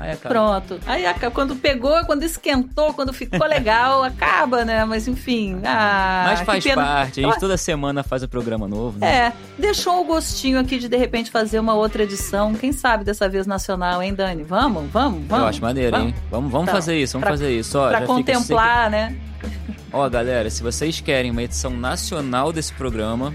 Aí 0.02 0.12
acaba. 0.12 0.34
Pronto. 0.34 0.80
Aí 0.88 1.04
quando 1.34 1.56
pegou, 1.56 2.04
quando 2.06 2.24
esquentou, 2.24 2.94
quando 2.94 3.14
ficou 3.14 3.46
legal, 3.48 4.04
acaba, 4.04 4.66
né? 4.66 4.84
Mas 4.86 5.08
enfim. 5.08 5.60
Ah, 5.64 6.24
Mas 6.28 6.42
faz 6.42 6.66
parte, 6.66 7.20
a 7.20 7.24
gente 7.30 7.40
toda 7.40 7.56
semana 7.58 8.02
faz 8.04 8.24
o 8.24 8.28
programa 8.28 8.68
novo, 8.68 8.98
né? 9.00 9.28
É, 9.28 9.34
deixou 9.60 10.02
o 10.02 10.04
gostinho 10.04 10.60
aqui 10.60 10.80
de 10.80 10.88
de 10.90 10.98
repente 10.98 11.30
fazer 11.30 11.60
uma 11.60 11.74
outra 11.76 12.04
edição. 12.04 12.54
Quem 12.54 12.72
sabe 12.72 13.04
dessa 13.04 13.30
vez 13.30 13.46
nacional, 13.46 14.02
hein, 14.02 14.14
Dani? 14.14 14.44
Vamos, 14.44 14.90
vamos, 14.92 15.24
vamos. 15.28 15.44
Eu 15.44 15.50
acho 15.50 15.62
maneiro, 15.62 15.92
vamos. 15.92 16.08
hein? 16.08 16.16
Vamos, 16.30 16.52
vamos 16.52 16.68
Então, 16.70 16.76
fazer 16.82 16.98
isso, 17.00 17.14
vamos 17.14 17.24
pra- 17.26 17.32
fazer 17.34 17.58
isso. 17.58 17.78
Ó, 17.78 17.88
Pra 17.90 18.02
fica 18.02 18.14
contemplar, 18.14 18.90
né? 18.90 19.16
sempre- 19.42 19.76
Ó, 19.94 20.10
galera, 20.10 20.50
se 20.50 20.64
vocês 20.64 21.00
querem 21.02 21.30
uma 21.32 21.44
edição 21.44 21.72
nacional 21.72 22.52
desse 22.54 22.72
programa, 22.74 23.34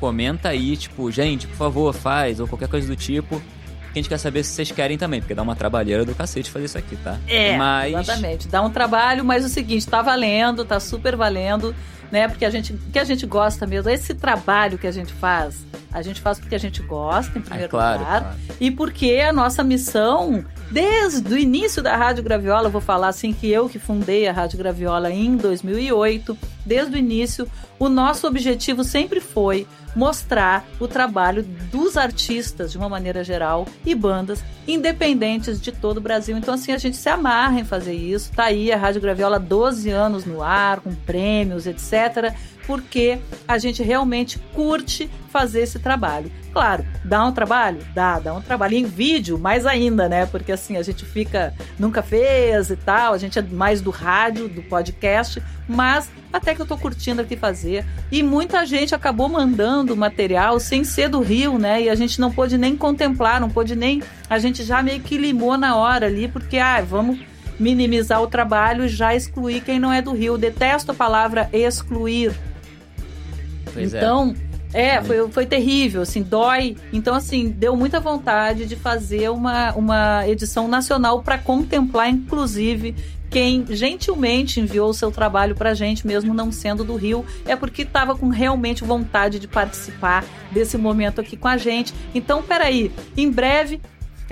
comenta 0.00 0.48
aí, 0.48 0.76
tipo, 0.76 1.10
gente, 1.10 1.46
por 1.46 1.56
favor, 1.56 1.94
faz, 1.94 2.40
ou 2.40 2.48
qualquer 2.48 2.68
coisa 2.68 2.86
do 2.88 2.96
tipo. 2.96 3.40
Que 3.92 3.98
a 3.98 4.02
gente 4.02 4.08
quer 4.08 4.18
saber 4.18 4.42
se 4.42 4.52
vocês 4.52 4.70
querem 4.72 4.96
também, 4.96 5.20
porque 5.20 5.34
dá 5.34 5.42
uma 5.42 5.54
trabalheira 5.54 6.04
do 6.04 6.14
cacete 6.14 6.50
fazer 6.50 6.64
isso 6.64 6.78
aqui, 6.78 6.96
tá? 6.96 7.18
É, 7.28 7.56
Mas. 7.56 7.92
exatamente. 7.92 8.48
Dá 8.48 8.62
um 8.62 8.70
trabalho, 8.70 9.24
mas 9.24 9.44
o 9.44 9.48
seguinte, 9.48 9.86
tá 9.86 10.00
valendo, 10.00 10.64
tá 10.64 10.80
super 10.80 11.14
valendo, 11.14 11.74
né? 12.12 12.28
Porque 12.28 12.44
a 12.44 12.50
gente, 12.50 12.74
que 12.92 12.98
a 12.98 13.04
gente 13.04 13.26
gosta 13.26 13.66
mesmo. 13.66 13.90
Esse 13.90 14.14
trabalho 14.14 14.76
que 14.78 14.86
a 14.86 14.92
gente 14.92 15.12
faz, 15.14 15.64
a 15.90 16.02
gente 16.02 16.20
faz 16.20 16.38
porque 16.38 16.54
a 16.54 16.58
gente 16.58 16.82
gosta, 16.82 17.38
em 17.38 17.40
É 17.40 17.44
primeiro 17.44 17.70
claro, 17.70 18.00
lugar. 18.00 18.20
claro. 18.20 18.36
E 18.60 18.70
porque 18.70 19.24
a 19.26 19.32
nossa 19.32 19.64
missão, 19.64 20.44
desde 20.70 21.34
o 21.34 21.38
início 21.38 21.82
da 21.82 21.96
Rádio 21.96 22.22
Graviola, 22.22 22.68
vou 22.68 22.82
falar 22.82 23.08
assim 23.08 23.32
que 23.32 23.50
eu 23.50 23.68
que 23.68 23.78
fundei 23.78 24.28
a 24.28 24.32
Rádio 24.32 24.58
Graviola 24.58 25.10
em 25.10 25.36
2008, 25.36 26.36
desde 26.66 26.94
o 26.94 26.98
início, 26.98 27.48
o 27.78 27.88
nosso 27.88 28.26
objetivo 28.26 28.84
sempre 28.84 29.18
foi 29.18 29.66
mostrar 29.94 30.64
o 30.80 30.88
trabalho 30.88 31.42
dos 31.70 31.98
artistas 31.98 32.72
de 32.72 32.78
uma 32.78 32.88
maneira 32.88 33.22
geral 33.22 33.66
e 33.84 33.94
bandas 33.94 34.42
independentes 34.66 35.60
de 35.60 35.70
todo 35.70 35.98
o 35.98 36.00
Brasil. 36.00 36.34
Então 36.36 36.54
assim, 36.54 36.72
a 36.72 36.78
gente 36.78 36.96
se 36.96 37.08
amarra 37.10 37.60
em 37.60 37.64
fazer 37.64 37.92
isso. 37.92 38.32
Tá 38.34 38.44
aí 38.44 38.72
a 38.72 38.76
Rádio 38.78 39.02
Graviola 39.02 39.38
12 39.38 39.90
anos 39.90 40.24
no 40.24 40.42
ar, 40.42 40.80
com 40.80 40.94
prêmios, 40.94 41.66
etc, 41.66 42.01
porque 42.66 43.18
a 43.46 43.58
gente 43.58 43.82
realmente 43.82 44.38
curte 44.54 45.10
fazer 45.30 45.62
esse 45.62 45.78
trabalho. 45.78 46.30
Claro, 46.52 46.84
dá 47.02 47.24
um 47.24 47.32
trabalho? 47.32 47.78
Dá, 47.94 48.18
dá 48.18 48.34
um 48.34 48.42
trabalho 48.42 48.74
em 48.74 48.84
vídeo, 48.84 49.38
mais 49.38 49.64
ainda, 49.64 50.08
né? 50.08 50.26
Porque 50.26 50.52
assim, 50.52 50.76
a 50.76 50.82
gente 50.82 51.04
fica, 51.04 51.54
nunca 51.78 52.02
fez 52.02 52.70
e 52.70 52.76
tal, 52.76 53.14
a 53.14 53.18
gente 53.18 53.38
é 53.38 53.42
mais 53.42 53.80
do 53.80 53.90
rádio, 53.90 54.48
do 54.48 54.62
podcast, 54.62 55.42
mas 55.66 56.10
até 56.32 56.54
que 56.54 56.60
eu 56.60 56.66
tô 56.66 56.76
curtindo 56.76 57.22
aqui 57.22 57.36
fazer. 57.36 57.86
E 58.10 58.22
muita 58.22 58.66
gente 58.66 58.94
acabou 58.94 59.28
mandando 59.28 59.96
material 59.96 60.60
sem 60.60 60.84
ser 60.84 61.08
do 61.08 61.20
Rio, 61.20 61.58
né? 61.58 61.82
E 61.82 61.88
a 61.88 61.94
gente 61.94 62.20
não 62.20 62.30
pôde 62.30 62.58
nem 62.58 62.76
contemplar, 62.76 63.40
não 63.40 63.48
pôde 63.48 63.74
nem. 63.74 64.02
A 64.28 64.38
gente 64.38 64.62
já 64.62 64.82
meio 64.82 65.00
que 65.00 65.16
limou 65.16 65.56
na 65.56 65.76
hora 65.76 66.06
ali, 66.06 66.28
porque, 66.28 66.58
ah, 66.58 66.82
vamos 66.82 67.18
minimizar 67.62 68.20
o 68.20 68.26
trabalho 68.26 68.84
e 68.84 68.88
já 68.88 69.14
excluir 69.14 69.60
quem 69.60 69.78
não 69.78 69.92
é 69.92 70.02
do 70.02 70.12
Rio. 70.12 70.36
Detesto 70.36 70.90
a 70.90 70.94
palavra 70.94 71.48
excluir, 71.52 72.34
Pois 73.72 73.94
é. 73.94 73.98
então, 73.98 74.34
é, 74.72 75.00
foi, 75.02 75.28
foi 75.28 75.46
terrível, 75.46 76.02
assim, 76.02 76.22
dói. 76.22 76.76
Então, 76.92 77.14
assim, 77.14 77.48
deu 77.48 77.76
muita 77.76 78.00
vontade 78.00 78.66
de 78.66 78.74
fazer 78.74 79.30
uma, 79.30 79.72
uma 79.74 80.26
edição 80.26 80.66
nacional 80.66 81.22
para 81.22 81.38
contemplar, 81.38 82.08
inclusive, 82.08 82.94
quem 83.30 83.64
gentilmente 83.70 84.60
enviou 84.60 84.90
o 84.90 84.94
seu 84.94 85.10
trabalho 85.10 85.54
pra 85.54 85.72
gente, 85.72 86.06
mesmo 86.06 86.34
não 86.34 86.52
sendo 86.52 86.84
do 86.84 86.96
Rio, 86.96 87.24
é 87.46 87.56
porque 87.56 87.82
estava 87.82 88.14
com 88.14 88.28
realmente 88.28 88.84
vontade 88.84 89.38
de 89.38 89.48
participar 89.48 90.24
desse 90.50 90.76
momento 90.76 91.20
aqui 91.20 91.36
com 91.36 91.48
a 91.48 91.56
gente. 91.56 91.94
Então, 92.14 92.42
peraí, 92.42 92.92
em 93.16 93.30
breve 93.30 93.80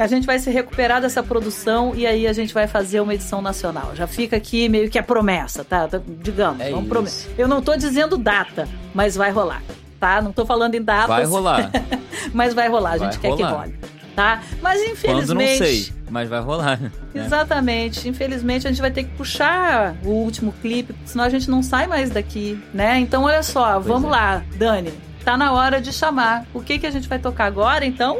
a 0.00 0.06
gente 0.06 0.26
vai 0.26 0.38
se 0.38 0.50
recuperar 0.50 1.00
dessa 1.00 1.22
produção 1.22 1.92
e 1.94 2.06
aí 2.06 2.26
a 2.26 2.32
gente 2.32 2.52
vai 2.54 2.66
fazer 2.66 3.00
uma 3.00 3.14
edição 3.14 3.42
nacional. 3.42 3.92
Já 3.94 4.06
fica 4.06 4.36
aqui 4.36 4.68
meio 4.68 4.88
que 4.90 4.98
a 4.98 5.02
promessa, 5.02 5.64
tá? 5.64 5.86
Tá, 5.88 6.00
Digamos, 6.06 6.60
É 6.60 6.70
prometer. 6.70 7.28
Eu 7.36 7.46
não 7.48 7.60
tô 7.62 7.76
dizendo 7.76 8.16
data, 8.16 8.68
mas 8.94 9.14
vai 9.16 9.30
rolar, 9.30 9.62
tá? 9.98 10.20
Não 10.22 10.32
tô 10.32 10.44
falando 10.46 10.74
em 10.74 10.82
datas, 10.82 11.08
Vai 11.08 11.24
rolar. 11.24 11.70
mas 12.32 12.54
vai 12.54 12.68
rolar. 12.68 12.94
A 12.94 12.96
Vai 12.98 13.12
gente 13.12 13.20
quer 13.20 13.36
que 13.36 13.42
rolar. 13.42 13.58
role, 13.60 13.74
tá? 14.16 14.42
Mas 14.62 14.80
infelizmente... 14.82 15.26
Quando 15.26 15.38
não 15.38 15.46
sei, 15.58 15.92
mas 16.08 16.28
vai 16.28 16.40
rolar. 16.40 16.80
né? 16.80 16.90
Exatamente. 17.14 18.08
Infelizmente 18.08 18.66
a 18.66 18.70
gente 18.70 18.80
vai 18.80 18.90
ter 18.90 19.04
que 19.04 19.10
puxar 19.10 19.96
o 20.04 20.08
último 20.08 20.52
clipe, 20.60 20.94
senão 21.04 21.24
a 21.24 21.28
gente 21.28 21.50
não 21.50 21.62
sai 21.62 21.86
mais 21.86 22.10
daqui, 22.10 22.58
né? 22.72 22.98
Então 22.98 23.24
olha 23.24 23.42
só, 23.42 23.74
Pois 23.74 23.86
vamos 23.86 24.08
é. 24.08 24.10
lá, 24.12 24.42
Dani. 24.56 24.92
Tá 25.24 25.36
na 25.36 25.52
hora 25.52 25.80
de 25.80 25.92
chamar. 25.92 26.46
O 26.54 26.62
que 26.62 26.78
que 26.78 26.86
a 26.86 26.90
gente 26.90 27.06
vai 27.06 27.18
tocar 27.18 27.44
agora, 27.44 27.84
então? 27.84 28.18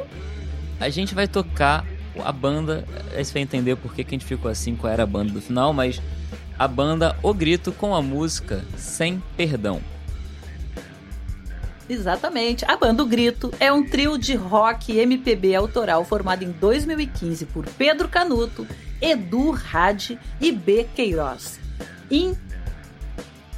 A 0.81 0.89
gente 0.89 1.15
vai 1.15 1.29
tocar 1.29 1.85
a 2.25 2.33
banda. 2.33 2.85
Aí 3.15 3.25
você 3.25 3.33
vai 3.33 3.43
entender 3.43 3.77
por 3.77 3.95
que, 3.95 4.03
que 4.03 4.15
a 4.15 4.19
gente 4.19 4.27
ficou 4.27 4.51
assim, 4.51 4.75
qual 4.75 4.93
era 4.93 5.03
a 5.03 5.07
banda 5.07 5.33
do 5.33 5.41
final, 5.41 5.73
mas 5.73 6.01
a 6.59 6.67
banda 6.67 7.17
O 7.23 7.33
Grito 7.33 7.71
com 7.71 7.95
a 7.95 8.03
música 8.03 8.65
Sem 8.77 9.23
Perdão. 9.37 9.81
Exatamente. 11.89 12.65
A 12.67 12.77
banda 12.77 13.03
O 13.03 13.07
Grito 13.07 13.53
é 13.61 13.73
um 13.73 13.85
trio 13.85 14.17
de 14.17 14.35
rock 14.35 14.97
MPB 14.97 15.55
autoral 15.55 16.05
formado 16.05 16.45
em 16.45 16.51
2015 16.51 17.47
por 17.47 17.67
Pedro 17.67 18.09
Canuto, 18.09 18.67
Edu 19.03 19.59
Hadi 19.73 20.19
e 20.41 20.53
B. 20.53 20.87
Queiroz. 20.95 21.59
Em 22.11 22.37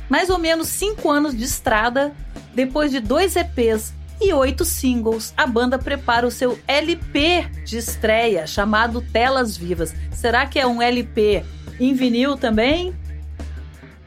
mais 0.08 0.28
ou 0.28 0.38
menos 0.38 0.68
cinco 0.68 1.10
anos 1.10 1.36
de 1.36 1.44
estrada, 1.44 2.12
depois 2.54 2.90
de 2.90 3.00
dois 3.00 3.36
EPs 3.36 3.94
e 4.28 4.32
oito 4.32 4.64
singles, 4.64 5.32
a 5.36 5.46
banda 5.46 5.78
prepara 5.78 6.26
o 6.26 6.30
seu 6.30 6.58
LP 6.66 7.46
de 7.64 7.78
estreia, 7.78 8.46
chamado 8.46 9.00
Telas 9.00 9.56
Vivas. 9.56 9.94
Será 10.12 10.46
que 10.46 10.58
é 10.58 10.66
um 10.66 10.80
LP 10.80 11.42
em 11.80 11.94
vinil 11.94 12.36
também? 12.36 12.94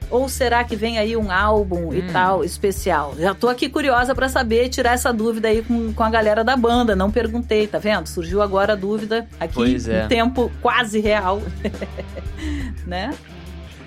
Ou 0.09 0.29
será 0.29 0.63
que 0.63 0.75
vem 0.75 0.99
aí 0.99 1.17
um 1.17 1.31
álbum 1.31 1.91
e 1.91 1.99
Hum. 2.01 2.07
tal 2.13 2.43
especial? 2.43 3.15
Já 3.17 3.33
tô 3.33 3.49
aqui 3.49 3.67
curiosa 3.67 4.13
pra 4.13 4.29
saber 4.29 4.65
e 4.65 4.69
tirar 4.69 4.93
essa 4.93 5.11
dúvida 5.11 5.47
aí 5.47 5.63
com, 5.63 5.91
com 5.93 6.03
a 6.03 6.09
galera 6.09 6.43
da 6.43 6.55
banda. 6.55 6.95
Não 6.95 7.09
perguntei, 7.11 7.65
tá 7.65 7.79
vendo? 7.79 8.07
Surgiu 8.07 8.41
agora 8.41 8.73
a 8.73 8.75
dúvida 8.75 9.27
aqui 9.39 9.55
Pois 9.55 9.87
é. 9.87 10.05
em 10.05 10.07
tempo 10.07 10.51
quase 10.61 10.99
real. 10.99 11.41
né? 12.85 13.13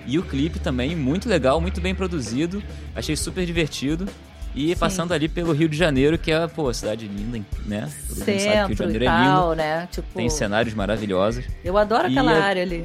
E 0.07 0.19
o 0.19 0.23
clipe 0.23 0.59
também, 0.59 0.97
muito 0.97 1.29
legal, 1.29 1.61
muito 1.61 1.81
bem 1.81 1.95
produzido. 1.95 2.63
Achei 2.97 3.15
super 3.15 3.47
divertido. 3.47 4.07
E 4.59 4.69
Sim. 4.71 4.77
passando 4.77 5.13
ali 5.13 5.29
pelo 5.29 5.53
Rio 5.53 5.69
de 5.69 5.77
Janeiro, 5.77 6.19
que 6.19 6.33
é, 6.33 6.47
pô, 6.49 6.73
cidade 6.75 7.07
linda, 7.07 7.39
né? 7.65 7.89
Todo 8.09 8.19
mundo 8.19 8.27
sabe 8.27 8.35
que 8.35 8.49
o 8.49 8.67
Rio 8.67 8.69
de 8.69 8.77
Centro 8.77 8.77
Janeiro 8.77 9.05
é 9.05 9.09
lindo. 9.09 9.25
tal, 9.37 9.53
né? 9.55 9.89
Tipo, 9.93 10.09
Tem 10.17 10.29
cenários 10.29 10.75
maravilhosos. 10.75 11.45
eu 11.65 11.79
adoro 11.79 12.09
E 12.09 12.13
aquela 12.13 12.33
é- 12.37 12.41
área 12.43 12.63
ali 12.63 12.85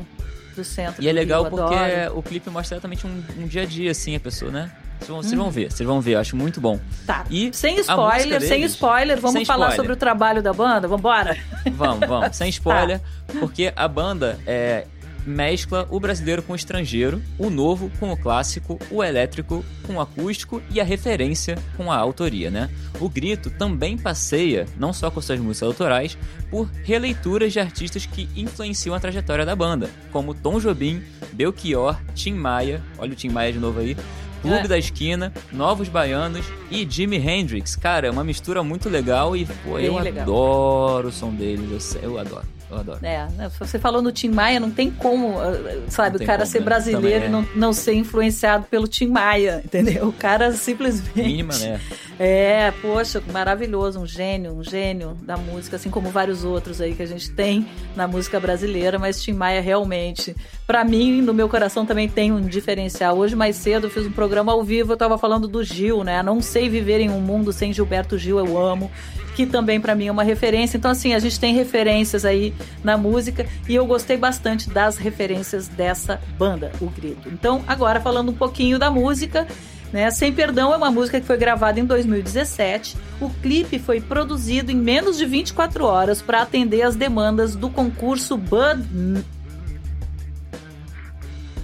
do 0.55 0.63
centro. 0.63 1.03
E 1.03 1.07
é 1.07 1.11
do 1.11 1.15
legal 1.15 1.41
Rio, 1.43 1.49
porque 1.51 1.73
adoro. 1.73 2.19
o 2.19 2.21
clipe 2.23 2.49
mostra 2.49 2.75
exatamente 2.77 3.07
um, 3.07 3.23
um 3.39 3.47
dia 3.47 3.63
a 3.63 3.65
dia, 3.65 3.89
assim, 3.91 4.15
a 4.15 4.19
pessoa, 4.19 4.51
né? 4.51 4.71
Vocês 4.99 5.09
vão, 5.09 5.17
Hum. 5.17 5.21
vocês 5.23 5.33
vão 5.37 5.51
ver, 5.51 5.71
vocês 5.71 5.87
vão 5.87 5.99
ver, 6.01 6.11
eu 6.13 6.19
acho 6.19 6.35
muito 6.37 6.61
bom. 6.61 6.79
Tá. 7.05 7.25
E 7.29 7.49
sem 7.51 7.77
spoiler, 7.79 8.13
música 8.15 8.39
sem 8.39 8.49
deles- 8.59 8.71
spoiler, 8.71 9.17
vamos 9.17 9.33
Sem 9.33 9.43
falar 9.45 9.65
spoiler. 9.69 9.75
sobre 9.75 9.91
o 9.93 9.95
trabalho 9.97 10.41
da 10.41 10.53
banda? 10.53 10.87
Vambora? 10.87 11.35
Vamos, 11.73 12.07
vamos, 12.07 12.37
sem 12.37 12.47
spoiler, 12.49 12.99
Tá. 12.99 13.33
porque 13.39 13.73
a 13.75 13.87
banda 13.87 14.39
é, 14.47 14.85
mescla 15.25 15.87
o 15.89 15.99
brasileiro 15.99 16.41
com 16.43 16.53
o 16.53 16.55
estrangeiro, 16.55 17.21
o 17.37 17.49
novo 17.49 17.91
com 17.99 18.11
o 18.11 18.17
clássico, 18.17 18.79
o 18.91 19.03
elétrico 19.03 19.63
com 19.85 19.95
o 19.95 20.01
acústico 20.01 20.61
e 20.69 20.79
a 20.79 20.83
referência 20.83 21.57
com 21.77 21.91
a 21.91 21.97
autoria, 21.97 22.49
né? 22.51 22.69
O 22.99 23.09
Grito 23.09 23.49
também 23.49 23.97
passeia, 23.97 24.65
não 24.77 24.93
só 24.93 25.09
com 25.09 25.21
suas 25.21 25.39
músicas 25.39 25.67
autorais, 25.67 26.17
por 26.49 26.69
releituras 26.83 27.51
de 27.53 27.59
artistas 27.59 28.05
que 28.05 28.29
influenciam 28.35 28.95
a 28.95 28.99
trajetória 28.99 29.45
da 29.45 29.55
banda, 29.55 29.89
como 30.11 30.33
Tom 30.33 30.59
Jobim, 30.59 31.01
Belchior, 31.33 31.97
Tim 32.13 32.33
Maia, 32.33 32.81
olha 32.97 33.13
o 33.13 33.15
Tim 33.15 33.29
Maia 33.29 33.51
de 33.53 33.59
novo 33.59 33.79
aí, 33.79 33.95
Clube 34.41 34.57
É. 34.57 34.67
da 34.67 34.77
Esquina, 34.77 35.31
Novos 35.53 35.87
Baianos 35.87 36.45
e 36.69 36.85
Jimi 36.89 37.15
Hendrix. 37.15 37.77
Cara, 37.77 38.07
é 38.07 38.11
uma 38.11 38.25
mistura 38.25 38.61
muito 38.61 38.89
legal 38.89 39.37
e, 39.37 39.45
pô, 39.63 39.75
Bem 39.75 39.85
eu 39.85 39.97
legal. 39.97 40.23
adoro 40.23 41.07
o 41.07 41.11
som 41.13 41.33
deles, 41.33 41.95
eu, 41.95 42.01
eu 42.01 42.19
adoro, 42.19 42.45
eu 42.73 42.79
adoro. 42.79 42.99
É, 43.01 43.27
né, 43.37 43.51
você 43.57 43.79
falou 43.79 44.01
no 44.01 44.11
Tim 44.11 44.29
Maia, 44.29 44.59
não 44.59 44.69
tem 44.69 44.91
como, 44.91 45.39
ah, 45.39 45.53
sabe, 45.87 46.09
Não 46.09 46.15
o 46.15 46.17
tem 46.19 46.27
cara 46.27 46.39
como, 46.39 46.51
ser 46.51 46.59
né? 46.59 46.65
brasileiro 46.65 47.25
e 47.25 47.29
não, 47.29 47.47
não 47.55 47.73
ser 47.73 47.93
influenciado 47.93 48.65
pelo 48.65 48.87
Tim 48.87 49.07
Maia, 49.07 49.61
entendeu? 49.65 50.09
O 50.09 50.13
cara 50.13 50.51
simplesmente. 50.51 51.27
Mínima, 51.27 51.57
né? 51.57 51.79
É, 52.19 52.71
poxa, 52.81 53.23
maravilhoso, 53.31 53.99
um 53.99 54.05
gênio, 54.05 54.53
um 54.53 54.63
gênio 54.63 55.17
da 55.23 55.35
música, 55.37 55.77
assim 55.77 55.89
como 55.89 56.09
vários 56.09 56.43
outros 56.43 56.79
aí 56.79 56.93
que 56.93 57.01
a 57.01 57.07
gente 57.07 57.31
tem 57.31 57.67
na 57.95 58.07
música 58.07 58.39
brasileira, 58.39 58.99
mas 58.99 59.21
Tim 59.21 59.33
Maia 59.33 59.61
realmente, 59.61 60.35
pra 60.67 60.83
mim, 60.83 61.21
no 61.21 61.33
meu 61.33 61.49
coração 61.49 61.85
também 61.85 62.07
tem 62.07 62.31
um 62.31 62.41
diferencial. 62.41 63.17
Hoje 63.17 63.35
mais 63.35 63.55
cedo 63.55 63.87
eu 63.87 63.89
fiz 63.89 64.05
um 64.05 64.11
programa 64.11 64.33
programa 64.33 64.51
ao 64.51 64.63
vivo, 64.63 64.93
eu 64.93 64.97
tava 64.97 65.17
falando 65.17 65.47
do 65.47 65.63
Gil, 65.63 66.03
né? 66.03 66.23
Não 66.23 66.41
sei 66.41 66.67
viver 66.67 66.99
em 66.99 67.09
um 67.09 67.21
mundo 67.21 67.53
sem 67.53 67.71
Gilberto 67.71 68.17
Gil, 68.17 68.39
eu 68.39 68.57
amo. 68.57 68.91
Que 69.35 69.45
também 69.45 69.79
para 69.79 69.95
mim 69.95 70.07
é 70.07 70.11
uma 70.11 70.23
referência. 70.23 70.77
Então, 70.77 70.91
assim, 70.91 71.13
a 71.13 71.19
gente 71.19 71.39
tem 71.39 71.53
referências 71.53 72.23
aí 72.25 72.53
na 72.83 72.97
música 72.97 73.45
e 73.67 73.75
eu 73.75 73.85
gostei 73.85 74.17
bastante 74.17 74.69
das 74.69 74.97
referências 74.97 75.67
dessa 75.67 76.21
banda, 76.37 76.71
o 76.79 76.87
Grito. 76.87 77.29
Então, 77.29 77.63
agora 77.67 77.99
falando 77.99 78.29
um 78.29 78.35
pouquinho 78.35 78.77
da 78.77 78.89
música. 78.91 79.47
Né? 79.91 80.09
Sem 80.09 80.33
Perdão 80.33 80.73
é 80.73 80.77
uma 80.77 80.89
música 80.89 81.21
que 81.21 81.27
foi 81.27 81.37
gravada 81.37 81.79
em 81.79 81.85
2017. 81.85 82.97
O 83.21 83.29
clipe 83.29 83.77
foi 83.77 84.01
produzido 84.01 84.71
em 84.71 84.75
menos 84.75 85.19
de 85.19 85.25
24 85.25 85.85
horas 85.85 86.19
para 86.19 86.41
atender 86.41 86.81
as 86.81 86.95
demandas 86.95 87.55
do 87.55 87.69
concurso 87.69 88.35
Bud 88.35 89.23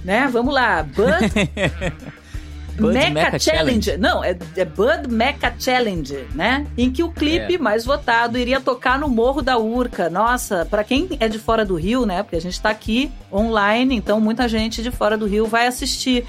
né? 0.04 0.28
Vamos 0.32 0.54
lá, 0.54 0.84
Bud. 0.84 1.10
Bud 2.80 2.94
Mecha, 2.94 3.10
Mecha 3.12 3.40
Challenge. 3.40 3.86
Challenge. 3.86 3.98
Não, 3.98 4.24
é, 4.24 4.38
é 4.58 4.66
Bud 4.66 5.08
Mecha 5.08 5.54
Challenge, 5.60 6.26
né? 6.34 6.66
Em 6.78 6.92
que 6.92 7.04
o 7.04 7.12
clipe 7.12 7.56
É. 7.56 7.58
mais 7.58 7.86
votado 7.86 8.38
iria 8.38 8.60
tocar 8.60 8.98
no 9.00 9.08
Morro 9.08 9.42
da 9.42 9.58
Urca. 9.58 10.10
Nossa, 10.10 10.66
pra 10.70 10.84
quem 10.84 11.08
é 11.20 11.28
de 11.28 11.38
fora 11.40 11.64
do 11.66 11.76
Rio, 11.76 12.06
né? 12.06 12.24
Porque 12.24 12.36
a 12.36 12.42
gente 12.42 12.60
tá 12.60 12.70
aqui 12.70 13.12
online, 13.32 13.96
então 13.96 14.20
muita 14.20 14.48
gente 14.48 14.82
de 14.82 14.92
fora 14.92 15.18
do 15.18 15.26
Rio 15.26 15.46
vai 15.46 15.68
assistir. 15.68 16.26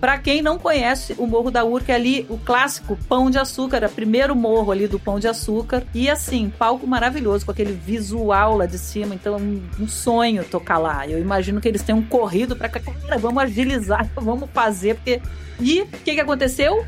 Pra 0.00 0.16
quem 0.16 0.40
não 0.40 0.58
conhece 0.58 1.14
o 1.18 1.26
Morro 1.26 1.50
da 1.50 1.62
Urca, 1.62 1.92
é 1.92 1.94
ali 1.94 2.26
o 2.30 2.38
clássico 2.38 2.96
Pão 3.06 3.30
de 3.30 3.38
Açúcar, 3.38 3.84
é 3.84 3.86
o 3.86 3.90
primeiro 3.90 4.34
morro 4.34 4.72
ali 4.72 4.88
do 4.88 4.98
Pão 4.98 5.20
de 5.20 5.28
Açúcar. 5.28 5.84
E 5.94 6.08
assim, 6.08 6.50
palco 6.58 6.86
maravilhoso, 6.86 7.44
com 7.44 7.52
aquele 7.52 7.74
visual 7.74 8.56
lá 8.56 8.64
de 8.64 8.78
cima. 8.78 9.14
Então, 9.14 9.36
um, 9.36 9.62
um 9.78 9.86
sonho 9.86 10.42
tocar 10.42 10.78
lá. 10.78 11.06
Eu 11.06 11.18
imagino 11.18 11.60
que 11.60 11.68
eles 11.68 11.82
tenham 11.82 12.02
corrido 12.02 12.56
cá. 12.56 12.66
Cara, 12.70 13.18
vamos 13.18 13.42
agilizar, 13.42 14.08
vamos 14.16 14.48
fazer, 14.54 14.94
porque. 14.94 15.20
E 15.60 15.82
o 15.82 15.86
que, 15.86 16.14
que 16.14 16.20
aconteceu? 16.20 16.82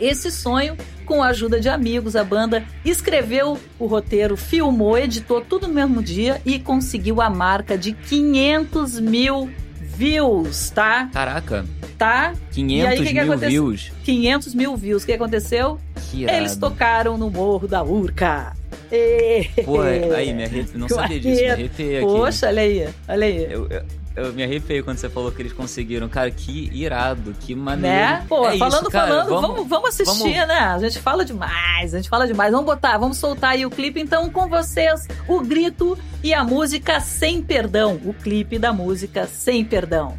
Esse 0.00 0.32
sonho, 0.32 0.76
com 1.06 1.22
a 1.22 1.28
ajuda 1.28 1.60
de 1.60 1.68
amigos, 1.68 2.16
a 2.16 2.24
banda 2.24 2.64
escreveu 2.84 3.60
o 3.78 3.86
roteiro, 3.86 4.36
filmou, 4.36 4.98
editou 4.98 5.42
tudo 5.42 5.68
no 5.68 5.74
mesmo 5.74 6.02
dia 6.02 6.40
e 6.44 6.58
conseguiu 6.58 7.20
a 7.20 7.30
marca 7.30 7.78
de 7.78 7.92
500 7.92 8.98
mil 8.98 9.48
views, 10.00 10.70
tá? 10.70 11.10
Caraca, 11.12 11.66
Tá? 11.98 12.32
500 12.52 12.82
E 12.82 12.86
aí, 12.86 12.96
que 12.96 13.04
que 13.04 13.12
mil 13.12 13.22
aconteceu? 13.24 13.48
views. 13.50 13.92
500 14.04 14.54
mil 14.54 14.74
views. 14.74 15.02
O 15.02 15.06
que 15.06 15.12
aconteceu? 15.12 15.78
Que. 16.10 16.24
Eles 16.24 16.56
tocaram 16.56 17.18
no 17.18 17.28
Morro 17.30 17.68
da 17.68 17.84
Urca. 17.84 18.56
Ê! 18.90 19.46
Pô, 19.66 19.82
aí, 19.82 20.32
me 20.32 20.44
arrepiei. 20.44 20.66
Não 20.80 20.86
Que 20.88 20.94
sabia 20.94 21.20
disso, 21.20 21.42
me 21.42 21.50
arrepiei 21.50 21.96
aqui. 21.98 22.06
Poxa, 22.06 22.46
olha 22.46 22.62
aí, 22.62 22.88
olha 23.06 23.26
aí. 23.26 23.52
Eu, 23.52 23.66
eu, 23.68 23.82
eu 24.16 24.32
me 24.32 24.42
arrepiei 24.42 24.82
quando 24.82 24.98
você 24.98 25.08
falou 25.08 25.30
que 25.32 25.40
eles 25.40 25.52
conseguiram. 25.52 26.08
Cara, 26.08 26.30
que 26.30 26.70
irado, 26.72 27.34
que 27.40 27.54
maneiro. 27.54 27.96
Né? 27.96 28.24
Pô, 28.28 28.46
É 28.46 28.50
isso, 28.50 28.58
falando, 28.58 28.90
cara, 28.90 29.06
falando, 29.24 29.28
vamos, 29.40 29.68
vamos 29.68 29.88
assistir, 29.90 30.18
vamos- 30.34 30.48
né? 30.48 30.58
A 30.58 30.78
gente 30.78 30.98
fala 30.98 31.24
demais, 31.24 31.94
a 31.94 31.96
gente 31.98 32.08
fala 32.08 32.26
demais. 32.26 32.50
Vamos 32.52 32.66
botar, 32.66 32.98
vamos 32.98 33.16
soltar 33.18 33.50
aí 33.52 33.64
o 33.64 33.70
clipe. 33.70 34.00
Então, 34.00 34.28
com 34.30 34.48
vocês, 34.48 35.06
o 35.28 35.40
grito 35.40 35.96
e 36.22 36.34
a 36.34 36.42
música 36.44 37.00
Sem 37.00 37.40
Perdão. 37.42 38.00
O 38.04 38.12
clipe 38.12 38.58
da 38.58 38.72
música 38.72 39.26
Sem 39.26 39.64
Perdão. 39.64 40.18